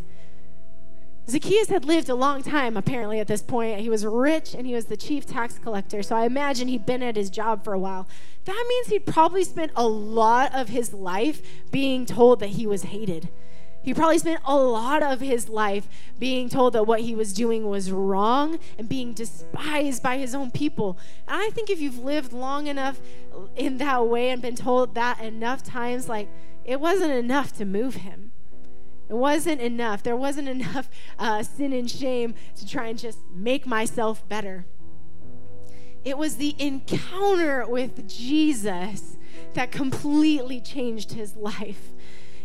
Zacchaeus 1.27 1.69
had 1.69 1.85
lived 1.85 2.07
a 2.07 2.15
long 2.15 2.43
time, 2.43 2.77
apparently, 2.77 3.19
at 3.19 3.27
this 3.27 3.41
point. 3.41 3.79
He 3.79 3.89
was 3.89 4.05
rich 4.05 4.53
and 4.53 4.67
he 4.67 4.75
was 4.75 4.85
the 4.85 4.97
chief 4.97 5.25
tax 5.25 5.57
collector. 5.57 6.03
So 6.03 6.15
I 6.15 6.25
imagine 6.25 6.67
he'd 6.67 6.85
been 6.85 7.01
at 7.01 7.15
his 7.15 7.31
job 7.31 7.63
for 7.63 7.73
a 7.73 7.79
while. 7.79 8.07
That 8.45 8.65
means 8.69 8.87
he'd 8.87 9.07
probably 9.07 9.43
spent 9.43 9.71
a 9.75 9.87
lot 9.87 10.53
of 10.53 10.69
his 10.69 10.93
life 10.93 11.41
being 11.71 12.05
told 12.05 12.39
that 12.41 12.49
he 12.49 12.67
was 12.67 12.83
hated. 12.83 13.29
He 13.81 13.93
probably 13.93 14.17
spent 14.17 14.41
a 14.45 14.57
lot 14.57 15.03
of 15.03 15.19
his 15.19 15.47
life 15.47 15.87
being 16.19 16.49
told 16.49 16.73
that 16.73 16.87
what 16.87 17.01
he 17.01 17.13
was 17.13 17.33
doing 17.33 17.67
was 17.67 17.91
wrong 17.91 18.59
and 18.79 18.89
being 18.89 19.13
despised 19.13 20.01
by 20.01 20.17
his 20.17 20.33
own 20.33 20.49
people. 20.49 20.97
And 21.27 21.39
I 21.41 21.49
think 21.51 21.69
if 21.69 21.79
you've 21.79 21.99
lived 21.99 22.33
long 22.33 22.67
enough 22.67 22.99
in 23.55 23.77
that 23.77 24.07
way 24.07 24.29
and 24.29 24.41
been 24.41 24.55
told 24.55 24.95
that 24.95 25.21
enough 25.21 25.63
times, 25.63 26.09
like, 26.09 26.29
it 26.63 26.79
wasn't 26.79 27.13
enough 27.13 27.55
to 27.57 27.65
move 27.65 27.95
him. 27.97 28.31
It 29.09 29.13
wasn't 29.13 29.61
enough. 29.61 30.03
There 30.03 30.15
wasn't 30.15 30.49
enough 30.57 30.89
uh, 31.19 31.43
sin 31.43 31.73
and 31.73 31.89
shame 31.89 32.35
to 32.55 32.67
try 32.67 32.87
and 32.87 32.99
just 32.99 33.19
make 33.33 33.65
myself 33.65 34.27
better. 34.27 34.65
It 36.03 36.17
was 36.17 36.37
the 36.37 36.55
encounter 36.59 37.65
with 37.67 38.07
Jesus 38.07 39.17
that 39.55 39.71
completely 39.71 40.61
changed 40.61 41.13
his 41.13 41.35
life. 41.35 41.89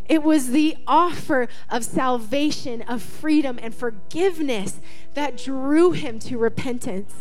It 0.09 0.23
was 0.23 0.49
the 0.49 0.77
offer 0.87 1.47
of 1.69 1.85
salvation, 1.85 2.83
of 2.83 3.03
freedom, 3.03 3.61
and 3.63 3.75
forgiveness 3.75 4.81
that 5.15 5.37
drew 5.37 5.93
him 5.93 6.19
to 6.21 6.37
repentance. 6.37 7.15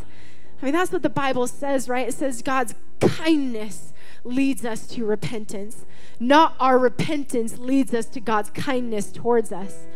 I 0.62 0.66
mean, 0.66 0.74
that's 0.74 0.92
what 0.92 1.04
the 1.04 1.10
Bible 1.10 1.46
says, 1.46 1.88
right? 1.88 2.08
It 2.08 2.14
says 2.14 2.42
God's 2.42 2.74
kindness 3.00 3.89
leads 4.24 4.66
us 4.66 4.88
to 4.88 5.06
repentance. 5.06 5.86
Not 6.20 6.56
our 6.60 6.78
repentance 6.78 7.58
leads 7.58 7.94
us 7.94 8.06
to 8.08 8.20
God's 8.20 8.50
kindness 8.52 9.12
towards 9.12 9.52
us. 9.52 9.88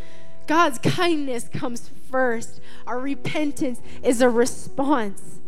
God's 0.47 0.80
kindness 0.80 1.47
comes 1.47 1.89
first. 2.11 2.59
Our 2.86 2.99
repentance 2.99 3.80
is 4.03 4.21
a 4.21 4.30
response. 4.30 5.39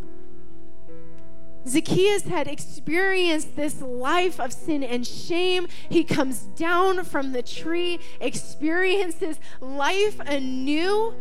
Zacchaeus 1.66 2.22
had 2.22 2.46
experienced 2.46 3.56
this 3.56 3.82
life 3.82 4.38
of 4.38 4.52
sin 4.52 4.84
and 4.84 5.06
shame. 5.06 5.66
He 5.88 6.04
comes 6.04 6.42
down 6.42 7.04
from 7.04 7.32
the 7.32 7.42
tree, 7.42 7.98
experiences 8.20 9.40
life 9.60 10.20
anew 10.20 11.14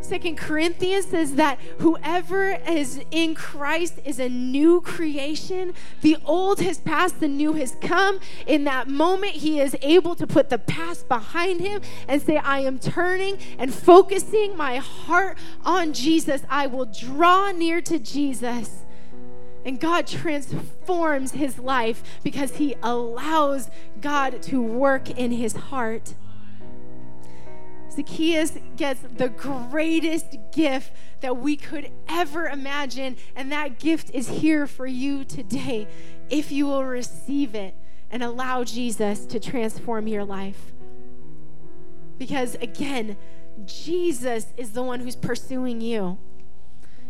Second 0.00 0.38
Corinthians 0.38 1.06
says 1.06 1.34
that 1.34 1.58
whoever 1.78 2.58
is 2.66 3.00
in 3.10 3.34
Christ 3.34 3.98
is 4.04 4.18
a 4.18 4.28
new 4.28 4.80
creation. 4.80 5.74
The 6.02 6.16
old 6.24 6.60
has 6.60 6.78
passed, 6.78 7.20
the 7.20 7.28
new 7.28 7.54
has 7.54 7.76
come. 7.80 8.20
In 8.46 8.64
that 8.64 8.88
moment, 8.88 9.32
he 9.32 9.60
is 9.60 9.76
able 9.82 10.14
to 10.14 10.26
put 10.26 10.50
the 10.50 10.58
past 10.58 11.08
behind 11.08 11.60
him 11.60 11.82
and 12.06 12.22
say, 12.22 12.36
I 12.36 12.60
am 12.60 12.78
turning 12.78 13.38
and 13.58 13.74
focusing 13.74 14.56
my 14.56 14.76
heart 14.76 15.36
on 15.64 15.92
Jesus. 15.92 16.42
I 16.48 16.68
will 16.68 16.86
draw 16.86 17.50
near 17.50 17.80
to 17.82 17.98
Jesus. 17.98 18.84
And 19.64 19.78
God 19.78 20.06
transforms 20.06 21.32
his 21.32 21.58
life 21.58 22.02
because 22.22 22.56
he 22.56 22.76
allows 22.82 23.70
God 24.00 24.42
to 24.44 24.62
work 24.62 25.10
in 25.10 25.32
his 25.32 25.54
heart. 25.54 26.14
Zacchaeus 27.98 28.52
gets 28.76 29.00
the 29.16 29.28
greatest 29.28 30.36
gift 30.52 30.92
that 31.20 31.36
we 31.36 31.56
could 31.56 31.90
ever 32.08 32.46
imagine, 32.46 33.16
and 33.34 33.50
that 33.50 33.80
gift 33.80 34.12
is 34.14 34.28
here 34.28 34.68
for 34.68 34.86
you 34.86 35.24
today 35.24 35.88
if 36.30 36.52
you 36.52 36.66
will 36.66 36.84
receive 36.84 37.56
it 37.56 37.74
and 38.08 38.22
allow 38.22 38.62
Jesus 38.62 39.26
to 39.26 39.40
transform 39.40 40.06
your 40.06 40.24
life. 40.24 40.72
Because 42.18 42.54
again, 42.56 43.16
Jesus 43.66 44.46
is 44.56 44.70
the 44.70 44.82
one 44.84 45.00
who's 45.00 45.16
pursuing 45.16 45.80
you. 45.80 46.18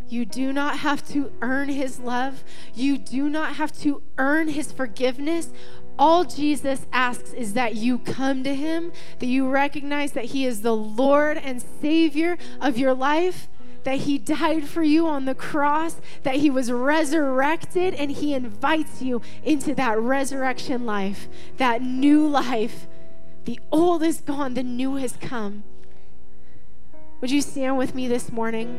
You 0.09 0.25
do 0.25 0.55
not 0.55 0.79
have 0.79 1.07
to 1.09 1.31
earn 1.43 1.69
his 1.69 1.99
love. 1.99 2.43
You 2.75 2.97
do 2.97 3.29
not 3.29 3.57
have 3.57 3.79
to 3.81 4.03
earn 4.17 4.49
his 4.49 4.73
forgiveness. 4.73 5.51
All 5.99 6.25
Jesus 6.25 6.87
asks 6.93 7.33
is 7.33 7.55
that 7.55 7.75
you 7.75 7.99
come 7.99 8.45
to 8.45 8.55
him, 8.55 8.93
that 9.19 9.27
you 9.27 9.49
recognize 9.49 10.13
that 10.13 10.27
he 10.27 10.47
is 10.47 10.63
the 10.63 10.77
Lord 10.77 11.39
and 11.39 11.63
Savior 11.81 12.39
of 12.61 12.79
your 12.79 12.95
life, 12.95 13.49
that 13.85 14.01
He 14.01 14.19
died 14.19 14.69
for 14.69 14.83
you 14.83 15.07
on 15.07 15.25
the 15.25 15.35
cross, 15.35 15.97
that 16.23 16.37
He 16.37 16.51
was 16.51 16.71
resurrected, 16.71 17.95
and 17.95 18.11
He 18.11 18.35
invites 18.35 19.01
you 19.01 19.23
into 19.43 19.75
that 19.77 19.99
resurrection 19.99 20.85
life, 20.85 21.27
that 21.57 21.81
new 21.81 22.29
life. 22.29 22.87
The 23.45 23.59
old 23.73 24.03
is 24.03 24.21
gone, 24.21 24.53
the 24.53 24.63
new 24.63 24.97
has 24.97 25.17
come. 25.21 25.65
Would 27.23 27.31
you 27.31 27.41
stand 27.41 27.79
with 27.79 27.95
me 27.95 28.09
this 28.09 28.31
morning? 28.31 28.79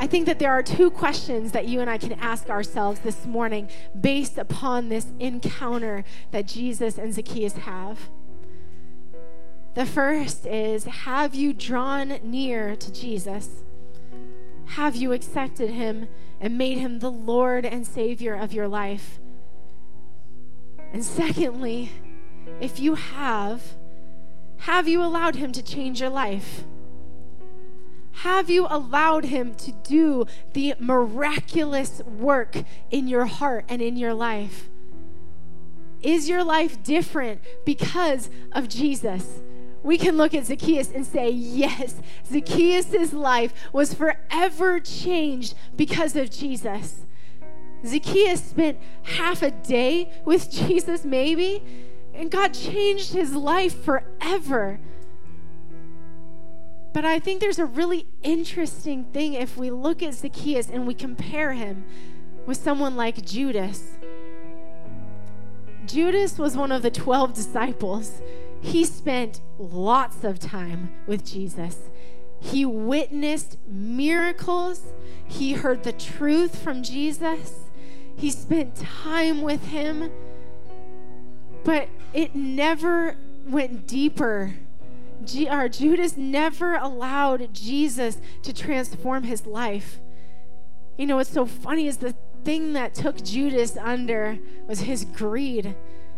I 0.00 0.06
think 0.06 0.24
that 0.26 0.38
there 0.38 0.50
are 0.50 0.62
two 0.62 0.90
questions 0.90 1.52
that 1.52 1.68
you 1.68 1.80
and 1.80 1.90
I 1.90 1.98
can 1.98 2.14
ask 2.14 2.48
ourselves 2.48 3.00
this 3.00 3.26
morning 3.26 3.68
based 4.00 4.38
upon 4.38 4.88
this 4.88 5.06
encounter 5.20 6.04
that 6.30 6.46
Jesus 6.46 6.96
and 6.96 7.12
Zacchaeus 7.12 7.52
have. 7.52 8.08
The 9.74 9.84
first 9.84 10.46
is 10.46 10.84
Have 10.84 11.34
you 11.34 11.52
drawn 11.52 12.18
near 12.24 12.76
to 12.76 12.92
Jesus? 12.92 13.62
Have 14.68 14.96
you 14.96 15.12
accepted 15.12 15.68
him 15.68 16.08
and 16.40 16.56
made 16.56 16.78
him 16.78 17.00
the 17.00 17.10
Lord 17.10 17.66
and 17.66 17.86
Savior 17.86 18.34
of 18.34 18.54
your 18.54 18.68
life? 18.68 19.20
And 20.94 21.04
secondly, 21.04 21.90
if 22.58 22.80
you 22.80 22.94
have, 22.94 23.74
have 24.60 24.88
you 24.88 25.02
allowed 25.02 25.34
him 25.34 25.52
to 25.52 25.62
change 25.62 26.00
your 26.00 26.08
life? 26.08 26.64
Have 28.22 28.50
you 28.50 28.66
allowed 28.68 29.24
Him 29.24 29.54
to 29.54 29.72
do 29.72 30.26
the 30.52 30.74
miraculous 30.78 32.02
work 32.04 32.54
in 32.90 33.08
your 33.08 33.24
heart 33.24 33.64
and 33.66 33.80
in 33.80 33.96
your 33.96 34.12
life? 34.12 34.68
Is 36.02 36.28
your 36.28 36.44
life 36.44 36.82
different 36.82 37.40
because 37.64 38.28
of 38.52 38.68
Jesus? 38.68 39.40
We 39.82 39.96
can 39.96 40.18
look 40.18 40.34
at 40.34 40.44
Zacchaeus 40.44 40.92
and 40.92 41.06
say, 41.06 41.30
yes, 41.30 41.94
Zacchaeus' 42.30 43.14
life 43.14 43.54
was 43.72 43.94
forever 43.94 44.80
changed 44.80 45.54
because 45.74 46.14
of 46.14 46.30
Jesus. 46.30 47.06
Zacchaeus 47.86 48.44
spent 48.44 48.78
half 49.04 49.42
a 49.42 49.50
day 49.50 50.12
with 50.26 50.50
Jesus, 50.50 51.06
maybe, 51.06 51.64
and 52.12 52.30
God 52.30 52.52
changed 52.52 53.14
his 53.14 53.34
life 53.34 53.82
forever. 53.82 54.78
But 56.92 57.04
I 57.04 57.18
think 57.18 57.40
there's 57.40 57.58
a 57.58 57.66
really 57.66 58.06
interesting 58.22 59.04
thing 59.04 59.34
if 59.34 59.56
we 59.56 59.70
look 59.70 60.02
at 60.02 60.14
Zacchaeus 60.14 60.68
and 60.68 60.86
we 60.86 60.94
compare 60.94 61.52
him 61.52 61.84
with 62.46 62.56
someone 62.56 62.96
like 62.96 63.24
Judas. 63.24 63.96
Judas 65.86 66.38
was 66.38 66.56
one 66.56 66.72
of 66.72 66.82
the 66.82 66.90
12 66.90 67.34
disciples. 67.34 68.20
He 68.60 68.84
spent 68.84 69.40
lots 69.58 70.24
of 70.24 70.38
time 70.38 70.92
with 71.06 71.24
Jesus. 71.24 71.90
He 72.40 72.64
witnessed 72.64 73.58
miracles. 73.66 74.82
He 75.26 75.52
heard 75.52 75.84
the 75.84 75.92
truth 75.92 76.60
from 76.60 76.82
Jesus. 76.82 77.66
He 78.16 78.30
spent 78.30 78.76
time 78.76 79.42
with 79.42 79.66
him. 79.68 80.10
But 81.64 81.88
it 82.12 82.34
never 82.34 83.16
went 83.46 83.86
deeper 83.86 84.54
G- 85.24 85.48
or 85.48 85.68
Judas 85.68 86.16
never 86.16 86.74
allowed 86.74 87.52
Jesus 87.52 88.18
to 88.42 88.52
transform 88.52 89.24
his 89.24 89.46
life. 89.46 90.00
You 90.96 91.06
know, 91.06 91.16
what's 91.16 91.30
so 91.30 91.46
funny 91.46 91.86
is 91.86 91.98
the 91.98 92.14
thing 92.44 92.72
that 92.74 92.94
took 92.94 93.22
Judas 93.22 93.76
under 93.76 94.38
was 94.66 94.80
his 94.80 95.04
greed, 95.04 95.74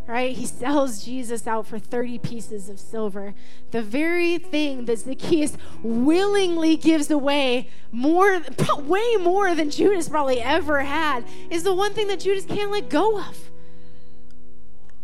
right? 0.07 0.37
He 0.37 0.47
sells 0.47 1.05
Jesus 1.05 1.47
out 1.47 1.67
for 1.67 1.79
30 1.79 2.19
pieces 2.19 2.69
of 2.69 2.81
silver. 2.81 3.35
The 3.71 3.83
very 3.83 4.39
thing 4.39 4.87
that 4.87 5.01
Zacchaeus 5.01 5.57
willingly 5.83 6.77
gives 6.77 7.11
away 7.11 7.69
more, 7.91 8.43
way 8.79 9.17
more 9.17 9.55
than 9.55 9.71
Judas 9.71 10.09
probably 10.09 10.41
ever 10.41 10.81
had, 10.81 11.25
is 11.51 11.63
the 11.63 11.75
one 11.75 11.95
thing 11.95 12.09
that 12.09 12.21
Judas 12.21 12.45
can't 12.45 12.71
let 12.71 12.89
go 12.89 13.19
of. 13.21 13.52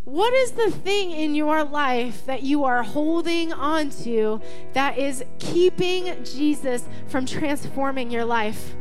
What 0.08 0.32
is 0.32 0.52
the 0.52 0.70
thing 0.70 1.10
in 1.10 1.34
your 1.34 1.64
life 1.64 2.24
that 2.24 2.42
you 2.42 2.64
are 2.64 2.82
holding 2.82 3.52
on 3.52 3.90
to 4.04 4.40
that 4.72 4.96
is 4.96 5.22
keeping 5.38 6.24
Jesus 6.24 6.88
from 7.08 7.26
transforming 7.26 8.10
your 8.10 8.24
life? 8.24 8.74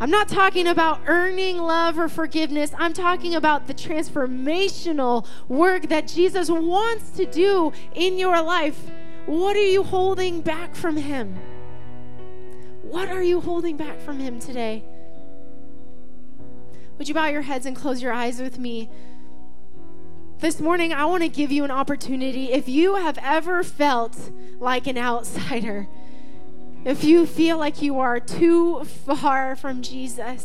I'm 0.00 0.10
not 0.10 0.26
talking 0.26 0.66
about 0.66 1.02
earning 1.06 1.58
love 1.58 1.96
or 1.96 2.08
forgiveness. 2.08 2.72
I'm 2.76 2.92
talking 2.92 3.36
about 3.36 3.68
the 3.68 3.74
transformational 3.74 5.28
work 5.46 5.90
that 5.90 6.08
Jesus 6.08 6.50
wants 6.50 7.10
to 7.10 7.24
do 7.24 7.72
in 7.94 8.18
your 8.18 8.42
life. 8.42 8.90
What 9.26 9.54
are 9.54 9.60
you 9.64 9.84
holding 9.84 10.40
back 10.40 10.74
from 10.74 10.96
Him? 10.96 11.38
What 12.82 13.10
are 13.10 13.22
you 13.22 13.40
holding 13.40 13.76
back 13.76 14.00
from 14.00 14.18
Him 14.18 14.40
today? 14.40 14.82
Would 16.98 17.06
you 17.06 17.14
bow 17.14 17.26
your 17.26 17.42
heads 17.42 17.64
and 17.64 17.76
close 17.76 18.02
your 18.02 18.12
eyes 18.12 18.40
with 18.40 18.58
me? 18.58 18.90
This 20.42 20.58
morning, 20.58 20.92
I 20.92 21.04
want 21.04 21.22
to 21.22 21.28
give 21.28 21.52
you 21.52 21.62
an 21.62 21.70
opportunity. 21.70 22.50
If 22.50 22.68
you 22.68 22.96
have 22.96 23.16
ever 23.22 23.62
felt 23.62 24.18
like 24.58 24.88
an 24.88 24.98
outsider, 24.98 25.86
if 26.84 27.04
you 27.04 27.26
feel 27.26 27.58
like 27.58 27.80
you 27.80 28.00
are 28.00 28.18
too 28.18 28.82
far 28.82 29.54
from 29.54 29.82
Jesus, 29.82 30.44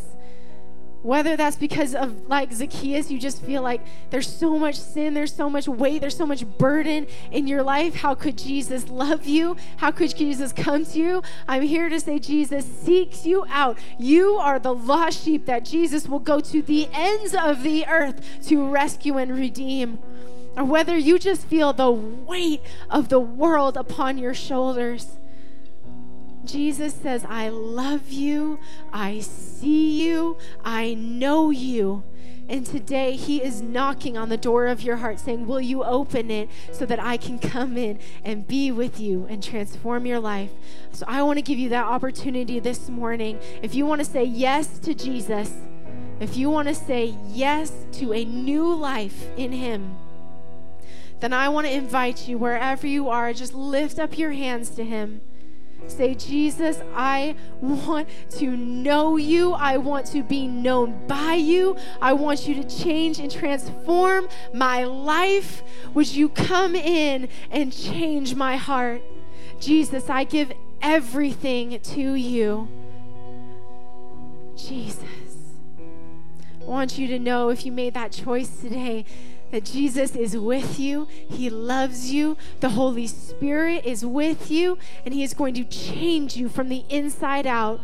whether 1.02 1.36
that's 1.36 1.56
because 1.56 1.94
of 1.94 2.28
like 2.28 2.52
Zacchaeus, 2.52 3.10
you 3.10 3.18
just 3.18 3.42
feel 3.42 3.62
like 3.62 3.80
there's 4.10 4.28
so 4.28 4.58
much 4.58 4.76
sin, 4.76 5.14
there's 5.14 5.32
so 5.32 5.48
much 5.48 5.68
weight, 5.68 6.00
there's 6.00 6.16
so 6.16 6.26
much 6.26 6.44
burden 6.58 7.06
in 7.30 7.46
your 7.46 7.62
life. 7.62 7.96
How 7.96 8.14
could 8.14 8.36
Jesus 8.36 8.88
love 8.88 9.26
you? 9.26 9.56
How 9.76 9.90
could 9.90 10.16
Jesus 10.16 10.52
come 10.52 10.84
to 10.86 10.98
you? 10.98 11.22
I'm 11.46 11.62
here 11.62 11.88
to 11.88 12.00
say 12.00 12.18
Jesus 12.18 12.64
seeks 12.64 13.24
you 13.24 13.44
out. 13.48 13.78
You 13.98 14.36
are 14.36 14.58
the 14.58 14.74
lost 14.74 15.24
sheep 15.24 15.46
that 15.46 15.64
Jesus 15.64 16.08
will 16.08 16.18
go 16.18 16.40
to 16.40 16.62
the 16.62 16.88
ends 16.92 17.34
of 17.34 17.62
the 17.62 17.86
earth 17.86 18.20
to 18.46 18.68
rescue 18.68 19.18
and 19.18 19.36
redeem. 19.36 19.98
Or 20.56 20.64
whether 20.64 20.96
you 20.96 21.20
just 21.20 21.46
feel 21.46 21.72
the 21.72 21.90
weight 21.90 22.62
of 22.90 23.08
the 23.08 23.20
world 23.20 23.76
upon 23.76 24.18
your 24.18 24.34
shoulders. 24.34 25.17
Jesus 26.48 26.94
says, 26.94 27.24
I 27.28 27.50
love 27.50 28.10
you, 28.10 28.58
I 28.92 29.20
see 29.20 30.02
you, 30.02 30.38
I 30.64 30.94
know 30.94 31.50
you. 31.50 32.02
And 32.48 32.64
today 32.64 33.14
he 33.14 33.42
is 33.42 33.60
knocking 33.60 34.16
on 34.16 34.30
the 34.30 34.38
door 34.38 34.68
of 34.68 34.80
your 34.80 34.96
heart 34.96 35.20
saying, 35.20 35.46
Will 35.46 35.60
you 35.60 35.84
open 35.84 36.30
it 36.30 36.48
so 36.72 36.86
that 36.86 36.98
I 36.98 37.18
can 37.18 37.38
come 37.38 37.76
in 37.76 37.98
and 38.24 38.46
be 38.46 38.72
with 38.72 38.98
you 38.98 39.26
and 39.28 39.42
transform 39.42 40.06
your 40.06 40.18
life? 40.18 40.50
So 40.92 41.04
I 41.06 41.22
want 41.22 41.36
to 41.36 41.42
give 41.42 41.58
you 41.58 41.68
that 41.68 41.84
opportunity 41.84 42.58
this 42.58 42.88
morning. 42.88 43.38
If 43.62 43.74
you 43.74 43.84
want 43.84 44.00
to 44.00 44.06
say 44.06 44.24
yes 44.24 44.78
to 44.78 44.94
Jesus, 44.94 45.52
if 46.20 46.38
you 46.38 46.48
want 46.48 46.68
to 46.68 46.74
say 46.74 47.14
yes 47.28 47.70
to 47.92 48.14
a 48.14 48.24
new 48.24 48.74
life 48.74 49.26
in 49.36 49.52
him, 49.52 49.96
then 51.20 51.34
I 51.34 51.50
want 51.50 51.66
to 51.66 51.72
invite 51.72 52.28
you 52.28 52.38
wherever 52.38 52.86
you 52.86 53.10
are, 53.10 53.32
just 53.34 53.52
lift 53.52 53.98
up 53.98 54.16
your 54.16 54.32
hands 54.32 54.70
to 54.70 54.84
him. 54.84 55.20
Say, 55.86 56.14
Jesus, 56.14 56.80
I 56.94 57.34
want 57.60 58.08
to 58.32 58.56
know 58.56 59.16
you. 59.16 59.52
I 59.52 59.78
want 59.78 60.06
to 60.08 60.22
be 60.22 60.46
known 60.46 61.06
by 61.06 61.34
you. 61.34 61.76
I 62.00 62.12
want 62.12 62.46
you 62.46 62.62
to 62.62 62.64
change 62.64 63.18
and 63.18 63.30
transform 63.30 64.28
my 64.52 64.84
life. 64.84 65.62
Would 65.94 66.12
you 66.12 66.28
come 66.28 66.74
in 66.74 67.28
and 67.50 67.72
change 67.72 68.34
my 68.34 68.56
heart? 68.56 69.02
Jesus, 69.60 70.10
I 70.10 70.24
give 70.24 70.52
everything 70.82 71.80
to 71.80 72.14
you. 72.14 72.68
Jesus, 74.56 75.02
I 76.60 76.64
want 76.64 76.98
you 76.98 77.06
to 77.08 77.18
know 77.18 77.48
if 77.48 77.64
you 77.64 77.72
made 77.72 77.94
that 77.94 78.12
choice 78.12 78.60
today 78.60 79.04
that 79.50 79.64
Jesus 79.64 80.14
is 80.14 80.36
with 80.36 80.78
you. 80.78 81.06
He 81.10 81.48
loves 81.50 82.12
you. 82.12 82.36
The 82.60 82.70
Holy 82.70 83.06
Spirit 83.06 83.84
is 83.84 84.04
with 84.04 84.50
you, 84.50 84.78
and 85.04 85.14
He 85.14 85.22
is 85.22 85.34
going 85.34 85.54
to 85.54 85.64
change 85.64 86.36
you 86.36 86.48
from 86.48 86.68
the 86.68 86.84
inside 86.88 87.46
out. 87.46 87.80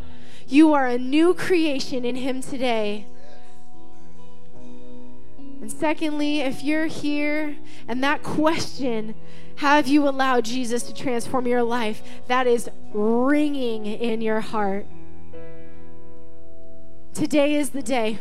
You 0.47 0.73
are 0.75 0.87
a 0.87 0.99
new 0.99 1.35
creation 1.35 2.05
in 2.05 2.17
Him 2.17 2.43
today. 2.43 3.07
And 5.61 5.73
secondly, 5.73 6.41
if 6.41 6.63
you're 6.63 6.87
here 6.87 7.57
and 7.89 8.05
that 8.05 8.23
question, 8.23 9.15
have 9.57 9.89
you 9.89 10.07
allowed 10.07 10.45
Jesus 10.45 10.83
to 10.83 10.95
transform 10.95 11.47
your 11.47 11.63
life? 11.63 12.03
That 12.27 12.47
is 12.47 12.69
ringing 12.93 13.87
in 13.87 14.21
your 14.21 14.41
heart. 14.41 14.87
Today 17.15 17.55
is 17.55 17.71
the 17.71 17.83
day 17.83 18.19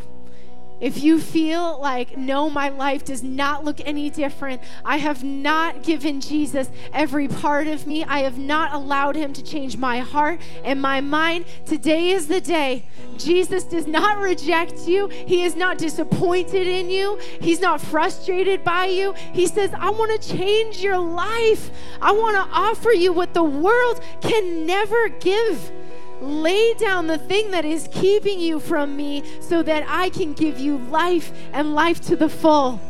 If 0.80 1.02
you 1.02 1.20
feel 1.20 1.80
like, 1.80 2.18
no, 2.18 2.50
my 2.50 2.68
life 2.68 3.04
does 3.04 3.22
not 3.22 3.64
look 3.64 3.80
any 3.84 4.10
different, 4.10 4.60
I 4.84 4.98
have 4.98 5.22
not 5.22 5.82
given 5.82 6.20
Jesus 6.20 6.68
every 6.92 7.28
part 7.28 7.68
of 7.68 7.86
me, 7.86 8.04
I 8.04 8.20
have 8.20 8.38
not 8.38 8.72
allowed 8.72 9.14
him 9.14 9.32
to 9.34 9.42
change 9.42 9.76
my 9.76 10.00
heart 10.00 10.40
and 10.64 10.82
my 10.82 11.00
mind, 11.00 11.46
today 11.64 12.10
is 12.10 12.26
the 12.26 12.40
day. 12.40 12.84
Jesus 13.16 13.64
does 13.64 13.86
not 13.86 14.18
reject 14.18 14.88
you, 14.88 15.06
he 15.08 15.44
is 15.44 15.54
not 15.54 15.78
disappointed 15.78 16.66
in 16.66 16.90
you, 16.90 17.18
he's 17.40 17.60
not 17.60 17.80
frustrated 17.80 18.64
by 18.64 18.86
you. 18.86 19.12
He 19.32 19.46
says, 19.46 19.70
I 19.78 19.90
want 19.90 20.20
to 20.20 20.36
change 20.36 20.82
your 20.82 20.98
life, 20.98 21.70
I 22.02 22.10
want 22.12 22.36
to 22.36 22.54
offer 22.54 22.92
you 22.92 23.12
what 23.12 23.32
the 23.32 23.44
world 23.44 24.02
can 24.20 24.66
never 24.66 25.08
give. 25.08 25.72
Lay 26.20 26.74
down 26.74 27.06
the 27.06 27.18
thing 27.18 27.50
that 27.50 27.64
is 27.64 27.88
keeping 27.92 28.40
you 28.40 28.60
from 28.60 28.96
me 28.96 29.22
so 29.40 29.62
that 29.62 29.84
I 29.88 30.08
can 30.10 30.32
give 30.32 30.58
you 30.58 30.78
life 30.78 31.32
and 31.52 31.74
life 31.74 32.00
to 32.02 32.16
the 32.16 32.28
full. 32.28 32.80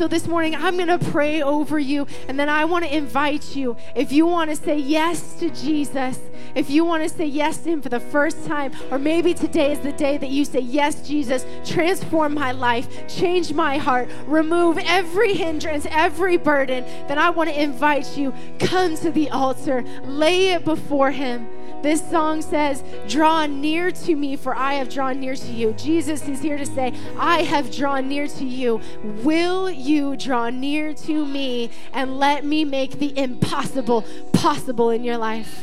So 0.00 0.08
this 0.08 0.26
morning, 0.26 0.54
I'm 0.54 0.76
going 0.78 0.88
to 0.88 1.10
pray 1.10 1.42
over 1.42 1.78
you, 1.78 2.06
and 2.26 2.40
then 2.40 2.48
I 2.48 2.64
want 2.64 2.86
to 2.86 2.96
invite 2.96 3.54
you. 3.54 3.76
If 3.94 4.12
you 4.12 4.24
want 4.24 4.48
to 4.48 4.56
say 4.56 4.78
yes 4.78 5.34
to 5.40 5.50
Jesus, 5.50 6.18
if 6.54 6.70
you 6.70 6.86
want 6.86 7.02
to 7.02 7.10
say 7.10 7.26
yes 7.26 7.58
to 7.58 7.68
Him 7.68 7.82
for 7.82 7.90
the 7.90 8.00
first 8.00 8.46
time, 8.46 8.72
or 8.90 8.98
maybe 8.98 9.34
today 9.34 9.72
is 9.72 9.80
the 9.80 9.92
day 9.92 10.16
that 10.16 10.30
you 10.30 10.46
say, 10.46 10.60
Yes, 10.60 11.06
Jesus, 11.06 11.44
transform 11.66 12.32
my 12.32 12.52
life, 12.52 12.88
change 13.14 13.52
my 13.52 13.76
heart, 13.76 14.08
remove 14.24 14.78
every 14.78 15.34
hindrance, 15.34 15.86
every 15.90 16.38
burden, 16.38 16.82
then 17.06 17.18
I 17.18 17.28
want 17.28 17.50
to 17.50 17.62
invite 17.62 18.16
you. 18.16 18.32
Come 18.58 18.96
to 18.96 19.10
the 19.10 19.28
altar, 19.28 19.84
lay 20.04 20.52
it 20.52 20.64
before 20.64 21.10
Him. 21.10 21.46
This 21.82 22.08
song 22.10 22.42
says, 22.42 22.84
Draw 23.08 23.46
near 23.46 23.90
to 23.90 24.14
me, 24.14 24.36
for 24.36 24.54
I 24.54 24.74
have 24.74 24.90
drawn 24.90 25.18
near 25.20 25.34
to 25.34 25.52
you. 25.52 25.72
Jesus 25.72 26.28
is 26.28 26.42
here 26.42 26.58
to 26.58 26.66
say, 26.66 26.94
I 27.18 27.42
have 27.42 27.74
drawn 27.74 28.08
near 28.08 28.26
to 28.28 28.44
you. 28.44 28.80
Will 29.02 29.70
you 29.70 30.16
draw 30.16 30.50
near 30.50 30.92
to 30.92 31.24
me 31.24 31.70
and 31.92 32.18
let 32.18 32.44
me 32.44 32.64
make 32.64 32.98
the 32.98 33.16
impossible 33.18 34.04
possible 34.32 34.90
in 34.90 35.04
your 35.04 35.16
life? 35.16 35.62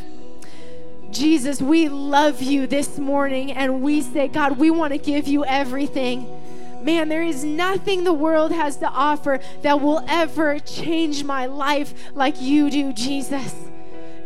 Jesus, 1.11 1.61
we 1.61 1.87
love 1.87 2.41
you 2.41 2.67
this 2.67 2.97
morning 2.97 3.51
and 3.51 3.81
we 3.81 4.01
say, 4.01 4.27
God, 4.27 4.57
we 4.57 4.69
want 4.71 4.93
to 4.93 4.99
give 4.99 5.27
you 5.27 5.45
everything. 5.45 6.27
Man, 6.83 7.09
there 7.09 7.23
is 7.23 7.43
nothing 7.43 8.03
the 8.03 8.13
world 8.13 8.51
has 8.51 8.77
to 8.77 8.87
offer 8.87 9.39
that 9.61 9.81
will 9.81 10.03
ever 10.07 10.59
change 10.59 11.23
my 11.23 11.45
life 11.45 11.93
like 12.13 12.41
you 12.41 12.69
do, 12.69 12.93
Jesus. 12.93 13.66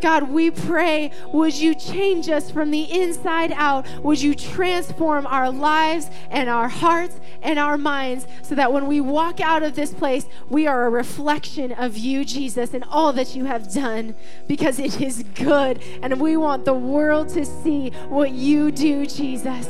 God, 0.02 0.24
we 0.24 0.52
pray, 0.52 1.12
would 1.32 1.54
you 1.54 1.76
change 1.76 2.30
us 2.30 2.52
from 2.52 2.72
the 2.72 2.92
inside 2.92 3.52
out? 3.54 3.88
Would 4.04 4.22
you 4.22 4.36
transform 4.36 5.28
our 5.28 5.52
lives 5.52 6.10
and 6.30 6.50
our 6.50 6.68
hearts 6.68 7.20
and 7.42 7.60
our 7.60 7.78
minds 7.78 8.28
so 8.42 8.56
that 8.56 8.74
when 8.74 8.88
we 8.88 9.00
walk 9.00 9.40
out 9.40 9.64
of 9.64 9.76
this 9.76 9.94
place, 9.94 10.26
we 10.50 10.68
are 10.68 10.86
a 10.86 10.90
reflection 10.90 11.72
of 11.72 11.98
you, 11.98 12.26
Jesus, 12.26 12.74
and 12.74 12.84
all 12.86 13.14
that 13.14 13.36
you 13.36 13.46
have 13.46 13.74
done 13.74 14.16
because 14.48 14.80
it 14.80 15.00
is 15.02 15.24
good. 15.36 15.82
And 16.02 16.20
we 16.20 16.38
want 16.38 16.66
the 16.66 16.74
world 16.74 17.30
to 17.30 17.46
see 17.46 17.90
what 18.10 18.32
you 18.32 18.72
do, 18.72 19.06
Jesus. 19.06 19.68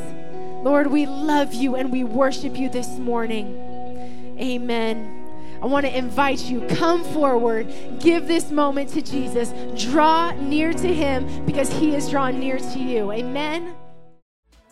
Lord, 0.63 0.88
we 0.88 1.05
love 1.05 1.53
you 1.53 1.75
and 1.75 1.91
we 1.91 2.03
worship 2.03 2.57
you 2.57 2.69
this 2.69 2.88
morning. 2.99 4.38
Amen. 4.39 5.20
I 5.62 5.68
want 5.68 5.86
to 5.86 5.95
invite 5.95 6.45
you, 6.45 6.62
come 6.62 7.03
forward, 7.03 7.72
give 7.99 8.28
this 8.28 8.49
moment 8.51 8.89
to 8.91 9.01
Jesus, 9.01 9.53
draw 9.82 10.32
near 10.32 10.74
to 10.74 10.93
him 10.93 11.45
because 11.45 11.72
he 11.72 11.95
is 11.95 12.09
drawn 12.09 12.39
near 12.39 12.57
to 12.57 12.80
you. 12.80 13.12
Amen. 13.12 13.76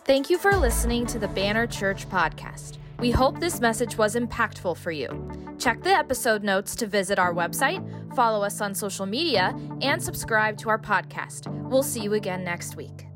Thank 0.04 0.30
you 0.30 0.38
for 0.38 0.56
listening 0.56 1.06
to 1.06 1.18
the 1.18 1.28
Banner 1.28 1.66
Church 1.66 2.08
podcast. 2.08 2.78
We 2.98 3.10
hope 3.10 3.38
this 3.38 3.60
message 3.60 3.96
was 3.96 4.14
impactful 4.14 4.76
for 4.76 4.90
you. 4.90 5.30
Check 5.58 5.82
the 5.82 5.90
episode 5.90 6.42
notes 6.42 6.74
to 6.76 6.86
visit 6.86 7.18
our 7.18 7.32
website, 7.32 7.80
follow 8.14 8.42
us 8.42 8.60
on 8.60 8.74
social 8.74 9.06
media, 9.06 9.56
and 9.80 10.02
subscribe 10.02 10.58
to 10.58 10.68
our 10.68 10.78
podcast. 10.78 11.46
We'll 11.68 11.82
see 11.82 12.00
you 12.00 12.14
again 12.14 12.44
next 12.44 12.76
week. 12.76 13.09